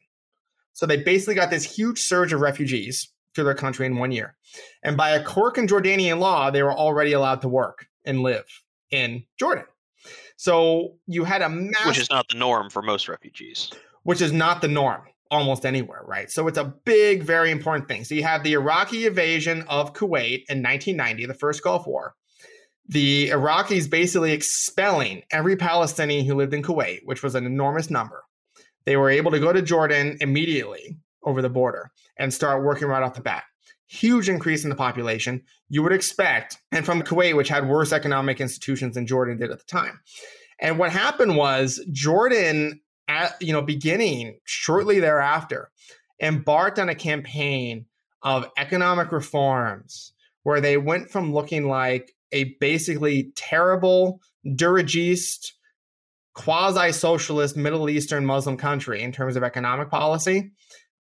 So 0.72 0.86
they 0.86 0.98
basically 0.98 1.34
got 1.34 1.50
this 1.50 1.64
huge 1.64 2.00
surge 2.00 2.32
of 2.32 2.40
refugees 2.40 3.12
to 3.34 3.44
their 3.44 3.54
country 3.54 3.86
in 3.86 3.96
one 3.96 4.12
year. 4.12 4.36
And 4.82 4.96
by 4.96 5.10
a 5.10 5.22
quirk 5.22 5.58
in 5.58 5.66
Jordanian 5.66 6.18
law, 6.18 6.50
they 6.50 6.62
were 6.62 6.72
already 6.72 7.12
allowed 7.12 7.42
to 7.42 7.48
work 7.48 7.86
and 8.04 8.22
live 8.22 8.46
in 8.90 9.24
Jordan. 9.38 9.64
So 10.36 10.94
you 11.06 11.24
had 11.24 11.42
a 11.42 11.48
mass- 11.48 11.86
which 11.86 11.98
is 11.98 12.10
not 12.10 12.28
the 12.28 12.38
norm 12.38 12.70
for 12.70 12.82
most 12.82 13.08
refugees. 13.08 13.70
Which 14.04 14.22
is 14.22 14.32
not 14.32 14.62
the 14.62 14.68
norm 14.68 15.02
almost 15.30 15.64
anywhere, 15.64 16.02
right? 16.06 16.30
So 16.30 16.48
it's 16.48 16.58
a 16.58 16.64
big, 16.64 17.22
very 17.22 17.50
important 17.50 17.88
thing. 17.88 18.04
So 18.04 18.14
you 18.14 18.22
have 18.24 18.42
the 18.42 18.54
Iraqi 18.54 19.06
invasion 19.06 19.62
of 19.68 19.92
Kuwait 19.92 20.44
in 20.48 20.62
1990, 20.62 21.26
the 21.26 21.34
first 21.34 21.62
Gulf 21.62 21.86
War. 21.86 22.14
The 22.90 23.28
Iraqis 23.28 23.88
basically 23.88 24.32
expelling 24.32 25.22
every 25.30 25.56
Palestinian 25.56 26.26
who 26.26 26.34
lived 26.34 26.52
in 26.52 26.62
Kuwait, 26.62 27.02
which 27.04 27.22
was 27.22 27.36
an 27.36 27.46
enormous 27.46 27.88
number. 27.88 28.24
They 28.84 28.96
were 28.96 29.10
able 29.10 29.30
to 29.30 29.38
go 29.38 29.52
to 29.52 29.62
Jordan 29.62 30.18
immediately 30.20 30.96
over 31.22 31.40
the 31.40 31.48
border 31.48 31.92
and 32.18 32.34
start 32.34 32.64
working 32.64 32.88
right 32.88 33.04
off 33.04 33.14
the 33.14 33.20
bat. 33.20 33.44
Huge 33.86 34.28
increase 34.28 34.64
in 34.64 34.70
the 34.70 34.76
population. 34.76 35.40
You 35.68 35.84
would 35.84 35.92
expect, 35.92 36.58
and 36.72 36.84
from 36.84 37.02
Kuwait, 37.02 37.36
which 37.36 37.48
had 37.48 37.68
worse 37.68 37.92
economic 37.92 38.40
institutions 38.40 38.96
than 38.96 39.06
Jordan 39.06 39.38
did 39.38 39.52
at 39.52 39.60
the 39.60 39.64
time. 39.66 40.00
And 40.58 40.76
what 40.76 40.90
happened 40.90 41.36
was 41.36 41.80
Jordan 41.92 42.80
at 43.06 43.40
you 43.40 43.52
know 43.52 43.62
beginning 43.62 44.40
shortly 44.46 44.98
thereafter 44.98 45.70
embarked 46.20 46.80
on 46.80 46.88
a 46.88 46.94
campaign 46.94 47.86
of 48.22 48.50
economic 48.58 49.12
reforms 49.12 50.12
where 50.42 50.60
they 50.60 50.76
went 50.76 51.08
from 51.08 51.32
looking 51.32 51.68
like 51.68 52.14
a 52.32 52.56
basically 52.60 53.32
terrible 53.36 54.20
dirigist 54.46 55.52
quasi-socialist 56.34 57.56
middle 57.56 57.90
eastern 57.90 58.24
muslim 58.24 58.56
country 58.56 59.02
in 59.02 59.12
terms 59.12 59.36
of 59.36 59.42
economic 59.42 59.90
policy 59.90 60.52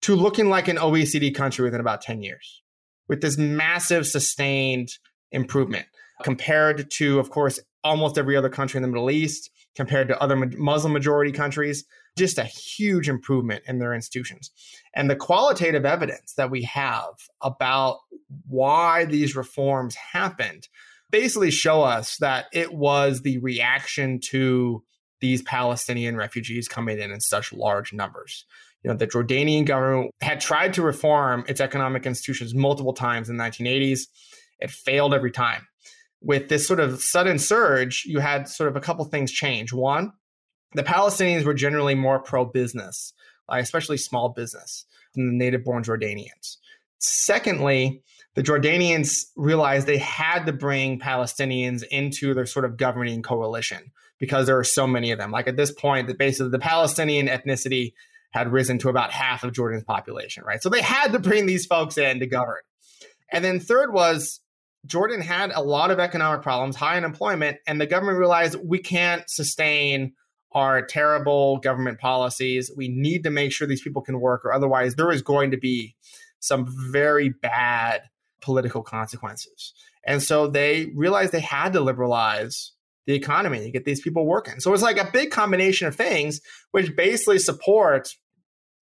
to 0.01 0.14
looking 0.14 0.49
like 0.49 0.68
an 0.68 0.76
oecd 0.76 1.35
country 1.35 1.64
within 1.64 1.81
about 1.81 2.01
10 2.01 2.22
years 2.22 2.62
with 3.09 3.20
this 3.20 3.39
massive 3.39 4.07
sustained 4.07 4.89
improvement 5.31 5.87
compared 6.22 6.91
to 6.91 7.18
of 7.18 7.31
course 7.31 7.61
almost 7.85 8.18
every 8.18 8.37
other 8.37 8.49
country 8.49 8.79
in 8.79 8.83
the 8.83 8.89
middle 8.89 9.11
east 9.11 9.51
compared 9.79 10.09
to 10.09 10.20
other 10.20 10.37
Muslim 10.37 10.93
majority 10.93 11.31
countries. 11.33 11.85
Just 12.18 12.37
a 12.37 12.45
huge 12.45 13.09
improvement 13.09 13.62
in 13.68 13.79
their 13.79 13.95
institutions. 13.95 14.51
And 14.93 15.09
the 15.09 15.14
qualitative 15.14 15.87
evidence 15.87 16.35
that 16.37 16.51
we 16.51 16.62
have 16.64 17.14
about 17.43 17.99
why 18.49 19.05
these 19.05 19.37
reforms 19.37 19.95
happened 19.95 20.68
basically 21.11 21.50
show 21.50 21.82
us 21.82 22.16
that 22.18 22.46
it 22.52 22.72
was 22.72 23.22
the 23.22 23.38
reaction 23.38 24.20
to 24.30 24.82
these 25.20 25.42
Palestinian 25.42 26.16
refugees 26.16 26.68
coming 26.68 26.98
in 26.98 27.11
in 27.11 27.20
such 27.20 27.52
large 27.52 27.92
numbers. 27.92 28.44
You 28.82 28.90
know, 28.90 28.96
the 28.96 29.06
Jordanian 29.06 29.66
government 29.66 30.12
had 30.20 30.40
tried 30.40 30.74
to 30.74 30.82
reform 30.82 31.44
its 31.48 31.61
economic 31.61 32.06
institutions 32.06 32.54
multiple 32.54 32.92
times 32.92 33.28
in 33.28 33.36
the 33.36 33.44
1980s. 33.44 34.02
It 34.61 34.70
failed 34.70 35.14
every 35.14 35.32
time 35.32 35.66
with 36.20 36.48
this 36.48 36.66
sort 36.66 36.80
of 36.80 37.02
sudden 37.02 37.38
surge, 37.38 38.04
you 38.06 38.18
had 38.18 38.48
sort 38.48 38.68
of 38.68 38.76
a 38.76 38.80
couple 38.80 39.04
things 39.04 39.30
change. 39.30 39.72
One, 39.72 40.12
the 40.74 40.82
Palestinians 40.82 41.44
were 41.44 41.54
generally 41.54 41.94
more 41.94 42.18
pro 42.18 42.44
business, 42.44 43.12
especially 43.48 43.96
small 43.96 44.30
business, 44.30 44.84
than 45.14 45.28
the 45.28 45.44
native 45.44 45.64
born 45.64 45.84
Jordanians. 45.84 46.56
Secondly, 46.98 48.02
the 48.39 48.45
Jordanians 48.45 49.24
realized 49.34 49.89
they 49.89 49.99
had 49.99 50.47
to 50.47 50.53
bring 50.53 51.01
Palestinians 51.01 51.82
into 51.82 52.34
their 52.34 52.47
sort 52.47 52.64
of 52.64 52.76
governing 52.76 53.20
coalition 53.20 53.91
because 54.20 54.47
there 54.47 54.57
are 54.57 54.62
so 54.62 54.86
many 54.86 55.11
of 55.11 55.18
them. 55.18 55.32
Like 55.32 55.49
at 55.49 55.57
this 55.57 55.72
point, 55.72 56.07
the 56.07 56.14
basically 56.14 56.51
the 56.51 56.61
Palestinian 56.61 57.26
ethnicity 57.26 57.95
had 58.30 58.53
risen 58.53 58.78
to 58.78 58.91
about 58.91 59.11
half 59.11 59.43
of 59.43 59.53
Jordan's 59.53 59.82
population, 59.82 60.45
right? 60.45 60.62
So 60.62 60.68
they 60.68 60.82
had 60.82 61.11
to 61.14 61.18
bring 61.18 61.47
these 61.47 61.66
folks 61.66 61.99
in 61.99 62.20
to 62.20 62.28
govern. 62.28 62.61
And 63.32 63.45
then 63.45 63.59
third 63.59 63.93
was 63.93 64.39
Jordan 64.86 65.20
had 65.20 65.51
a 65.53 65.61
lot 65.61 65.91
of 65.91 65.99
economic 65.99 66.43
problems, 66.43 66.76
high 66.76 66.97
unemployment, 66.97 67.59
and 67.66 67.80
the 67.80 67.86
government 67.86 68.18
realized 68.18 68.55
we 68.62 68.78
can't 68.78 69.24
sustain 69.26 70.12
our 70.53 70.80
terrible 70.80 71.59
government 71.59 71.99
policies. 71.99 72.70
We 72.76 72.86
need 72.86 73.24
to 73.24 73.30
make 73.30 73.51
sure 73.51 73.66
these 73.66 73.82
people 73.82 74.03
can 74.03 74.20
work, 74.20 74.45
or 74.45 74.53
otherwise, 74.53 74.95
there 74.95 75.11
is 75.11 75.22
going 75.22 75.51
to 75.51 75.59
be 75.59 75.97
some 76.39 76.72
very 76.93 77.30
bad 77.30 78.03
political 78.41 78.82
consequences. 78.82 79.72
And 80.05 80.22
so 80.22 80.47
they 80.47 80.93
realized 80.95 81.32
they 81.32 81.41
had 81.41 81.72
to 81.74 81.80
liberalize 81.80 82.72
the 83.07 83.14
economy 83.14 83.61
to 83.61 83.70
get 83.70 83.84
these 83.84 84.01
people 84.01 84.26
working. 84.26 84.61
So 84.61 84.72
it's 84.72 84.82
like 84.82 84.99
a 84.99 85.11
big 85.11 85.30
combination 85.30 85.89
of 85.89 85.97
things, 85.97 86.41
which 86.72 86.95
basically 86.95 87.39
support, 87.39 88.14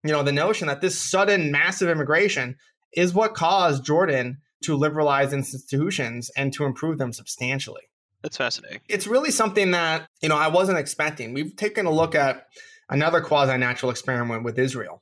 you 0.04 0.12
know, 0.12 0.24
the 0.24 0.32
notion 0.32 0.68
that 0.68 0.82
this 0.82 0.97
sudden 0.97 1.52
massive 1.52 1.89
immigration 1.89 2.56
is 2.95 3.14
what 3.14 3.34
caused 3.34 3.84
Jordan 3.84 4.38
to 4.64 4.76
liberalize 4.76 5.34
institutions 5.34 6.30
and 6.38 6.54
to 6.54 6.66
improve 6.66 6.97
them 6.97 7.14
substantially. 7.14 7.82
That's 8.22 8.38
fascinating. 8.38 8.82
It's 8.88 9.08
really 9.08 9.32
something 9.32 9.72
that, 9.72 10.08
you 10.22 10.30
know, 10.30 10.38
I 10.38 10.49
wasn't 10.49 10.78
expecting. 10.78 11.34
We've 11.34 11.56
taken 11.56 11.88
a 11.88 11.91
look 11.91 12.14
at 12.14 12.45
another 12.89 13.22
quasi-natural 13.22 13.89
experiment 13.89 14.43
with 14.43 14.60
Israel, 14.60 15.02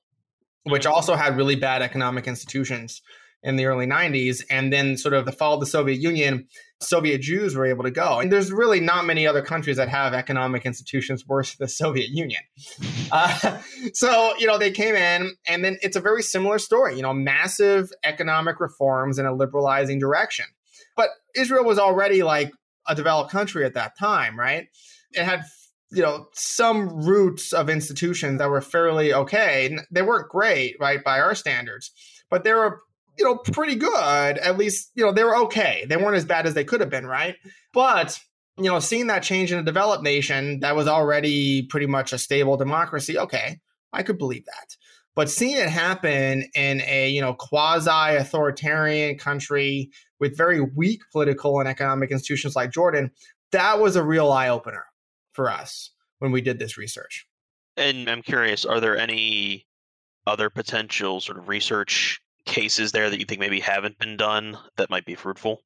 which 0.63 0.83
mm-hmm. 0.83 0.93
also 0.93 1.15
had 1.15 1.35
really 1.35 1.57
bad 1.57 1.81
economic 1.81 2.27
institutions 2.27 3.01
in 3.43 3.55
the 3.55 3.65
early 3.65 3.85
90s 3.85 4.43
and 4.49 4.71
then 4.71 4.97
sort 4.97 5.13
of 5.13 5.25
the 5.25 5.31
fall 5.31 5.55
of 5.55 5.59
the 5.59 5.65
Soviet 5.65 5.99
Union 5.99 6.47
Soviet 6.81 7.19
Jews 7.19 7.55
were 7.55 7.65
able 7.65 7.83
to 7.83 7.91
go. 7.91 8.19
And 8.19 8.31
there's 8.31 8.51
really 8.51 8.79
not 8.79 9.05
many 9.05 9.27
other 9.27 9.41
countries 9.41 9.77
that 9.77 9.89
have 9.89 10.13
economic 10.13 10.65
institutions 10.65 11.27
worse 11.27 11.55
than 11.55 11.65
the 11.65 11.69
Soviet 11.69 12.09
Union. 12.09 12.41
Uh, 13.11 13.57
so, 13.91 14.35
you 14.37 14.45
know, 14.45 14.59
they 14.59 14.69
came 14.69 14.93
in, 14.93 15.31
and 15.47 15.65
then 15.65 15.79
it's 15.81 15.95
a 15.95 15.99
very 15.99 16.21
similar 16.21 16.59
story, 16.59 16.95
you 16.95 17.01
know, 17.01 17.11
massive 17.11 17.89
economic 18.03 18.59
reforms 18.59 19.17
in 19.17 19.25
a 19.25 19.33
liberalizing 19.33 19.97
direction. 19.97 20.45
But 20.95 21.09
Israel 21.35 21.65
was 21.65 21.79
already 21.79 22.21
like 22.21 22.51
a 22.87 22.93
developed 22.93 23.31
country 23.31 23.65
at 23.65 23.73
that 23.73 23.97
time, 23.97 24.37
right? 24.37 24.67
It 25.13 25.23
had 25.23 25.41
you 25.91 26.03
know 26.03 26.27
some 26.33 27.03
roots 27.03 27.51
of 27.51 27.67
institutions 27.67 28.37
that 28.37 28.49
were 28.49 28.61
fairly 28.61 29.11
okay 29.11 29.75
they 29.89 30.03
weren't 30.03 30.29
great 30.29 30.75
right 30.79 31.03
by 31.03 31.19
our 31.19 31.33
standards 31.33 31.91
but 32.29 32.43
they 32.43 32.53
were 32.53 32.81
you 33.19 33.25
know, 33.25 33.35
pretty 33.35 33.75
good. 33.75 34.37
At 34.37 34.57
least, 34.57 34.91
you 34.95 35.05
know, 35.05 35.11
they 35.11 35.23
were 35.23 35.35
okay. 35.37 35.85
They 35.87 35.97
weren't 35.97 36.15
as 36.15 36.25
bad 36.25 36.47
as 36.47 36.53
they 36.53 36.63
could 36.63 36.79
have 36.79 36.89
been, 36.89 37.05
right? 37.05 37.35
But, 37.73 38.17
you 38.57 38.71
know, 38.71 38.79
seeing 38.79 39.07
that 39.07 39.23
change 39.23 39.51
in 39.51 39.59
a 39.59 39.63
developed 39.63 40.03
nation 40.03 40.61
that 40.61 40.75
was 40.75 40.87
already 40.87 41.63
pretty 41.63 41.85
much 41.85 42.13
a 42.13 42.17
stable 42.17 42.55
democracy, 42.57 43.17
okay, 43.17 43.59
I 43.91 44.03
could 44.03 44.17
believe 44.17 44.45
that. 44.45 44.75
But 45.15 45.29
seeing 45.29 45.57
it 45.57 45.67
happen 45.67 46.45
in 46.55 46.81
a 46.81 47.09
you 47.09 47.19
know 47.19 47.33
quasi 47.33 47.89
authoritarian 47.89 49.17
country 49.17 49.91
with 50.19 50.37
very 50.37 50.61
weak 50.61 51.01
political 51.11 51.59
and 51.59 51.67
economic 51.67 52.11
institutions 52.11 52.55
like 52.55 52.71
Jordan, 52.71 53.11
that 53.51 53.81
was 53.81 53.97
a 53.97 54.03
real 54.03 54.31
eye 54.31 54.47
opener 54.47 54.85
for 55.33 55.49
us 55.49 55.91
when 56.19 56.31
we 56.31 56.39
did 56.39 56.57
this 56.57 56.77
research. 56.77 57.27
And 57.75 58.09
I'm 58.09 58.21
curious, 58.21 58.63
are 58.63 58.79
there 58.79 58.97
any 58.97 59.65
other 60.25 60.49
potential 60.49 61.19
sort 61.19 61.37
of 61.37 61.49
research 61.49 62.21
cases 62.45 62.91
there 62.91 63.09
that 63.09 63.19
you 63.19 63.25
think 63.25 63.39
maybe 63.39 63.59
haven't 63.59 63.99
been 63.99 64.17
done 64.17 64.57
that 64.77 64.89
might 64.89 65.05
be 65.05 65.15
fruitful? 65.15 65.61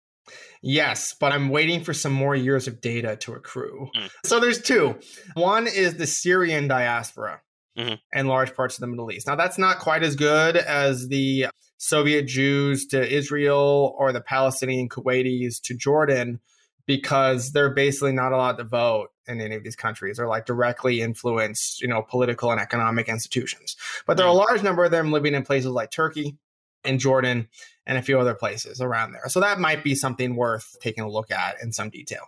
Yes, 0.62 1.14
but 1.20 1.32
I'm 1.32 1.50
waiting 1.50 1.84
for 1.84 1.94
some 1.94 2.14
more 2.14 2.36
years 2.36 2.68
of 2.68 2.80
data 2.82 3.16
to 3.18 3.34
accrue. 3.34 3.90
Mm. 3.96 4.10
So 4.26 4.40
there's 4.40 4.62
two. 4.62 4.98
One 5.34 5.68
is 5.68 5.96
the 5.96 6.08
Syrian 6.08 6.68
diaspora 6.68 7.42
mm-hmm. 7.78 7.96
and 8.14 8.28
large 8.28 8.56
parts 8.56 8.76
of 8.76 8.82
the 8.82 8.88
Middle 8.88 9.12
East. 9.12 9.28
Now, 9.28 9.36
that's 9.36 9.58
not 9.58 9.80
quite 9.80 10.04
as 10.04 10.16
good 10.16 10.56
as 10.56 11.10
the 11.10 11.48
Soviet 11.78 12.28
Jews 12.28 12.88
to 12.88 13.14
Israel 13.14 13.94
or 13.98 14.14
the 14.14 14.22
Palestinian 14.22 14.88
Kuwaitis 14.88 15.62
to 15.64 15.76
Jordan 15.76 16.40
because 16.86 17.52
they're 17.52 17.74
basically 17.74 18.14
not 18.14 18.32
allowed 18.32 18.58
to 18.58 18.64
vote 18.64 19.10
in 19.28 19.40
any 19.40 19.56
of 19.56 19.64
these 19.64 19.76
countries 19.76 20.20
or 20.20 20.28
like 20.28 20.46
directly 20.46 21.02
influence, 21.02 21.80
you 21.82 21.88
know, 21.88 22.02
political 22.02 22.52
and 22.52 22.60
economic 22.60 23.08
institutions. 23.08 23.76
But 24.06 24.18
there 24.18 24.26
are 24.26 24.30
a 24.30 24.34
mm. 24.34 24.46
large 24.46 24.64
number 24.64 24.84
of 24.84 24.92
them 24.92 25.12
living 25.12 25.34
in 25.34 25.44
places 25.44 25.72
like 25.72 25.92
Turkey 25.92 26.38
and 26.86 27.00
Jordan 27.00 27.48
and 27.86 27.98
a 27.98 28.02
few 28.02 28.20
other 28.20 28.34
places 28.34 28.80
around 28.80 29.12
there. 29.12 29.28
So 29.28 29.40
that 29.42 29.60
might 29.60 29.84
be 29.84 29.96
something 29.96 30.36
worth 30.36 30.76
taking 30.82 31.04
a 31.04 31.10
look 31.10 31.32
at 31.32 31.56
in 31.62 31.72
some 31.74 31.90
detail. 31.90 32.26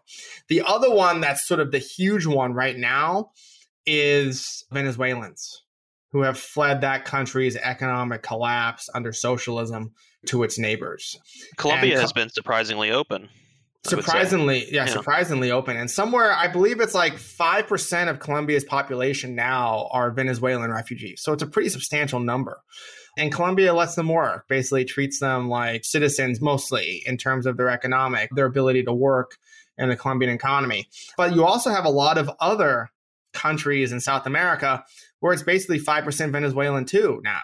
The 0.47 0.61
other 0.65 0.93
one 0.93 1.21
that's 1.21 1.47
sort 1.47 1.59
of 1.59 1.71
the 1.71 1.79
huge 1.79 2.25
one 2.25 2.53
right 2.53 2.77
now 2.77 3.31
is 3.85 4.65
Venezuelans 4.71 5.63
who 6.11 6.21
have 6.21 6.37
fled 6.37 6.81
that 6.81 7.05
country's 7.05 7.57
economic 7.57 8.23
collapse 8.23 8.89
under 8.93 9.11
socialism 9.11 9.93
to 10.25 10.43
its 10.43 10.57
neighbors. 10.57 11.17
Colombia 11.57 11.99
has 11.99 12.13
been 12.13 12.29
surprisingly 12.29 12.91
open. 12.91 13.29
Surprisingly, 13.85 14.65
yeah, 14.71 14.85
yeah, 14.85 14.85
surprisingly 14.85 15.51
open. 15.51 15.77
And 15.77 15.91
somewhere, 15.91 16.33
I 16.33 16.47
believe 16.47 16.79
it's 16.79 16.95
like 16.95 17.15
5% 17.15 18.09
of 18.09 18.19
Colombia's 18.19 18.63
population 18.63 19.35
now 19.35 19.89
are 19.91 20.09
Venezuelan 20.09 20.71
refugees. 20.71 21.21
So 21.21 21.33
it's 21.33 21.43
a 21.43 21.47
pretty 21.47 21.69
substantial 21.69 22.19
number. 22.19 22.61
And 23.17 23.31
Colombia 23.31 23.73
lets 23.73 23.95
them 23.95 24.09
work, 24.09 24.47
basically 24.47 24.85
treats 24.85 25.19
them 25.19 25.49
like 25.49 25.85
citizens 25.85 26.41
mostly 26.41 27.03
in 27.05 27.17
terms 27.17 27.45
of 27.45 27.57
their 27.57 27.69
economic, 27.69 28.29
their 28.31 28.45
ability 28.45 28.83
to 28.83 28.93
work 28.93 29.37
in 29.77 29.89
the 29.89 29.95
Colombian 29.95 30.31
economy. 30.31 30.87
But 31.17 31.33
you 31.33 31.45
also 31.45 31.69
have 31.69 31.85
a 31.85 31.89
lot 31.89 32.17
of 32.17 32.29
other 32.39 32.91
countries 33.33 33.91
in 33.91 33.99
South 33.99 34.25
America 34.25 34.83
where 35.19 35.33
it's 35.33 35.43
basically 35.43 35.79
5% 35.79 36.31
Venezuelan 36.31 36.85
too 36.85 37.21
now. 37.23 37.41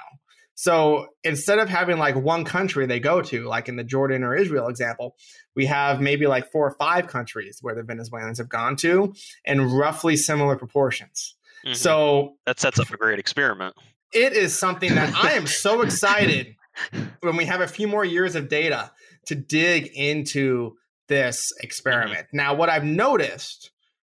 So 0.55 1.07
instead 1.23 1.59
of 1.59 1.69
having 1.69 1.97
like 1.97 2.15
one 2.15 2.45
country 2.45 2.85
they 2.85 2.99
go 2.99 3.21
to, 3.23 3.45
like 3.45 3.67
in 3.67 3.77
the 3.77 3.83
Jordan 3.83 4.23
or 4.23 4.35
Israel 4.35 4.67
example, 4.67 5.15
we 5.55 5.65
have 5.65 5.99
maybe 5.99 6.27
like 6.27 6.51
four 6.51 6.67
or 6.67 6.75
five 6.75 7.07
countries 7.07 7.59
where 7.61 7.73
the 7.73 7.83
Venezuelans 7.83 8.37
have 8.37 8.49
gone 8.49 8.75
to 8.77 9.13
in 9.45 9.71
roughly 9.71 10.15
similar 10.15 10.55
proportions. 10.55 11.35
Mm-hmm. 11.65 11.73
So 11.73 12.35
that 12.45 12.59
sets 12.59 12.79
up 12.79 12.89
a 12.91 12.97
great 12.97 13.19
experiment 13.19 13.75
it 14.13 14.33
is 14.33 14.57
something 14.57 14.95
that 14.95 15.13
I 15.15 15.33
am 15.33 15.47
so 15.47 15.81
excited 15.81 16.55
when 17.21 17.37
we 17.37 17.45
have 17.45 17.61
a 17.61 17.67
few 17.67 17.87
more 17.87 18.05
years 18.05 18.35
of 18.35 18.49
data 18.49 18.91
to 19.27 19.35
dig 19.35 19.87
into 19.95 20.75
this 21.07 21.53
experiment. 21.61 22.27
Mm-hmm. 22.27 22.37
Now, 22.37 22.53
what 22.55 22.69
I've 22.69 22.83
noticed 22.83 23.71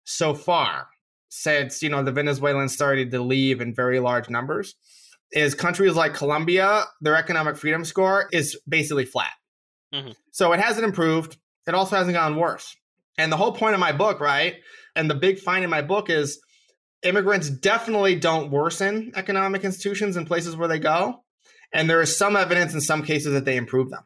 so 0.05 0.34
far 0.34 0.88
since, 1.28 1.82
you 1.82 1.88
know, 1.88 2.03
the 2.03 2.12
Venezuelans 2.12 2.74
started 2.74 3.11
to 3.11 3.22
leave 3.22 3.61
in 3.61 3.74
very 3.74 4.01
large 4.01 4.28
numbers 4.28 4.74
is 5.32 5.55
countries 5.55 5.95
like 5.95 6.12
Colombia, 6.12 6.84
their 7.01 7.16
economic 7.16 7.57
freedom 7.57 7.84
score 7.84 8.28
is 8.32 8.59
basically 8.68 9.07
flat. 9.07 9.32
Mm-hmm. 9.95 10.11
So 10.30 10.53
it 10.53 10.61
hasn't 10.61 10.84
improved. 10.84 11.38
It 11.66 11.74
also 11.74 11.97
hasn't 11.97 12.14
gotten 12.14 12.36
worse. 12.36 12.76
And 13.18 13.32
the 13.32 13.36
whole 13.36 13.53
point 13.53 13.74
of 13.74 13.80
my 13.80 13.93
book, 13.93 14.20
right? 14.20 14.57
And 14.95 15.09
the 15.09 15.14
big 15.14 15.38
find 15.38 15.64
in 15.64 15.70
my 15.70 15.82
book 15.82 16.11
is 16.11 16.38
immigrants 17.03 17.50
definitely 17.50 18.16
don't 18.16 18.50
worsen 18.50 19.12
economic 19.14 19.64
institutions 19.64 20.16
in 20.16 20.26
places 20.26 20.57
where 20.57 20.68
they 20.68 20.78
go. 20.78 21.22
And 21.72 21.88
there 21.88 22.03
is 22.03 22.16
some 22.16 22.36
evidence 22.36 22.74
in 22.74 22.80
some 22.80 23.03
cases 23.03 23.32
that 23.32 23.44
they 23.44 23.57
improve 23.57 23.90
them. 23.90 24.05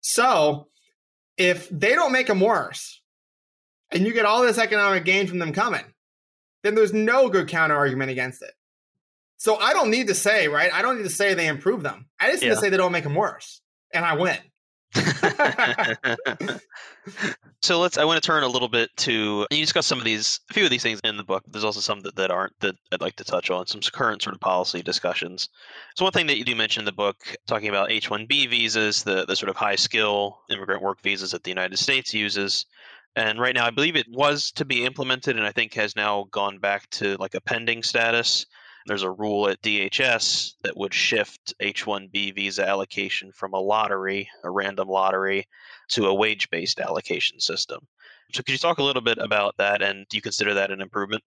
So 0.00 0.68
if 1.36 1.68
they 1.68 1.94
don't 1.94 2.12
make 2.12 2.26
them 2.26 2.40
worse 2.40 3.00
and 3.90 4.06
you 4.06 4.12
get 4.12 4.24
all 4.24 4.42
this 4.42 4.58
economic 4.58 5.04
gain 5.04 5.26
from 5.26 5.38
them 5.38 5.52
coming, 5.52 5.84
then 6.62 6.74
there's 6.74 6.92
no 6.92 7.28
good 7.28 7.48
counter 7.48 7.76
argument 7.76 8.10
against 8.10 8.42
it. 8.42 8.52
So 9.36 9.56
I 9.56 9.72
don't 9.74 9.90
need 9.90 10.08
to 10.08 10.14
say, 10.14 10.48
right? 10.48 10.72
I 10.72 10.80
don't 10.80 10.96
need 10.96 11.02
to 11.04 11.10
say 11.10 11.34
they 11.34 11.46
improve 11.46 11.82
them. 11.82 12.06
I 12.18 12.30
just 12.30 12.42
need 12.42 12.48
yeah. 12.48 12.54
to 12.54 12.60
say 12.60 12.70
they 12.70 12.78
don't 12.78 12.92
make 12.92 13.04
them 13.04 13.14
worse. 13.14 13.60
And 13.92 14.04
I 14.04 14.16
win. 14.16 14.38
So 17.60 17.80
let's 17.80 17.98
i 17.98 18.04
want 18.04 18.22
to 18.22 18.26
turn 18.26 18.44
a 18.44 18.48
little 18.48 18.68
bit 18.68 18.88
to 18.96 19.46
you 19.50 19.60
discuss 19.60 19.86
some 19.86 19.98
of 19.98 20.04
these 20.04 20.40
a 20.50 20.54
few 20.54 20.64
of 20.64 20.70
these 20.70 20.82
things 20.82 21.00
in 21.02 21.16
the 21.16 21.24
book 21.24 21.42
there's 21.48 21.64
also 21.64 21.80
some 21.80 22.00
that, 22.00 22.14
that 22.14 22.30
aren't 22.30 22.52
that 22.60 22.76
i'd 22.92 23.00
like 23.00 23.16
to 23.16 23.24
touch 23.24 23.50
on 23.50 23.66
some 23.66 23.80
current 23.92 24.22
sort 24.22 24.34
of 24.34 24.40
policy 24.40 24.82
discussions. 24.82 25.48
So 25.96 26.04
one 26.04 26.12
thing 26.12 26.28
that 26.28 26.38
you 26.38 26.44
do 26.44 26.54
mention 26.54 26.82
in 26.82 26.84
the 26.84 26.92
book 26.92 27.16
talking 27.46 27.68
about 27.68 27.90
h1b 27.90 28.48
visas 28.50 29.02
the, 29.02 29.24
the 29.24 29.36
sort 29.36 29.50
of 29.50 29.56
high 29.56 29.76
skill 29.76 30.38
immigrant 30.48 30.82
work 30.82 31.02
visas 31.02 31.32
that 31.32 31.42
the 31.42 31.50
united 31.50 31.78
states 31.78 32.14
uses 32.14 32.66
and 33.16 33.40
right 33.40 33.54
now 33.54 33.66
i 33.66 33.70
believe 33.70 33.96
it 33.96 34.06
was 34.08 34.52
to 34.52 34.64
be 34.64 34.84
implemented 34.84 35.36
and 35.36 35.46
i 35.46 35.50
think 35.52 35.74
has 35.74 35.96
now 35.96 36.28
gone 36.30 36.58
back 36.58 36.88
to 36.90 37.16
like 37.16 37.34
a 37.34 37.40
pending 37.40 37.82
status 37.82 38.46
there's 38.86 39.02
a 39.02 39.10
rule 39.10 39.48
at 39.48 39.62
DHS 39.62 40.52
that 40.62 40.76
would 40.76 40.92
shift 40.92 41.54
H 41.60 41.84
1B 41.84 42.34
visa 42.34 42.66
allocation 42.68 43.32
from 43.32 43.54
a 43.54 43.60
lottery, 43.60 44.28
a 44.42 44.50
random 44.50 44.88
lottery, 44.88 45.46
to 45.90 46.06
a 46.06 46.14
wage 46.14 46.50
based 46.50 46.80
allocation 46.80 47.40
system. 47.40 47.86
So, 48.32 48.42
could 48.42 48.52
you 48.52 48.58
talk 48.58 48.78
a 48.78 48.82
little 48.82 49.02
bit 49.02 49.18
about 49.18 49.56
that 49.58 49.82
and 49.82 50.06
do 50.08 50.16
you 50.16 50.22
consider 50.22 50.54
that 50.54 50.70
an 50.70 50.80
improvement? 50.80 51.22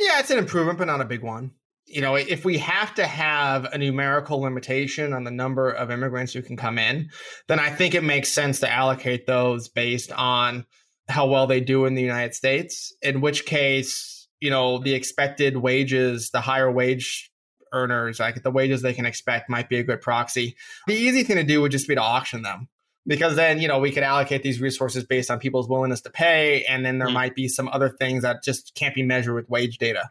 Yeah, 0.00 0.18
it's 0.18 0.30
an 0.30 0.38
improvement, 0.38 0.78
but 0.78 0.86
not 0.86 1.00
a 1.00 1.06
big 1.06 1.22
one. 1.22 1.52
You 1.86 2.02
know, 2.02 2.16
if 2.16 2.44
we 2.44 2.58
have 2.58 2.94
to 2.96 3.06
have 3.06 3.64
a 3.64 3.78
numerical 3.78 4.40
limitation 4.40 5.14
on 5.14 5.24
the 5.24 5.30
number 5.30 5.70
of 5.70 5.90
immigrants 5.90 6.34
who 6.34 6.42
can 6.42 6.56
come 6.56 6.78
in, 6.78 7.08
then 7.46 7.58
I 7.58 7.70
think 7.70 7.94
it 7.94 8.04
makes 8.04 8.30
sense 8.30 8.60
to 8.60 8.70
allocate 8.70 9.26
those 9.26 9.68
based 9.68 10.12
on 10.12 10.66
how 11.08 11.26
well 11.26 11.46
they 11.46 11.60
do 11.60 11.86
in 11.86 11.94
the 11.94 12.02
United 12.02 12.34
States, 12.34 12.92
in 13.00 13.22
which 13.22 13.46
case, 13.46 14.17
you 14.40 14.50
know 14.50 14.78
the 14.78 14.94
expected 14.94 15.56
wages 15.56 16.30
the 16.30 16.40
higher 16.40 16.70
wage 16.70 17.30
earners 17.72 18.18
like 18.18 18.42
the 18.42 18.50
wages 18.50 18.82
they 18.82 18.94
can 18.94 19.06
expect 19.06 19.50
might 19.50 19.68
be 19.68 19.78
a 19.78 19.82
good 19.82 20.00
proxy 20.00 20.56
the 20.86 20.94
easy 20.94 21.22
thing 21.22 21.36
to 21.36 21.44
do 21.44 21.60
would 21.60 21.72
just 21.72 21.88
be 21.88 21.94
to 21.94 22.00
auction 22.00 22.42
them 22.42 22.68
because 23.06 23.36
then 23.36 23.60
you 23.60 23.68
know 23.68 23.78
we 23.78 23.90
could 23.90 24.02
allocate 24.02 24.42
these 24.42 24.60
resources 24.60 25.04
based 25.04 25.30
on 25.30 25.38
people's 25.38 25.68
willingness 25.68 26.00
to 26.00 26.10
pay 26.10 26.64
and 26.64 26.84
then 26.84 26.98
there 26.98 27.08
mm-hmm. 27.08 27.14
might 27.14 27.34
be 27.34 27.48
some 27.48 27.68
other 27.68 27.88
things 27.88 28.22
that 28.22 28.42
just 28.42 28.74
can't 28.74 28.94
be 28.94 29.02
measured 29.02 29.34
with 29.34 29.48
wage 29.50 29.78
data 29.78 30.10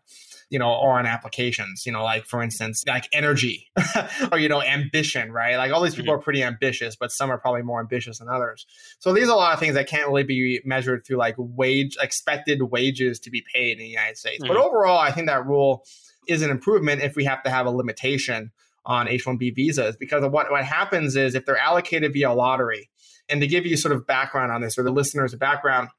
you 0.50 0.58
know, 0.58 0.74
or 0.74 0.98
on 0.98 1.06
applications, 1.06 1.84
you 1.86 1.92
know, 1.92 2.04
like 2.04 2.26
for 2.26 2.42
instance, 2.42 2.84
like 2.88 3.10
energy 3.12 3.68
or, 4.32 4.40
you 4.40 4.48
know, 4.48 4.62
ambition, 4.62 5.32
right? 5.32 5.58
Like 5.58 5.72
all 5.72 5.82
these 5.82 5.96
people 5.96 6.14
mm-hmm. 6.14 6.20
are 6.20 6.24
pretty 6.24 6.44
ambitious, 6.44 6.96
but 6.96 7.12
some 7.12 7.30
are 7.30 7.38
probably 7.38 7.64
more 7.64 7.80
ambitious 7.80 8.20
than 8.20 8.30
others. 8.30 8.66
So 9.00 9.14
these 9.14 9.28
are 9.28 9.34
a 9.34 9.36
lot 9.36 9.54
of 9.54 9.60
things 9.60 9.74
that 9.74 9.88
can't 9.88 10.08
really 10.08 10.24
be 10.24 10.62
measured 10.64 11.06
through 11.06 11.18
like 11.18 11.36
wage, 11.38 11.98
expected 12.02 12.62
wages 12.64 13.20
to 13.22 13.30
be 13.30 13.44
paid 13.54 13.74
in 13.74 13.80
the 13.80 13.90
United 13.90 14.18
States. 14.18 14.42
Mm-hmm. 14.42 14.54
But 14.54 14.62
overall, 14.62 15.00
I 15.00 15.12
think 15.12 15.28
that 15.28 15.46
rule 15.46 15.84
is 16.28 16.42
an 16.42 16.50
improvement 16.50 17.02
if 17.02 17.16
we 17.16 17.26
have 17.26 17.44
to 17.44 17.50
have 17.50 17.66
a 17.66 17.72
limitation 17.72 18.52
on 18.86 19.10
H-1B 19.10 19.54
visas 19.54 19.98
because 19.98 20.24
what, 20.32 20.50
what 20.50 20.64
happens 20.64 21.18
is 21.18 21.36
if 21.36 21.46
they're 21.46 21.58
allocated 21.58 22.14
via 22.14 22.32
lottery, 22.32 22.90
and 23.30 23.42
to 23.42 23.48
give 23.48 23.66
you 23.66 23.76
sort 23.76 23.94
of 23.94 24.08
background 24.08 24.52
on 24.54 24.62
this 24.62 24.78
or 24.78 24.84
the 24.84 24.92
listeners 24.92 25.34
a 25.34 25.38
background, 25.38 25.90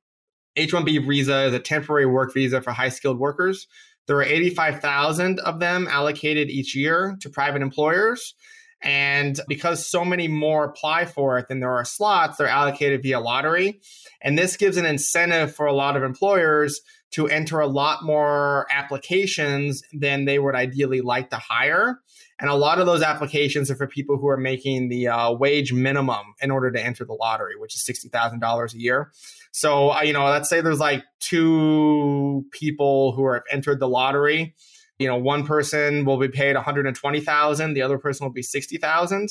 H-1B 0.56 1.06
visa 1.06 1.44
is 1.44 1.54
a 1.54 1.60
temporary 1.60 2.06
work 2.06 2.32
visa 2.34 2.60
for 2.60 2.72
high 2.72 2.88
skilled 2.88 3.18
workers 3.18 3.66
there 4.08 4.16
are 4.16 4.24
85,000 4.24 5.38
of 5.40 5.60
them 5.60 5.86
allocated 5.88 6.48
each 6.48 6.74
year 6.74 7.16
to 7.20 7.30
private 7.30 7.62
employers. 7.62 8.34
And 8.80 9.38
because 9.48 9.86
so 9.86 10.04
many 10.04 10.28
more 10.28 10.64
apply 10.64 11.04
for 11.04 11.38
it 11.38 11.48
than 11.48 11.60
there 11.60 11.72
are 11.72 11.84
slots, 11.84 12.38
they're 12.38 12.48
allocated 12.48 13.02
via 13.02 13.20
lottery. 13.20 13.80
And 14.22 14.38
this 14.38 14.56
gives 14.56 14.76
an 14.76 14.86
incentive 14.86 15.54
for 15.54 15.66
a 15.66 15.72
lot 15.72 15.96
of 15.96 16.02
employers 16.02 16.80
to 17.10 17.26
enter 17.28 17.60
a 17.60 17.66
lot 17.66 18.02
more 18.02 18.66
applications 18.70 19.82
than 19.92 20.24
they 20.24 20.38
would 20.38 20.54
ideally 20.54 21.00
like 21.00 21.30
to 21.30 21.36
hire. 21.36 22.00
And 22.40 22.48
a 22.48 22.54
lot 22.54 22.78
of 22.78 22.86
those 22.86 23.02
applications 23.02 23.70
are 23.70 23.74
for 23.74 23.86
people 23.86 24.16
who 24.16 24.28
are 24.28 24.36
making 24.36 24.88
the 24.88 25.08
uh, 25.08 25.32
wage 25.32 25.72
minimum 25.72 26.34
in 26.40 26.50
order 26.50 26.70
to 26.70 26.82
enter 26.82 27.04
the 27.04 27.14
lottery, 27.14 27.56
which 27.58 27.74
is 27.74 27.82
$60,000 27.82 28.74
a 28.74 28.78
year. 28.78 29.10
So, 29.52 29.92
uh, 29.92 30.02
you 30.02 30.12
know, 30.12 30.24
let's 30.24 30.48
say 30.48 30.60
there's 30.60 30.80
like 30.80 31.04
two 31.20 32.44
people 32.52 33.12
who 33.12 33.30
have 33.32 33.42
entered 33.50 33.80
the 33.80 33.88
lottery. 33.88 34.54
You 34.98 35.08
know, 35.08 35.16
one 35.16 35.46
person 35.46 36.04
will 36.04 36.18
be 36.18 36.28
paid 36.28 36.54
120,000, 36.54 37.72
the 37.72 37.82
other 37.82 37.98
person 37.98 38.24
will 38.26 38.32
be 38.32 38.42
60,000. 38.42 39.30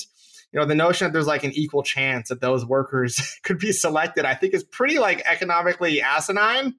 You 0.54 0.60
know, 0.60 0.66
the 0.66 0.76
notion 0.76 1.06
that 1.06 1.14
there's 1.14 1.28
like 1.28 1.44
an 1.44 1.52
equal 1.54 1.84
chance 1.84 2.30
that 2.30 2.40
those 2.40 2.66
workers 2.66 3.38
could 3.44 3.60
be 3.60 3.72
selected, 3.72 4.26
I 4.26 4.34
think 4.34 4.54
is 4.54 4.64
pretty 4.64 5.00
like 5.00 5.22
economically 5.26 6.02
asinine. 6.02 6.76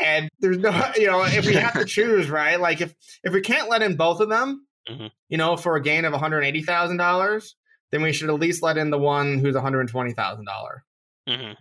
And 0.00 0.28
there's 0.40 0.58
no, 0.58 0.70
you 0.96 1.06
know, 1.06 1.24
if 1.24 1.46
we 1.46 1.54
have 1.54 1.74
to 1.74 1.84
choose, 1.84 2.28
right? 2.28 2.60
Like 2.60 2.80
if 2.80 2.94
if 3.24 3.32
we 3.32 3.40
can't 3.40 3.68
let 3.68 3.82
in 3.82 3.96
both 3.96 4.20
of 4.20 4.28
them, 4.28 4.66
mm-hmm. 4.88 5.06
you 5.28 5.38
know, 5.38 5.56
for 5.56 5.76
a 5.76 5.82
gain 5.82 6.04
of 6.04 6.12
$180,000, 6.12 7.52
then 7.90 8.02
we 8.02 8.12
should 8.12 8.28
at 8.28 8.38
least 8.38 8.62
let 8.62 8.76
in 8.76 8.90
the 8.90 8.98
one 8.98 9.38
who's 9.38 9.54
$120,000. 9.54 10.14
Mm-hmm. 11.28 11.52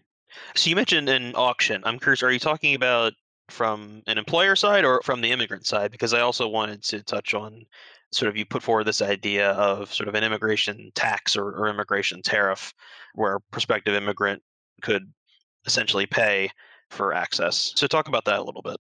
So 0.56 0.70
you 0.70 0.76
mentioned 0.76 1.10
an 1.10 1.34
auction. 1.36 1.82
I'm 1.86 2.00
curious, 2.00 2.24
are 2.24 2.32
you 2.32 2.40
talking 2.40 2.76
about 2.76 3.14
from 3.50 4.04
an 4.08 4.18
employer 4.18 4.56
side 4.56 4.86
or 4.86 5.02
from 5.04 5.22
the 5.22 5.32
immigrant 5.32 5.66
side? 5.66 5.92
Because 5.92 6.14
I 6.14 6.22
also 6.22 6.48
wanted 6.48 6.84
to 6.84 7.04
touch 7.04 7.34
on 7.34 7.66
sort 8.12 8.30
of 8.30 8.38
you 8.38 8.46
put 8.46 8.64
forward 8.64 8.86
this 8.86 9.02
idea 9.02 9.52
of 9.52 9.94
sort 9.94 10.08
of 10.08 10.16
an 10.16 10.24
immigration 10.24 10.92
tax 10.96 11.36
or, 11.36 11.52
or 11.52 11.68
immigration 11.68 12.22
tariff 12.22 12.74
where 13.16 13.36
a 13.36 13.42
prospective 13.52 13.94
immigrant 13.94 14.42
could 14.82 15.12
essentially 15.66 16.06
pay 16.06 16.50
for 16.90 17.14
access. 17.14 17.74
So 17.76 17.88
talk 17.88 18.08
about 18.08 18.26
that 18.26 18.40
a 18.40 18.44
little 18.44 18.62
bit. 18.62 18.78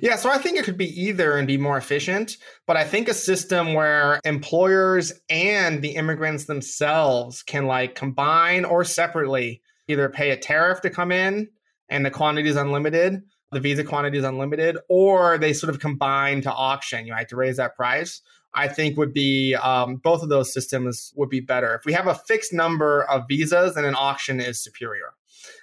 Yeah, 0.00 0.16
so 0.16 0.30
I 0.30 0.38
think 0.38 0.58
it 0.58 0.64
could 0.64 0.76
be 0.76 1.00
either 1.00 1.36
and 1.36 1.46
be 1.46 1.56
more 1.56 1.78
efficient, 1.78 2.36
but 2.66 2.76
I 2.76 2.84
think 2.84 3.08
a 3.08 3.14
system 3.14 3.72
where 3.72 4.20
employers 4.24 5.12
and 5.30 5.80
the 5.80 5.96
immigrants 5.96 6.44
themselves 6.44 7.42
can 7.42 7.66
like 7.66 7.94
combine 7.94 8.64
or 8.64 8.84
separately 8.84 9.62
either 9.92 10.08
pay 10.08 10.30
a 10.30 10.36
tariff 10.36 10.80
to 10.82 10.90
come 10.90 11.12
in 11.12 11.48
and 11.88 12.04
the 12.04 12.10
quantity 12.10 12.48
is 12.48 12.56
unlimited, 12.56 13.22
the 13.52 13.60
visa 13.60 13.84
quantity 13.84 14.18
is 14.18 14.24
unlimited, 14.24 14.78
or 14.88 15.38
they 15.38 15.52
sort 15.52 15.72
of 15.72 15.80
combine 15.80 16.40
to 16.42 16.52
auction. 16.52 17.06
You 17.06 17.14
have 17.14 17.26
to 17.28 17.36
raise 17.36 17.58
that 17.58 17.76
price. 17.76 18.22
I 18.54 18.68
think 18.68 18.98
would 18.98 19.14
be 19.14 19.54
um, 19.54 19.96
both 19.96 20.22
of 20.22 20.28
those 20.28 20.52
systems 20.52 21.12
would 21.16 21.30
be 21.30 21.40
better. 21.40 21.74
If 21.74 21.84
we 21.84 21.92
have 21.92 22.06
a 22.06 22.14
fixed 22.14 22.52
number 22.52 23.04
of 23.04 23.24
visas, 23.28 23.74
then 23.74 23.84
an 23.84 23.94
auction 23.96 24.40
is 24.40 24.62
superior 24.62 25.14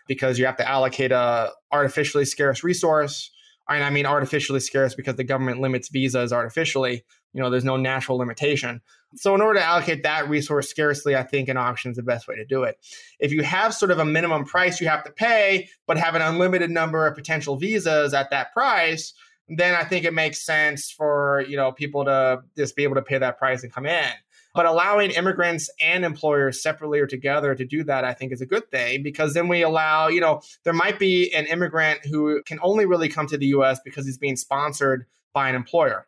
because 0.07 0.39
you 0.39 0.45
have 0.45 0.57
to 0.57 0.67
allocate 0.67 1.11
a 1.11 1.51
artificially 1.71 2.25
scarce 2.25 2.63
resource. 2.63 3.32
And 3.67 3.84
I 3.84 3.91
mean 3.91 4.07
artificially 4.07 4.59
scarce 4.59 4.95
because 4.95 5.15
the 5.15 5.23
government 5.23 5.61
limits 5.61 5.89
visas 5.89 6.34
artificially. 6.34 7.03
You 7.34 7.43
know, 7.43 7.51
there's 7.51 7.63
no 7.63 7.77
natural 7.77 8.17
limitation. 8.17 8.82
So 9.16 9.34
in 9.34 9.41
order 9.41 9.60
to 9.60 9.66
allocate 9.66 10.03
that 10.03 10.30
resource 10.30 10.70
scarcely, 10.70 11.16
I 11.16 11.24
think 11.24 11.49
an 11.49 11.57
auction 11.57 11.91
is 11.91 11.97
the 11.97 12.03
best 12.03 12.28
way 12.28 12.36
to 12.36 12.45
do 12.45 12.64
it. 12.64 12.78
If 13.20 13.32
you 13.32 13.41
have 13.43 13.74
sort 13.74 13.91
of 13.91 13.99
a 13.99 14.05
minimum 14.05 14.45
price 14.45 14.80
you 14.80 14.88
have 14.88 15.03
to 15.03 15.12
pay, 15.12 15.70
but 15.88 15.97
have 15.97 16.16
an 16.16 16.22
unlimited 16.22 16.70
number 16.70 17.07
of 17.07 17.16
potential 17.16 17.55
visas 17.55 18.14
at 18.14 18.30
that 18.30 18.53
price, 18.53 19.14
then 19.47 19.74
I 19.74 19.84
think 19.84 20.05
it 20.05 20.14
makes 20.14 20.45
sense 20.45 20.91
for 20.91 21.43
you 21.47 21.57
know 21.57 21.72
people 21.72 22.05
to 22.05 22.41
just 22.55 22.76
be 22.76 22.84
able 22.84 22.95
to 22.95 23.01
pay 23.01 23.18
that 23.18 23.39
price 23.39 23.64
and 23.64 23.74
come 23.74 23.86
in. 23.86 24.12
But 24.53 24.66
allowing 24.66 25.12
immigrants 25.12 25.70
and 25.80 26.03
employers 26.03 26.62
separately 26.62 26.99
or 26.99 27.07
together 27.07 27.53
to 27.53 27.66
do 27.66 27.84
that, 27.84 28.03
I 28.03 28.14
think, 28.14 28.32
is 28.32 28.41
a 28.41 28.47
good 28.47 28.70
thing 28.72 29.03
because 29.03 29.34
then 29.34 29.47
we 29.47 29.62
allow, 29.62 30.07
you 30.07 30.22
know, 30.22 30.41
there 30.64 30.74
might 30.74 30.97
be 30.97 31.34
an 31.34 31.45
immigrant 31.45 32.05
who 32.05 32.41
can 32.43 32.60
only 32.64 32.86
really 32.86 33.10
come 33.10 33.28
to 33.28 33.38
the 33.38 33.45
US 33.47 33.80
because 33.80 34.05
he's 34.05 34.18
being 34.18 34.36
sponsored 34.36 35.05
by 35.34 35.49
an 35.49 35.55
employer. 35.55 36.07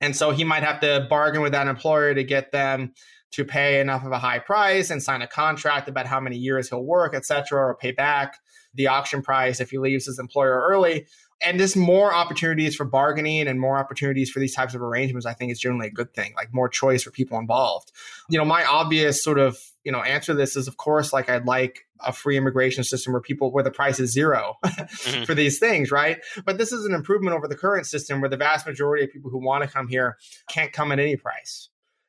And 0.00 0.14
so 0.14 0.30
he 0.30 0.44
might 0.44 0.62
have 0.62 0.80
to 0.80 1.06
bargain 1.08 1.42
with 1.42 1.52
that 1.52 1.66
employer 1.66 2.14
to 2.14 2.24
get 2.24 2.52
them 2.52 2.92
to 3.32 3.44
pay 3.44 3.80
enough 3.80 4.04
of 4.04 4.12
a 4.12 4.18
high 4.18 4.38
price 4.38 4.90
and 4.90 5.02
sign 5.02 5.22
a 5.22 5.26
contract 5.26 5.88
about 5.88 6.06
how 6.06 6.20
many 6.20 6.36
years 6.36 6.68
he'll 6.68 6.84
work, 6.84 7.14
et 7.14 7.24
cetera, 7.24 7.60
or 7.60 7.74
pay 7.74 7.90
back 7.90 8.36
the 8.74 8.88
auction 8.88 9.22
price 9.22 9.60
if 9.60 9.70
he 9.70 9.78
leaves 9.78 10.06
his 10.06 10.18
employer 10.18 10.66
early 10.68 11.06
and 11.44 11.58
just 11.58 11.76
more 11.76 12.12
opportunities 12.12 12.74
for 12.74 12.84
bargaining 12.84 13.46
and 13.48 13.60
more 13.60 13.76
opportunities 13.76 14.30
for 14.30 14.40
these 14.40 14.54
types 14.54 14.74
of 14.74 14.82
arrangements, 14.82 15.26
I 15.26 15.34
think 15.34 15.52
is 15.52 15.60
generally 15.60 15.88
a 15.88 15.92
good 15.92 16.14
thing, 16.14 16.32
like 16.36 16.52
more 16.52 16.68
choice 16.68 17.02
for 17.02 17.10
people 17.10 17.38
involved. 17.38 17.92
You 18.30 18.38
know, 18.38 18.44
my 18.44 18.64
obvious 18.64 19.22
sort 19.22 19.38
of, 19.38 19.58
you 19.84 19.92
know, 19.92 20.00
answer 20.00 20.32
to 20.32 20.36
this 20.36 20.56
is 20.56 20.68
of 20.68 20.76
course, 20.76 21.12
like 21.12 21.28
I'd 21.28 21.46
like 21.46 21.86
a 22.06 22.12
free 22.12 22.36
immigration 22.36 22.84
system 22.84 23.12
where 23.12 23.22
people 23.22 23.52
where 23.52 23.64
the 23.64 23.70
price 23.70 24.00
is 24.00 24.12
0 24.12 24.54
mm-hmm. 24.64 25.24
for 25.24 25.34
these 25.34 25.58
things, 25.58 25.90
right? 25.90 26.18
But 26.44 26.58
this 26.58 26.72
is 26.72 26.84
an 26.84 26.94
improvement 26.94 27.36
over 27.36 27.48
the 27.48 27.56
current 27.56 27.86
system 27.86 28.20
where 28.20 28.30
the 28.30 28.36
vast 28.36 28.66
majority 28.66 29.04
of 29.04 29.10
people 29.10 29.30
who 29.30 29.44
want 29.44 29.64
to 29.64 29.70
come 29.70 29.88
here 29.88 30.16
can't 30.48 30.72
come 30.72 30.92
at 30.92 30.98
any 30.98 31.16
price. 31.16 31.68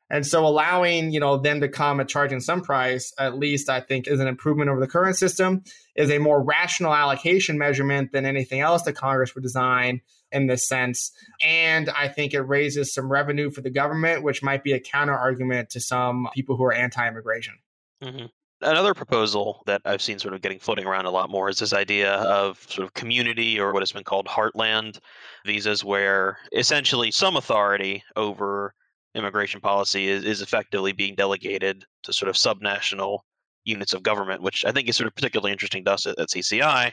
And 0.09 0.25
so 0.25 0.45
allowing, 0.45 1.11
you 1.11 1.19
know, 1.19 1.37
them 1.37 1.61
to 1.61 1.67
come 1.67 1.99
at 1.99 2.07
charging 2.07 2.39
some 2.39 2.61
price, 2.61 3.11
at 3.17 3.37
least 3.37 3.69
I 3.69 3.79
think 3.79 4.07
is 4.07 4.19
an 4.19 4.27
improvement 4.27 4.69
over 4.69 4.79
the 4.79 4.87
current 4.87 5.17
system, 5.17 5.63
is 5.95 6.11
a 6.11 6.19
more 6.19 6.43
rational 6.43 6.93
allocation 6.93 7.57
measurement 7.57 8.11
than 8.11 8.25
anything 8.25 8.59
else 8.61 8.83
that 8.83 8.93
Congress 8.93 9.33
would 9.33 9.43
design 9.43 10.01
in 10.31 10.45
this 10.45 10.67
sense. 10.67 11.11
And 11.41 11.89
I 11.89 12.07
think 12.07 12.33
it 12.33 12.41
raises 12.41 12.93
some 12.93 13.11
revenue 13.11 13.49
for 13.49 13.61
the 13.61 13.71
government, 13.71 14.21
which 14.21 14.43
might 14.43 14.63
be 14.63 14.73
a 14.73 14.79
counter 14.79 15.15
argument 15.15 15.71
to 15.71 15.79
some 15.79 16.27
people 16.35 16.55
who 16.55 16.65
are 16.65 16.73
anti-immigration. 16.73 17.55
Mm-hmm. 18.03 18.25
Another 18.65 18.95
proposal 18.95 19.61
that 19.67 19.81
I've 19.85 20.01
seen 20.01 20.17
sort 20.17 20.33
of 20.33 20.41
getting 20.41 20.57
floating 20.57 20.87
around 20.87 21.05
a 21.05 21.11
lot 21.11 21.29
more 21.29 21.49
is 21.49 21.59
this 21.59 21.71
idea 21.71 22.13
of 22.15 22.57
sort 22.67 22.83
of 22.83 22.95
community 22.95 23.59
or 23.59 23.71
what 23.71 23.83
has 23.83 23.91
been 23.91 24.03
called 24.03 24.25
heartland 24.25 24.97
visas, 25.45 25.83
where 25.83 26.39
essentially 26.51 27.11
some 27.11 27.37
authority 27.37 28.03
over 28.15 28.73
immigration 29.13 29.61
policy 29.61 30.07
is, 30.07 30.23
is 30.23 30.41
effectively 30.41 30.93
being 30.93 31.13
delegated 31.13 31.85
to 32.03 32.11
sort 32.11 32.27
of 32.27 32.35
subnational 32.35 33.19
units 33.65 33.93
of 33.93 34.01
government, 34.01 34.41
which 34.41 34.65
I 34.65 34.71
think 34.71 34.89
is 34.89 34.95
sort 34.95 35.07
of 35.07 35.15
particularly 35.15 35.51
interesting 35.51 35.85
to 35.85 35.93
us 35.93 36.07
at, 36.07 36.17
at 36.17 36.29
CCI, 36.29 36.91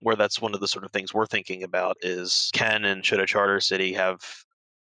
where 0.00 0.16
that's 0.16 0.42
one 0.42 0.54
of 0.54 0.60
the 0.60 0.68
sort 0.68 0.84
of 0.84 0.92
things 0.92 1.14
we're 1.14 1.24
thinking 1.24 1.62
about 1.62 1.96
is 2.02 2.50
can 2.52 2.84
and 2.84 3.04
should 3.04 3.20
a 3.20 3.26
charter 3.26 3.60
city 3.60 3.94
have 3.94 4.20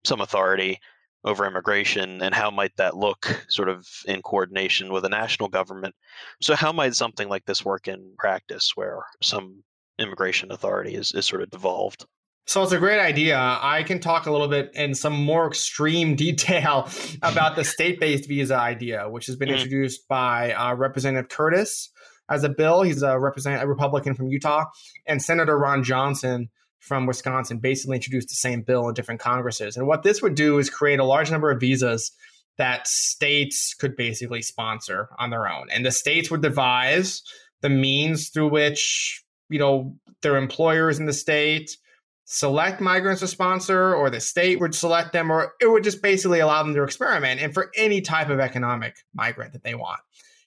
some 0.05 0.20
authority 0.20 0.79
over 1.25 1.47
immigration 1.47 2.23
and 2.23 2.35
how 2.35 2.51
might 2.51 2.75
that 2.77 2.97
look 2.97 3.45
sort 3.49 3.68
of 3.68 3.87
in 4.07 4.23
coordination 4.23 4.93
with 4.93 5.05
a 5.05 5.09
national 5.09 5.49
government 5.49 5.95
so 6.41 6.55
how 6.55 6.73
might 6.73 6.95
something 6.95 7.29
like 7.29 7.45
this 7.45 7.64
work 7.64 7.89
in 7.89 8.14
practice 8.18 8.73
where 8.75 9.03
some 9.23 9.62
immigration 9.99 10.51
authority 10.51 10.95
is, 10.95 11.12
is 11.12 11.27
sort 11.27 11.43
of 11.43 11.51
devolved 11.51 12.07
so 12.47 12.62
it's 12.62 12.73
a 12.73 12.79
great 12.79 12.99
idea. 12.99 13.39
I 13.39 13.85
can 13.85 14.01
talk 14.01 14.27
a 14.27 14.33
little 14.33 14.49
bit 14.49 14.73
in 14.75 14.95
some 14.95 15.12
more 15.12 15.47
extreme 15.47 16.16
detail 16.16 16.89
about 17.23 17.57
the 17.57 17.64
state-based 17.64 18.29
visa 18.29 18.57
idea, 18.57 19.09
which 19.09 19.27
has 19.27 19.37
been 19.37 19.49
mm. 19.49 19.55
introduced 19.55 20.09
by 20.09 20.53
uh, 20.53 20.75
Representative 20.75 21.31
Curtis 21.31 21.91
as 22.29 22.45
a 22.45 22.49
bill. 22.49 22.83
He's 22.83 23.03
a 23.03 23.18
representative, 23.18 23.64
a 23.64 23.68
Republican 23.68 24.14
from 24.14 24.29
Utah, 24.29 24.64
and 25.07 25.23
Senator 25.23 25.57
Ron 25.57 25.85
Johnson 25.85 26.51
from 26.83 27.07
Wisconsin 27.07 27.59
basically 27.59 27.97
introduced 27.97 28.28
the 28.28 28.35
same 28.35 28.62
bill 28.62 28.89
in 28.89 28.95
different 28.95 29.20
Congresses. 29.20 29.76
And 29.76 29.87
what 29.87 30.03
this 30.03 30.20
would 30.20 30.35
do 30.35 30.59
is 30.59 30.68
create 30.68 30.99
a 30.99 31.05
large 31.05 31.30
number 31.30 31.51
of 31.51 31.61
visas 31.61 32.11
that 32.59 32.89
states 32.89 33.72
could 33.72 33.97
basically 33.97 34.43
sponsor 34.43 35.09
on 35.18 35.30
their 35.30 35.49
own, 35.49 35.68
and 35.70 35.87
the 35.87 35.93
states 35.93 36.30
would 36.30 36.43
devise 36.43 37.22
the 37.62 37.70
means 37.70 38.28
through 38.28 38.49
which 38.49 39.24
you 39.49 39.59
know 39.59 39.97
their 40.22 40.37
employers 40.37 40.99
in 40.99 41.07
the 41.07 41.12
state 41.12 41.76
select 42.24 42.80
migrants 42.80 43.20
to 43.20 43.26
sponsor 43.26 43.95
or 43.95 44.11
the 44.11 44.20
state 44.20 44.61
would 44.61 44.74
select 44.74 45.12
them 45.12 45.30
or 45.30 45.53
it 45.61 45.66
would 45.66 45.85
just 45.85 46.03
basically 46.03 46.41
allow 46.41 46.62
them 46.62 46.74
to 46.74 46.83
experiment 46.83 47.41
and 47.41 47.53
for 47.53 47.70
any 47.76 48.01
type 48.01 48.28
of 48.28 48.41
economic 48.41 48.97
migrant 49.14 49.53
that 49.53 49.64
they 49.64 49.74
want 49.74 50.01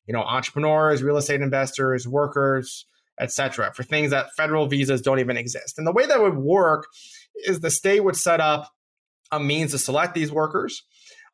you 0.07 0.13
know 0.13 0.21
entrepreneurs 0.21 1.03
real 1.03 1.17
estate 1.17 1.41
investors 1.41 2.07
workers 2.07 2.85
etc 3.19 3.71
for 3.73 3.83
things 3.83 4.11
that 4.11 4.27
federal 4.35 4.67
visas 4.67 5.01
don't 5.01 5.19
even 5.19 5.37
exist. 5.37 5.77
And 5.77 5.87
the 5.87 5.93
way 5.93 6.05
that 6.05 6.21
would 6.21 6.37
work 6.37 6.87
is 7.45 7.59
the 7.59 7.71
state 7.71 8.03
would 8.03 8.15
set 8.15 8.39
up 8.39 8.73
a 9.31 9.39
means 9.39 9.71
to 9.71 9.77
select 9.77 10.13
these 10.13 10.31
workers 10.31 10.83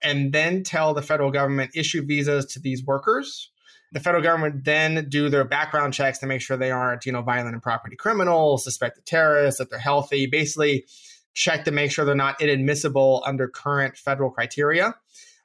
and 0.02 0.34
then 0.34 0.64
tell 0.64 0.94
the 0.94 1.02
federal 1.02 1.32
government 1.32 1.72
issue 1.76 2.06
visas 2.06 2.46
to 2.48 2.60
these 2.60 2.84
workers. 2.84 3.52
The 3.92 4.00
federal 4.00 4.24
government 4.24 4.64
then 4.64 5.08
do 5.10 5.30
their 5.30 5.44
background 5.44 5.94
checks 5.94 6.20
to 6.20 6.26
make 6.26 6.42
sure 6.42 6.56
they 6.56 6.72
aren't, 6.72 7.06
you 7.06 7.12
know, 7.12 7.22
violent 7.22 7.54
and 7.54 7.62
property 7.62 7.96
criminals, 7.96 8.64
suspected 8.64 9.06
terrorists, 9.06 9.60
that 9.60 9.70
they're 9.70 9.80
healthy, 9.80 10.28
basically 10.28 10.86
check 11.34 11.66
to 11.66 11.72
make 11.72 11.92
sure 11.92 12.06
they're 12.06 12.16
not 12.16 12.42
inadmissible 12.42 13.22
under 13.26 13.48
current 13.48 13.98
federal 13.98 14.32
criteria, 14.32 14.96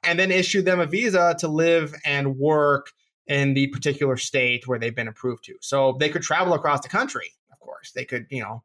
and 0.03 0.17
then 0.17 0.31
issue 0.31 0.61
them 0.61 0.79
a 0.79 0.85
visa 0.85 1.35
to 1.39 1.47
live 1.47 1.93
and 2.05 2.37
work 2.37 2.91
in 3.27 3.53
the 3.53 3.67
particular 3.67 4.17
state 4.17 4.67
where 4.67 4.79
they've 4.79 4.95
been 4.95 5.07
approved 5.07 5.43
to. 5.45 5.55
So 5.61 5.97
they 5.99 6.09
could 6.09 6.21
travel 6.21 6.53
across 6.53 6.81
the 6.81 6.89
country, 6.89 7.33
of 7.51 7.59
course. 7.59 7.91
They 7.91 8.05
could, 8.05 8.27
you 8.29 8.41
know, 8.41 8.63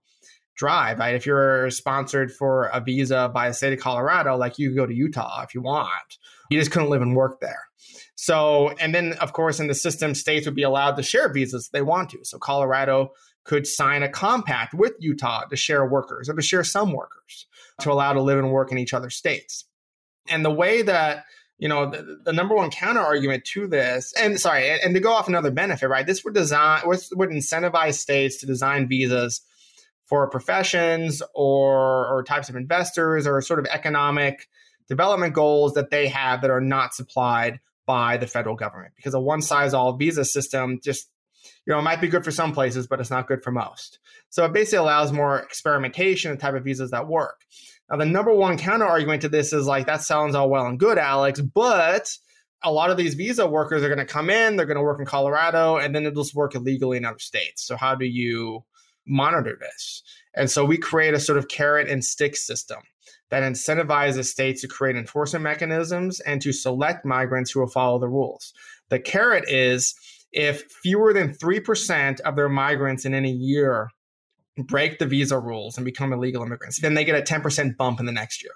drive. 0.54 0.98
Right? 0.98 1.14
If 1.14 1.26
you're 1.26 1.70
sponsored 1.70 2.32
for 2.32 2.66
a 2.66 2.80
visa 2.80 3.30
by 3.32 3.48
the 3.48 3.54
state 3.54 3.72
of 3.72 3.80
Colorado, 3.80 4.36
like 4.36 4.58
you 4.58 4.74
go 4.74 4.86
to 4.86 4.94
Utah 4.94 5.42
if 5.42 5.54
you 5.54 5.62
want. 5.62 6.18
You 6.50 6.58
just 6.58 6.70
couldn't 6.70 6.90
live 6.90 7.02
and 7.02 7.16
work 7.16 7.40
there. 7.40 7.64
So, 8.14 8.70
and 8.78 8.94
then 8.94 9.14
of 9.14 9.32
course, 9.32 9.58
in 9.58 9.66
the 9.66 9.74
system, 9.74 10.14
states 10.14 10.46
would 10.46 10.54
be 10.54 10.62
allowed 10.62 10.96
to 10.96 11.02
share 11.02 11.32
visas 11.32 11.66
if 11.66 11.72
they 11.72 11.82
want 11.82 12.10
to. 12.10 12.24
So, 12.24 12.38
Colorado 12.38 13.12
could 13.44 13.66
sign 13.66 14.02
a 14.02 14.08
compact 14.08 14.74
with 14.74 14.92
Utah 15.00 15.44
to 15.46 15.56
share 15.56 15.84
workers 15.84 16.28
or 16.28 16.34
to 16.34 16.42
share 16.42 16.62
some 16.62 16.92
workers 16.92 17.46
to 17.80 17.90
allow 17.90 18.12
to 18.12 18.22
live 18.22 18.38
and 18.38 18.52
work 18.52 18.70
in 18.70 18.78
each 18.78 18.94
other's 18.94 19.16
states. 19.16 19.64
And 20.28 20.44
the 20.44 20.50
way 20.50 20.82
that 20.82 21.24
you 21.62 21.68
know 21.68 21.88
the, 21.88 22.18
the 22.24 22.32
number 22.32 22.56
one 22.56 22.72
counter 22.72 22.98
argument 22.98 23.44
to 23.44 23.68
this, 23.68 24.12
and 24.20 24.40
sorry, 24.40 24.68
and, 24.68 24.80
and 24.82 24.94
to 24.96 25.00
go 25.00 25.12
off 25.12 25.28
another 25.28 25.52
benefit, 25.52 25.86
right? 25.86 26.04
This 26.04 26.24
would 26.24 26.34
design 26.34 26.82
would 26.86 27.30
incentivize 27.30 27.94
states 27.94 28.38
to 28.38 28.46
design 28.46 28.88
visas 28.88 29.42
for 30.06 30.28
professions 30.28 31.22
or 31.36 32.08
or 32.08 32.24
types 32.24 32.48
of 32.48 32.56
investors 32.56 33.28
or 33.28 33.40
sort 33.40 33.60
of 33.60 33.66
economic 33.66 34.48
development 34.88 35.34
goals 35.34 35.74
that 35.74 35.90
they 35.90 36.08
have 36.08 36.40
that 36.40 36.50
are 36.50 36.60
not 36.60 36.94
supplied 36.94 37.60
by 37.86 38.16
the 38.16 38.26
federal 38.26 38.56
government 38.56 38.92
because 38.96 39.14
a 39.14 39.20
one 39.20 39.40
size 39.40 39.72
all 39.72 39.92
visa 39.92 40.24
system 40.24 40.80
just 40.82 41.08
you 41.64 41.72
know 41.72 41.78
it 41.78 41.82
might 41.82 42.00
be 42.00 42.08
good 42.08 42.24
for 42.24 42.32
some 42.32 42.52
places 42.52 42.88
but 42.88 42.98
it's 42.98 43.10
not 43.10 43.28
good 43.28 43.42
for 43.42 43.52
most 43.52 44.00
so 44.30 44.44
it 44.44 44.52
basically 44.52 44.78
allows 44.78 45.12
more 45.12 45.38
experimentation 45.38 46.32
and 46.32 46.40
type 46.40 46.54
of 46.54 46.64
visas 46.64 46.90
that 46.90 47.06
work 47.06 47.44
Now, 47.93 47.99
the 47.99 48.07
number 48.07 48.32
one 48.32 48.57
counter 48.57 48.86
argument 48.86 49.20
to 49.20 49.28
this 49.28 49.53
is 49.53 49.66
like, 49.66 49.84
that 49.84 50.01
sounds 50.01 50.34
all 50.34 50.49
well 50.49 50.64
and 50.64 50.78
good, 50.78 50.97
Alex, 50.97 51.43
but 51.43 52.11
a 52.64 52.72
lot 52.72 52.90
of 52.90 52.97
these 52.97 53.12
visa 53.12 53.47
workers 53.47 53.82
are 53.82 53.88
going 53.88 53.99
to 53.99 54.07
come 54.07 54.30
in, 54.30 54.57
they're 54.57 54.64
going 54.64 54.78
to 54.78 54.82
work 54.82 54.99
in 54.99 55.05
Colorado, 55.05 55.76
and 55.76 55.95
then 55.95 56.07
it'll 56.07 56.22
just 56.22 56.34
work 56.34 56.55
illegally 56.55 56.97
in 56.97 57.05
other 57.05 57.18
states. 57.18 57.62
So, 57.62 57.76
how 57.76 57.95
do 57.95 58.07
you 58.07 58.64
monitor 59.07 59.59
this? 59.61 60.03
And 60.34 60.51
so, 60.51 60.64
we 60.64 60.78
create 60.78 61.12
a 61.12 61.20
sort 61.20 61.36
of 61.36 61.49
carrot 61.49 61.86
and 61.86 62.03
stick 62.03 62.34
system 62.34 62.78
that 63.28 63.43
incentivizes 63.43 64.24
states 64.24 64.62
to 64.62 64.68
create 64.68 64.97
enforcement 64.97 65.43
mechanisms 65.43 66.20
and 66.20 66.40
to 66.40 66.53
select 66.53 67.05
migrants 67.05 67.51
who 67.51 67.61
will 67.61 67.66
follow 67.66 67.99
the 67.99 68.09
rules. 68.09 68.55
The 68.88 69.01
carrot 69.01 69.45
is 69.49 69.95
if 70.32 70.62
fewer 70.82 71.12
than 71.12 71.34
3% 71.34 72.20
of 72.20 72.36
their 72.36 72.49
migrants 72.49 73.05
in 73.05 73.12
any 73.12 73.32
year 73.32 73.90
break 74.57 74.98
the 74.98 75.07
visa 75.07 75.38
rules 75.38 75.76
and 75.76 75.84
become 75.84 76.12
illegal 76.12 76.42
immigrants, 76.42 76.80
then 76.80 76.94
they 76.94 77.05
get 77.05 77.16
a 77.16 77.22
10% 77.22 77.76
bump 77.76 78.00
in 78.00 78.07
the 78.07 78.12
next 78.12 78.42
year. 78.42 78.53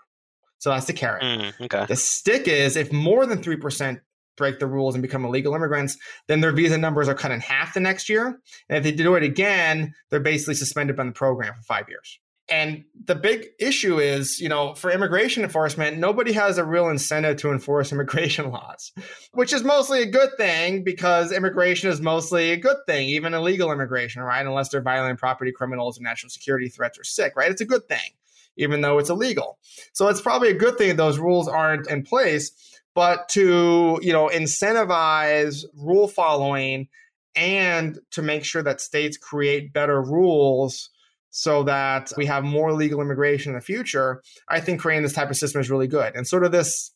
So 0.59 0.71
that's 0.71 0.87
the 0.87 0.93
carrot. 0.93 1.23
Mm, 1.23 1.61
okay. 1.63 1.87
The 1.87 1.97
stick 1.97 2.49
is 2.49 2.77
if 2.77 2.93
more 2.93 3.27
than 3.27 3.43
3% 3.43 4.01
break 4.37 4.59
the 4.59 4.67
rules 4.67 4.95
and 4.95 5.03
become 5.03 5.25
illegal 5.25 5.55
immigrants, 5.55 5.97
then 6.29 6.41
their 6.41 6.53
visa 6.53 6.79
numbers 6.79 7.09
are 7.09 7.15
cut 7.15 7.31
in 7.31 7.41
half 7.41 7.75
the 7.75 7.81
next 7.81 8.09
year. 8.09 8.39
And 8.69 8.79
if 8.79 8.85
they 8.85 8.93
do 8.93 9.15
it 9.15 9.23
again, 9.23 9.93
they're 10.11 10.21
basically 10.21 10.55
suspended 10.55 10.97
from 10.97 11.09
the 11.09 11.13
program 11.13 11.55
for 11.55 11.63
five 11.63 11.89
years. 11.89 12.19
And 12.49 12.85
the 13.05 13.17
big 13.17 13.49
issue 13.59 13.99
is, 13.99 14.41
you 14.41 14.49
know, 14.49 14.75
for 14.75 14.93
immigration 14.93 15.43
enforcement, 15.43 15.99
nobody 15.99 16.33
has 16.33 16.59
a 16.59 16.65
real 16.65 16.89
incentive 16.89 17.39
to 17.39 17.51
enforce 17.51 17.91
immigration 17.93 18.51
laws, 18.51 18.93
which 19.33 19.53
is 19.53 19.65
mostly 19.65 20.03
a 20.03 20.07
good 20.07 20.31
thing 20.37 20.85
because 20.85 21.33
immigration 21.33 21.91
is 21.91 22.01
mostly 22.01 22.53
a 22.53 22.57
good 22.57 22.77
thing, 22.87 23.09
even 23.09 23.35
illegal 23.35 23.73
immigration, 23.73 24.23
right? 24.23 24.47
Unless 24.47 24.69
they're 24.69 24.81
violent 24.81 25.19
property 25.19 25.51
criminals 25.51 25.99
or 25.99 26.03
national 26.03 26.31
security 26.31 26.69
threats 26.69 26.99
or 26.99 27.05
sick, 27.05 27.35
right? 27.37 27.51
It's 27.51 27.61
a 27.61 27.67
good 27.67 27.89
thing 27.89 28.11
even 28.57 28.81
though 28.81 28.99
it's 28.99 29.11
illegal. 29.11 29.59
So 29.93 30.09
it's 30.09 30.21
probably 30.21 30.51
a 30.51 30.55
good 30.55 30.79
thing 30.79 30.97
those 30.97 31.19
rules 31.19 31.49
aren't 31.49 31.89
in 31.91 32.03
place. 32.03 32.51
But 32.95 33.29
to 33.31 34.01
you 34.03 34.13
know 34.13 34.31
incentivize 34.33 35.65
rule 35.77 36.09
following 36.09 36.89
and 37.35 37.99
to 38.13 38.23
make 38.23 38.45
sure 38.45 38.63
that 38.63 38.81
states 38.81 39.19
create 39.19 39.75
better 39.75 40.01
rules 40.01 40.89
so 41.37 41.65
that 41.65 42.11
we 42.17 42.25
have 42.25 42.45
more 42.45 42.73
legal 42.73 43.03
immigration 43.03 43.51
in 43.51 43.57
the 43.57 43.61
future, 43.61 44.23
I 44.49 44.59
think 44.59 44.81
creating 44.81 45.03
this 45.03 45.13
type 45.13 45.29
of 45.29 45.37
system 45.37 45.61
is 45.61 45.71
really 45.71 45.87
good. 45.87 46.15
And 46.17 46.27
sort 46.27 46.45
of 46.45 46.51
this, 46.51 46.95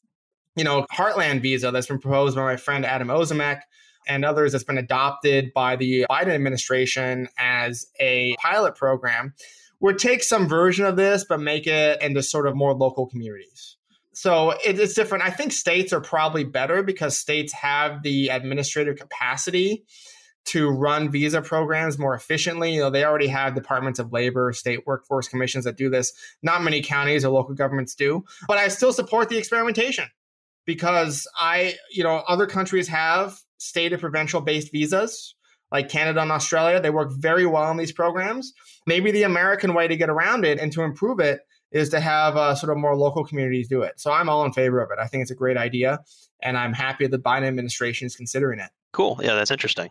you 0.56 0.64
know, 0.64 0.86
heartland 0.90 1.42
visa 1.42 1.70
that's 1.70 1.88
been 1.88 1.98
proposed 1.98 2.36
by 2.36 2.42
my 2.44 2.56
friend 2.56 2.86
Adam 2.86 3.08
Ozimek 3.08 3.60
and 4.08 4.24
others 4.24 4.52
that's 4.52 4.64
been 4.64 4.78
adopted 4.78 5.52
by 5.54 5.76
the 5.76 6.06
Biden 6.10 6.28
administration 6.28 7.28
as 7.36 7.84
a 8.00 8.34
pilot 8.36 8.76
program 8.76 9.34
would 9.78 9.98
take 9.98 10.22
some 10.22 10.48
version 10.48 10.86
of 10.86 10.96
this, 10.96 11.26
but 11.28 11.38
make 11.38 11.66
it 11.66 12.00
into 12.00 12.22
sort 12.22 12.46
of 12.46 12.56
more 12.56 12.72
local 12.72 13.06
communities. 13.06 13.76
So 14.14 14.54
it's 14.64 14.94
different. 14.94 15.22
I 15.22 15.30
think 15.30 15.52
states 15.52 15.92
are 15.92 16.00
probably 16.00 16.44
better 16.44 16.82
because 16.82 17.18
states 17.18 17.52
have 17.52 18.02
the 18.02 18.28
administrative 18.28 18.96
capacity 18.96 19.84
to 20.46 20.68
run 20.68 21.10
visa 21.10 21.42
programs 21.42 21.98
more 21.98 22.14
efficiently. 22.14 22.74
You 22.74 22.80
know, 22.80 22.90
they 22.90 23.04
already 23.04 23.28
have 23.28 23.54
departments 23.54 23.98
of 23.98 24.12
labor, 24.12 24.52
state 24.52 24.86
workforce 24.86 25.28
commissions 25.28 25.64
that 25.64 25.76
do 25.76 25.90
this. 25.90 26.12
Not 26.42 26.62
many 26.62 26.82
counties 26.82 27.24
or 27.24 27.30
local 27.30 27.54
governments 27.54 27.94
do, 27.94 28.24
but 28.48 28.58
I 28.58 28.68
still 28.68 28.92
support 28.92 29.28
the 29.28 29.38
experimentation 29.38 30.06
because 30.66 31.28
I, 31.38 31.74
you 31.90 32.02
know, 32.02 32.22
other 32.28 32.46
countries 32.46 32.88
have 32.88 33.38
state 33.58 33.92
or 33.92 33.98
provincial 33.98 34.40
based 34.40 34.72
visas 34.72 35.34
like 35.70 35.88
Canada 35.88 36.20
and 36.20 36.32
Australia. 36.32 36.80
They 36.80 36.90
work 36.90 37.12
very 37.12 37.46
well 37.46 37.70
in 37.70 37.76
these 37.76 37.92
programs. 37.92 38.52
Maybe 38.86 39.10
the 39.10 39.22
American 39.22 39.74
way 39.74 39.88
to 39.88 39.96
get 39.96 40.10
around 40.10 40.44
it 40.44 40.58
and 40.58 40.72
to 40.72 40.82
improve 40.82 41.20
it 41.20 41.40
is 41.72 41.88
to 41.90 42.00
have 42.00 42.36
uh, 42.36 42.54
sort 42.54 42.72
of 42.72 42.78
more 42.78 42.96
local 42.96 43.24
communities 43.24 43.68
do 43.68 43.82
it. 43.82 44.00
So 44.00 44.10
I'm 44.10 44.28
all 44.28 44.44
in 44.44 44.52
favor 44.52 44.80
of 44.80 44.90
it. 44.90 44.98
I 45.00 45.06
think 45.06 45.22
it's 45.22 45.30
a 45.30 45.36
great 45.36 45.56
idea, 45.56 46.00
and 46.42 46.56
I'm 46.56 46.72
happy 46.72 47.06
the 47.06 47.18
Biden 47.18 47.46
administration 47.46 48.06
is 48.06 48.16
considering 48.16 48.58
it. 48.58 48.70
Cool. 48.92 49.20
Yeah, 49.22 49.34
that's 49.34 49.52
interesting. 49.52 49.90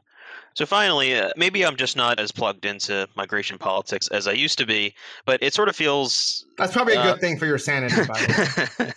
So 0.60 0.66
finally, 0.66 1.16
uh, 1.16 1.30
maybe 1.38 1.66
I'm 1.66 1.78
just 1.78 1.96
not 1.96 2.20
as 2.20 2.34
plugged 2.34 2.66
into 2.66 3.08
migration 3.16 3.58
politics 3.58 4.10
as 4.10 4.28
I 4.28 4.34
used 4.34 4.58
to 4.58 4.66
be, 4.66 4.94
but 5.26 5.42
it 5.42 5.54
sort 5.54 5.70
of 5.70 5.76
feels 5.78 6.46
that's 6.58 6.74
probably 6.74 6.96
a 6.96 7.00
uh, 7.00 7.14
good 7.14 7.22
thing 7.22 7.38
for 7.38 7.46
your 7.46 7.58
sanity. 7.58 7.96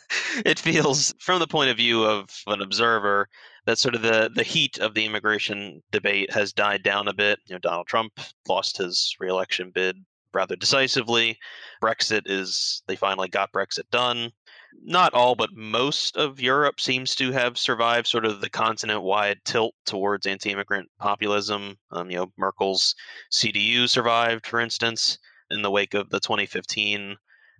it 0.44 0.58
feels, 0.58 1.14
from 1.20 1.38
the 1.38 1.46
point 1.46 1.70
of 1.70 1.76
view 1.76 2.02
of 2.02 2.28
an 2.48 2.62
observer, 2.62 3.28
that 3.66 3.78
sort 3.78 3.94
of 3.94 4.02
the 4.02 4.28
the 4.34 4.42
heat 4.42 4.78
of 4.78 4.94
the 4.94 5.06
immigration 5.06 5.84
debate 5.92 6.32
has 6.32 6.52
died 6.52 6.82
down 6.82 7.06
a 7.06 7.14
bit. 7.14 7.38
You 7.46 7.54
know, 7.54 7.60
Donald 7.60 7.86
Trump 7.86 8.14
lost 8.48 8.78
his 8.78 9.14
reelection 9.20 9.70
bid 9.72 9.94
rather 10.34 10.56
decisively. 10.56 11.38
Brexit 11.80 12.22
is 12.26 12.82
they 12.88 12.96
finally 12.96 13.28
got 13.28 13.52
Brexit 13.52 13.88
done. 13.92 14.32
Not 14.80 15.14
all, 15.14 15.34
but 15.34 15.52
most 15.52 16.16
of 16.16 16.40
Europe 16.40 16.80
seems 16.80 17.14
to 17.16 17.32
have 17.32 17.58
survived 17.58 18.06
sort 18.06 18.24
of 18.24 18.40
the 18.40 18.50
continent-wide 18.50 19.44
tilt 19.44 19.74
towards 19.86 20.26
anti-immigrant 20.26 20.90
populism. 20.98 21.78
Um, 21.90 22.10
you 22.10 22.16
know, 22.16 22.32
Merkel's 22.36 22.94
CDU 23.30 23.88
survived, 23.88 24.46
for 24.46 24.60
instance, 24.60 25.18
in 25.50 25.62
the 25.62 25.70
wake 25.70 25.94
of 25.94 26.10
the 26.10 26.20
2015 26.20 27.16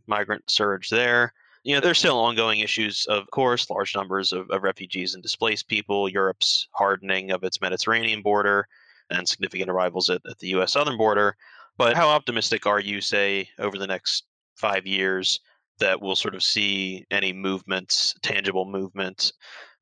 migrant 0.07 0.51
surge 0.51 0.89
there 0.89 1.33
you 1.65 1.75
know, 1.75 1.81
there's 1.81 1.99
still 1.99 2.19
ongoing 2.19 2.61
issues, 2.61 3.07
of 3.07 3.31
course, 3.31 3.71
large 3.71 3.95
numbers 3.95 4.33
of, 4.33 4.51
of 4.51 4.63
refugees 4.63 5.15
and 5.15 5.23
displaced 5.23 5.69
people, 5.69 6.09
Europe's 6.09 6.69
hardening 6.73 7.31
of 7.31 7.45
its 7.45 7.61
Mediterranean 7.61 8.21
border, 8.21 8.67
and 9.11 9.29
significant 9.29 9.71
arrivals 9.71 10.11
at, 10.11 10.23
at 10.29 10.39
the 10.41 10.49
U.S. 10.49 10.73
southern 10.73 10.97
border. 10.97 11.37
But 11.79 11.97
how 11.97 12.09
optimistic 12.09 12.67
are 12.67 12.81
you, 12.81 13.01
say, 13.01 13.49
over 13.59 13.79
the 13.79 13.87
next 13.87 14.25
five 14.57 14.87
years 14.87 15.41
that 15.83 16.01
we'll 16.01 16.17
sort 16.17 16.35
of 16.35 16.43
see 16.43 17.05
any 17.11 17.33
movements, 17.33 18.15
tangible 18.23 18.65
movements 18.65 19.33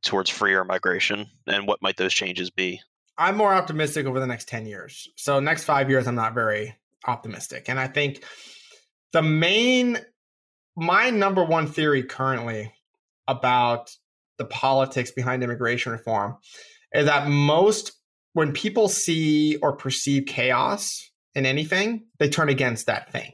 towards 0.02 0.30
freer 0.30 0.64
migration? 0.64 1.26
And 1.46 1.66
what 1.66 1.80
might 1.82 1.96
those 1.96 2.14
changes 2.14 2.50
be? 2.50 2.80
I'm 3.16 3.36
more 3.36 3.52
optimistic 3.52 4.06
over 4.06 4.18
the 4.18 4.26
next 4.26 4.48
10 4.48 4.66
years. 4.66 5.08
So, 5.16 5.40
next 5.40 5.64
five 5.64 5.90
years, 5.90 6.06
I'm 6.06 6.14
not 6.14 6.34
very 6.34 6.74
optimistic. 7.06 7.68
And 7.68 7.78
I 7.78 7.86
think 7.86 8.24
the 9.12 9.22
main 9.22 9.98
my 10.76 11.10
number 11.10 11.44
one 11.44 11.66
theory 11.66 12.02
currently 12.02 12.72
about 13.28 13.94
the 14.38 14.44
politics 14.44 15.10
behind 15.10 15.42
immigration 15.42 15.92
reform 15.92 16.36
is 16.92 17.06
that 17.06 17.28
most 17.28 17.92
when 18.32 18.52
people 18.52 18.88
see 18.88 19.56
or 19.56 19.76
perceive 19.76 20.24
chaos 20.26 21.10
in 21.34 21.44
anything, 21.44 22.06
they 22.18 22.28
turn 22.28 22.48
against 22.48 22.86
that 22.86 23.12
thing. 23.12 23.32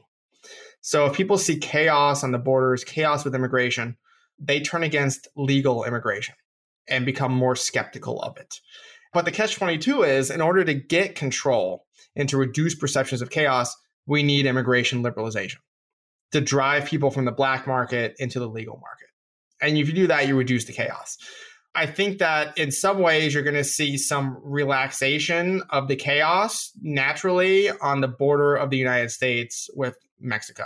So 0.87 1.05
if 1.05 1.17
people 1.17 1.37
see 1.37 1.57
chaos 1.57 2.23
on 2.23 2.31
the 2.31 2.37
borders, 2.37 2.85
chaos 2.85 3.25
with 3.25 3.35
immigration, 3.35 3.97
they 4.39 4.61
turn 4.61 4.83
against 4.83 5.27
legal 5.35 5.83
immigration 5.83 6.35
and 6.87 7.05
become 7.05 7.33
more 7.33 7.57
skeptical 7.57 8.21
of 8.21 8.37
it. 8.37 8.61
But 9.11 9.25
the 9.25 9.33
catch 9.33 9.55
22 9.55 10.03
is 10.03 10.31
in 10.31 10.39
order 10.39 10.63
to 10.63 10.73
get 10.73 11.15
control 11.15 11.85
and 12.15 12.29
to 12.29 12.37
reduce 12.37 12.73
perceptions 12.73 13.21
of 13.21 13.29
chaos, 13.29 13.75
we 14.05 14.23
need 14.23 14.45
immigration 14.45 15.03
liberalization 15.03 15.57
to 16.31 16.39
drive 16.39 16.85
people 16.85 17.11
from 17.11 17.25
the 17.25 17.33
black 17.33 17.67
market 17.67 18.15
into 18.17 18.39
the 18.39 18.47
legal 18.47 18.79
market. 18.79 19.09
And 19.61 19.77
if 19.77 19.89
you 19.89 19.93
do 19.93 20.07
that, 20.07 20.25
you 20.25 20.37
reduce 20.37 20.63
the 20.63 20.71
chaos. 20.71 21.17
I 21.75 21.85
think 21.85 22.19
that 22.19 22.57
in 22.57 22.71
some 22.71 22.99
ways 22.99 23.33
you're 23.33 23.43
going 23.43 23.55
to 23.55 23.63
see 23.63 23.97
some 23.97 24.39
relaxation 24.43 25.61
of 25.69 25.87
the 25.87 25.95
chaos 25.95 26.71
naturally 26.81 27.69
on 27.69 28.01
the 28.01 28.07
border 28.07 28.55
of 28.55 28.69
the 28.69 28.77
United 28.77 29.11
States 29.11 29.69
with 29.75 29.95
Mexico. 30.19 30.65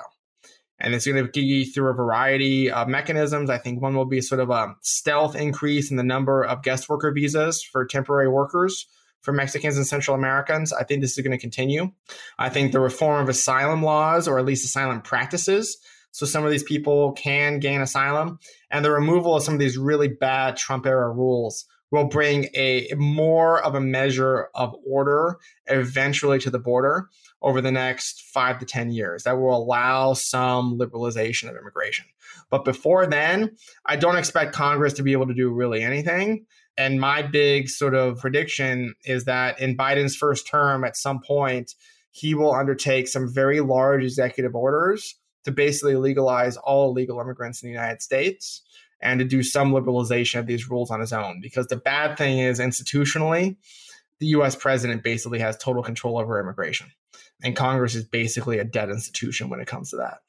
And 0.79 0.95
it's 0.95 1.05
going 1.05 1.23
to 1.23 1.31
be 1.31 1.65
through 1.65 1.89
a 1.89 1.93
variety 1.93 2.71
of 2.71 2.87
mechanisms. 2.87 3.49
I 3.49 3.59
think 3.59 3.81
one 3.81 3.95
will 3.95 4.05
be 4.05 4.21
sort 4.21 4.41
of 4.41 4.49
a 4.49 4.75
stealth 4.81 5.35
increase 5.35 5.91
in 5.91 5.97
the 5.97 6.03
number 6.03 6.43
of 6.43 6.63
guest 6.63 6.89
worker 6.89 7.11
visas 7.11 7.61
for 7.61 7.85
temporary 7.85 8.29
workers 8.29 8.87
for 9.21 9.31
Mexicans 9.31 9.77
and 9.77 9.85
Central 9.85 10.15
Americans. 10.15 10.73
I 10.73 10.83
think 10.83 11.01
this 11.01 11.17
is 11.17 11.23
going 11.23 11.37
to 11.37 11.37
continue. 11.37 11.91
I 12.39 12.49
think 12.49 12.71
the 12.71 12.79
reform 12.79 13.21
of 13.21 13.29
asylum 13.29 13.83
laws, 13.83 14.27
or 14.27 14.39
at 14.39 14.45
least 14.45 14.65
asylum 14.65 15.01
practices, 15.01 15.77
so 16.11 16.25
some 16.25 16.43
of 16.43 16.51
these 16.51 16.63
people 16.63 17.13
can 17.13 17.59
gain 17.59 17.81
asylum, 17.81 18.39
and 18.69 18.85
the 18.85 18.91
removal 18.91 19.35
of 19.35 19.43
some 19.43 19.53
of 19.53 19.59
these 19.59 19.77
really 19.77 20.07
bad 20.07 20.57
Trump 20.57 20.85
era 20.85 21.09
rules 21.09 21.65
will 21.91 22.05
bring 22.05 22.47
a 22.55 22.87
more 22.95 23.61
of 23.61 23.75
a 23.75 23.81
measure 23.81 24.47
of 24.55 24.73
order 24.87 25.37
eventually 25.67 26.39
to 26.39 26.49
the 26.49 26.59
border 26.59 27.09
over 27.41 27.59
the 27.59 27.71
next 27.71 28.21
five 28.21 28.59
to 28.59 28.65
10 28.65 28.91
years 28.91 29.23
that 29.23 29.37
will 29.37 29.55
allow 29.55 30.13
some 30.13 30.77
liberalization 30.79 31.49
of 31.49 31.57
immigration. 31.57 32.05
But 32.49 32.63
before 32.63 33.05
then, 33.07 33.57
I 33.85 33.97
don't 33.97 34.17
expect 34.17 34.53
Congress 34.53 34.93
to 34.93 35.03
be 35.03 35.11
able 35.11 35.27
to 35.27 35.33
do 35.33 35.51
really 35.51 35.81
anything. 35.81 36.45
And 36.77 36.99
my 36.99 37.21
big 37.21 37.67
sort 37.67 37.93
of 37.93 38.19
prediction 38.19 38.95
is 39.03 39.25
that 39.25 39.59
in 39.59 39.75
Biden's 39.75 40.15
first 40.15 40.47
term, 40.47 40.85
at 40.85 40.95
some 40.95 41.19
point, 41.21 41.75
he 42.11 42.33
will 42.33 42.53
undertake 42.53 43.07
some 43.07 43.33
very 43.33 43.59
large 43.59 44.03
executive 44.03 44.55
orders 44.55 45.15
to 45.45 45.51
basically 45.51 45.95
legalize 45.95 46.57
all 46.57 46.91
illegal 46.91 47.19
immigrants 47.19 47.61
in 47.61 47.69
the 47.69 47.73
United 47.73 48.01
States 48.01 48.61
and 49.01 49.19
to 49.19 49.25
do 49.25 49.41
some 49.41 49.71
liberalization 49.71 50.39
of 50.39 50.45
these 50.45 50.69
rules 50.69 50.91
on 50.91 50.99
his 50.99 51.11
own. 51.11 51.39
Because 51.41 51.67
the 51.67 51.75
bad 51.75 52.17
thing 52.17 52.39
is, 52.39 52.59
institutionally, 52.59 53.55
the 54.19 54.27
US 54.27 54.55
president 54.55 55.03
basically 55.03 55.39
has 55.39 55.57
total 55.57 55.81
control 55.81 56.19
over 56.19 56.39
immigration. 56.39 56.91
And 57.43 57.55
Congress 57.55 57.95
is 57.95 58.03
basically 58.03 58.59
a 58.59 58.63
dead 58.63 58.89
institution 58.89 59.49
when 59.49 59.59
it 59.59 59.67
comes 59.67 59.89
to 59.89 59.97
that. 59.97 60.19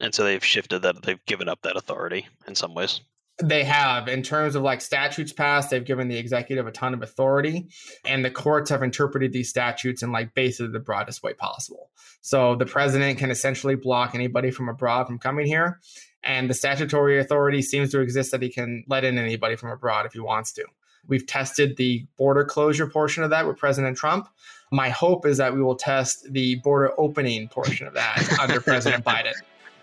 And 0.00 0.14
so 0.14 0.24
they've 0.24 0.44
shifted 0.44 0.82
that, 0.82 1.02
they've 1.02 1.24
given 1.24 1.48
up 1.48 1.62
that 1.62 1.76
authority 1.76 2.28
in 2.46 2.54
some 2.54 2.74
ways. 2.74 3.00
They 3.42 3.64
have, 3.64 4.08
in 4.08 4.22
terms 4.22 4.54
of 4.54 4.62
like 4.62 4.80
statutes 4.80 5.32
passed, 5.32 5.68
they've 5.68 5.84
given 5.84 6.08
the 6.08 6.16
executive 6.16 6.66
a 6.66 6.72
ton 6.72 6.94
of 6.94 7.02
authority, 7.02 7.68
and 8.06 8.24
the 8.24 8.30
courts 8.30 8.70
have 8.70 8.82
interpreted 8.82 9.32
these 9.32 9.50
statutes 9.50 10.02
in 10.02 10.10
like 10.10 10.34
basically 10.34 10.72
the 10.72 10.80
broadest 10.80 11.22
way 11.22 11.34
possible. 11.34 11.90
So 12.22 12.56
the 12.56 12.64
president 12.64 13.18
can 13.18 13.30
essentially 13.30 13.74
block 13.74 14.14
anybody 14.14 14.50
from 14.50 14.70
abroad 14.70 15.06
from 15.06 15.18
coming 15.18 15.46
here, 15.46 15.80
and 16.24 16.48
the 16.48 16.54
statutory 16.54 17.18
authority 17.20 17.60
seems 17.60 17.90
to 17.92 18.00
exist 18.00 18.30
that 18.30 18.42
he 18.42 18.48
can 18.48 18.84
let 18.88 19.04
in 19.04 19.18
anybody 19.18 19.54
from 19.54 19.70
abroad 19.70 20.06
if 20.06 20.14
he 20.14 20.20
wants 20.20 20.52
to. 20.54 20.64
We've 21.06 21.26
tested 21.26 21.76
the 21.76 22.06
border 22.16 22.44
closure 22.44 22.86
portion 22.86 23.22
of 23.22 23.30
that 23.30 23.46
with 23.46 23.58
President 23.58 23.96
Trump. 23.96 24.28
My 24.72 24.88
hope 24.88 25.26
is 25.26 25.38
that 25.38 25.54
we 25.54 25.62
will 25.62 25.76
test 25.76 26.26
the 26.32 26.56
border 26.56 26.92
opening 26.98 27.48
portion 27.48 27.86
of 27.86 27.94
that 27.94 28.38
under 28.40 28.60
President 28.62 29.04
Biden. 29.04 29.34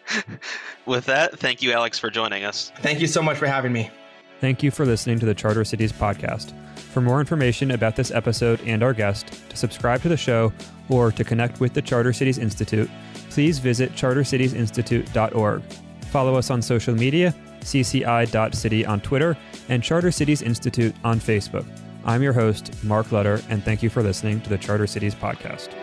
With 0.86 1.06
that, 1.06 1.40
thank 1.40 1.62
you, 1.62 1.72
Alex, 1.72 1.98
for 2.00 2.10
joining 2.10 2.44
us. 2.44 2.72
Thank 2.80 3.00
you 3.00 3.08
so 3.08 3.22
much 3.22 3.38
for 3.38 3.48
having 3.48 3.72
me. 3.72 3.90
Thank 4.42 4.62
you 4.62 4.72
for 4.72 4.86
listening 4.86 5.20
to 5.20 5.26
the 5.26 5.34
Charter 5.34 5.64
Cities 5.64 5.94
podcast. 5.94 6.54
For 6.78 7.02
more 7.02 7.20
information 7.20 7.72
about 7.72 7.96
this 7.96 8.12
episode 8.12 8.60
and 8.66 8.84
our 8.84 8.94
guest, 8.94 9.50
to 9.50 9.58
subscribe 9.58 10.02
to 10.02 10.10
the 10.10 10.18
show, 10.18 10.52
or 10.90 11.12
to 11.14 11.24
connect 11.24 11.60
with 11.60 11.74
the 11.74 11.82
Charter 11.82 12.14
Cities 12.14 12.38
Institute, 12.38 12.90
please 13.30 13.60
visit 13.60 13.94
chartercitiesinstitute.org. 13.94 15.64
Follow 16.12 16.36
us 16.36 16.52
on 16.52 16.62
social 16.62 16.94
media, 16.94 17.34
cci.city 17.62 18.86
on 18.86 19.02
Twitter, 19.02 19.38
and 19.70 19.82
Charter 19.82 20.12
Cities 20.12 20.42
Institute 20.42 20.94
on 21.04 21.20
Facebook. 21.20 21.66
I'm 22.06 22.22
your 22.22 22.34
host, 22.34 22.84
Mark 22.84 23.12
Lutter, 23.12 23.42
and 23.50 23.64
thank 23.64 23.82
you 23.82 23.90
for 23.90 24.04
listening 24.04 24.42
to 24.42 24.50
the 24.50 24.58
Charter 24.58 24.88
Cities 24.88 25.16
podcast. 25.16 25.74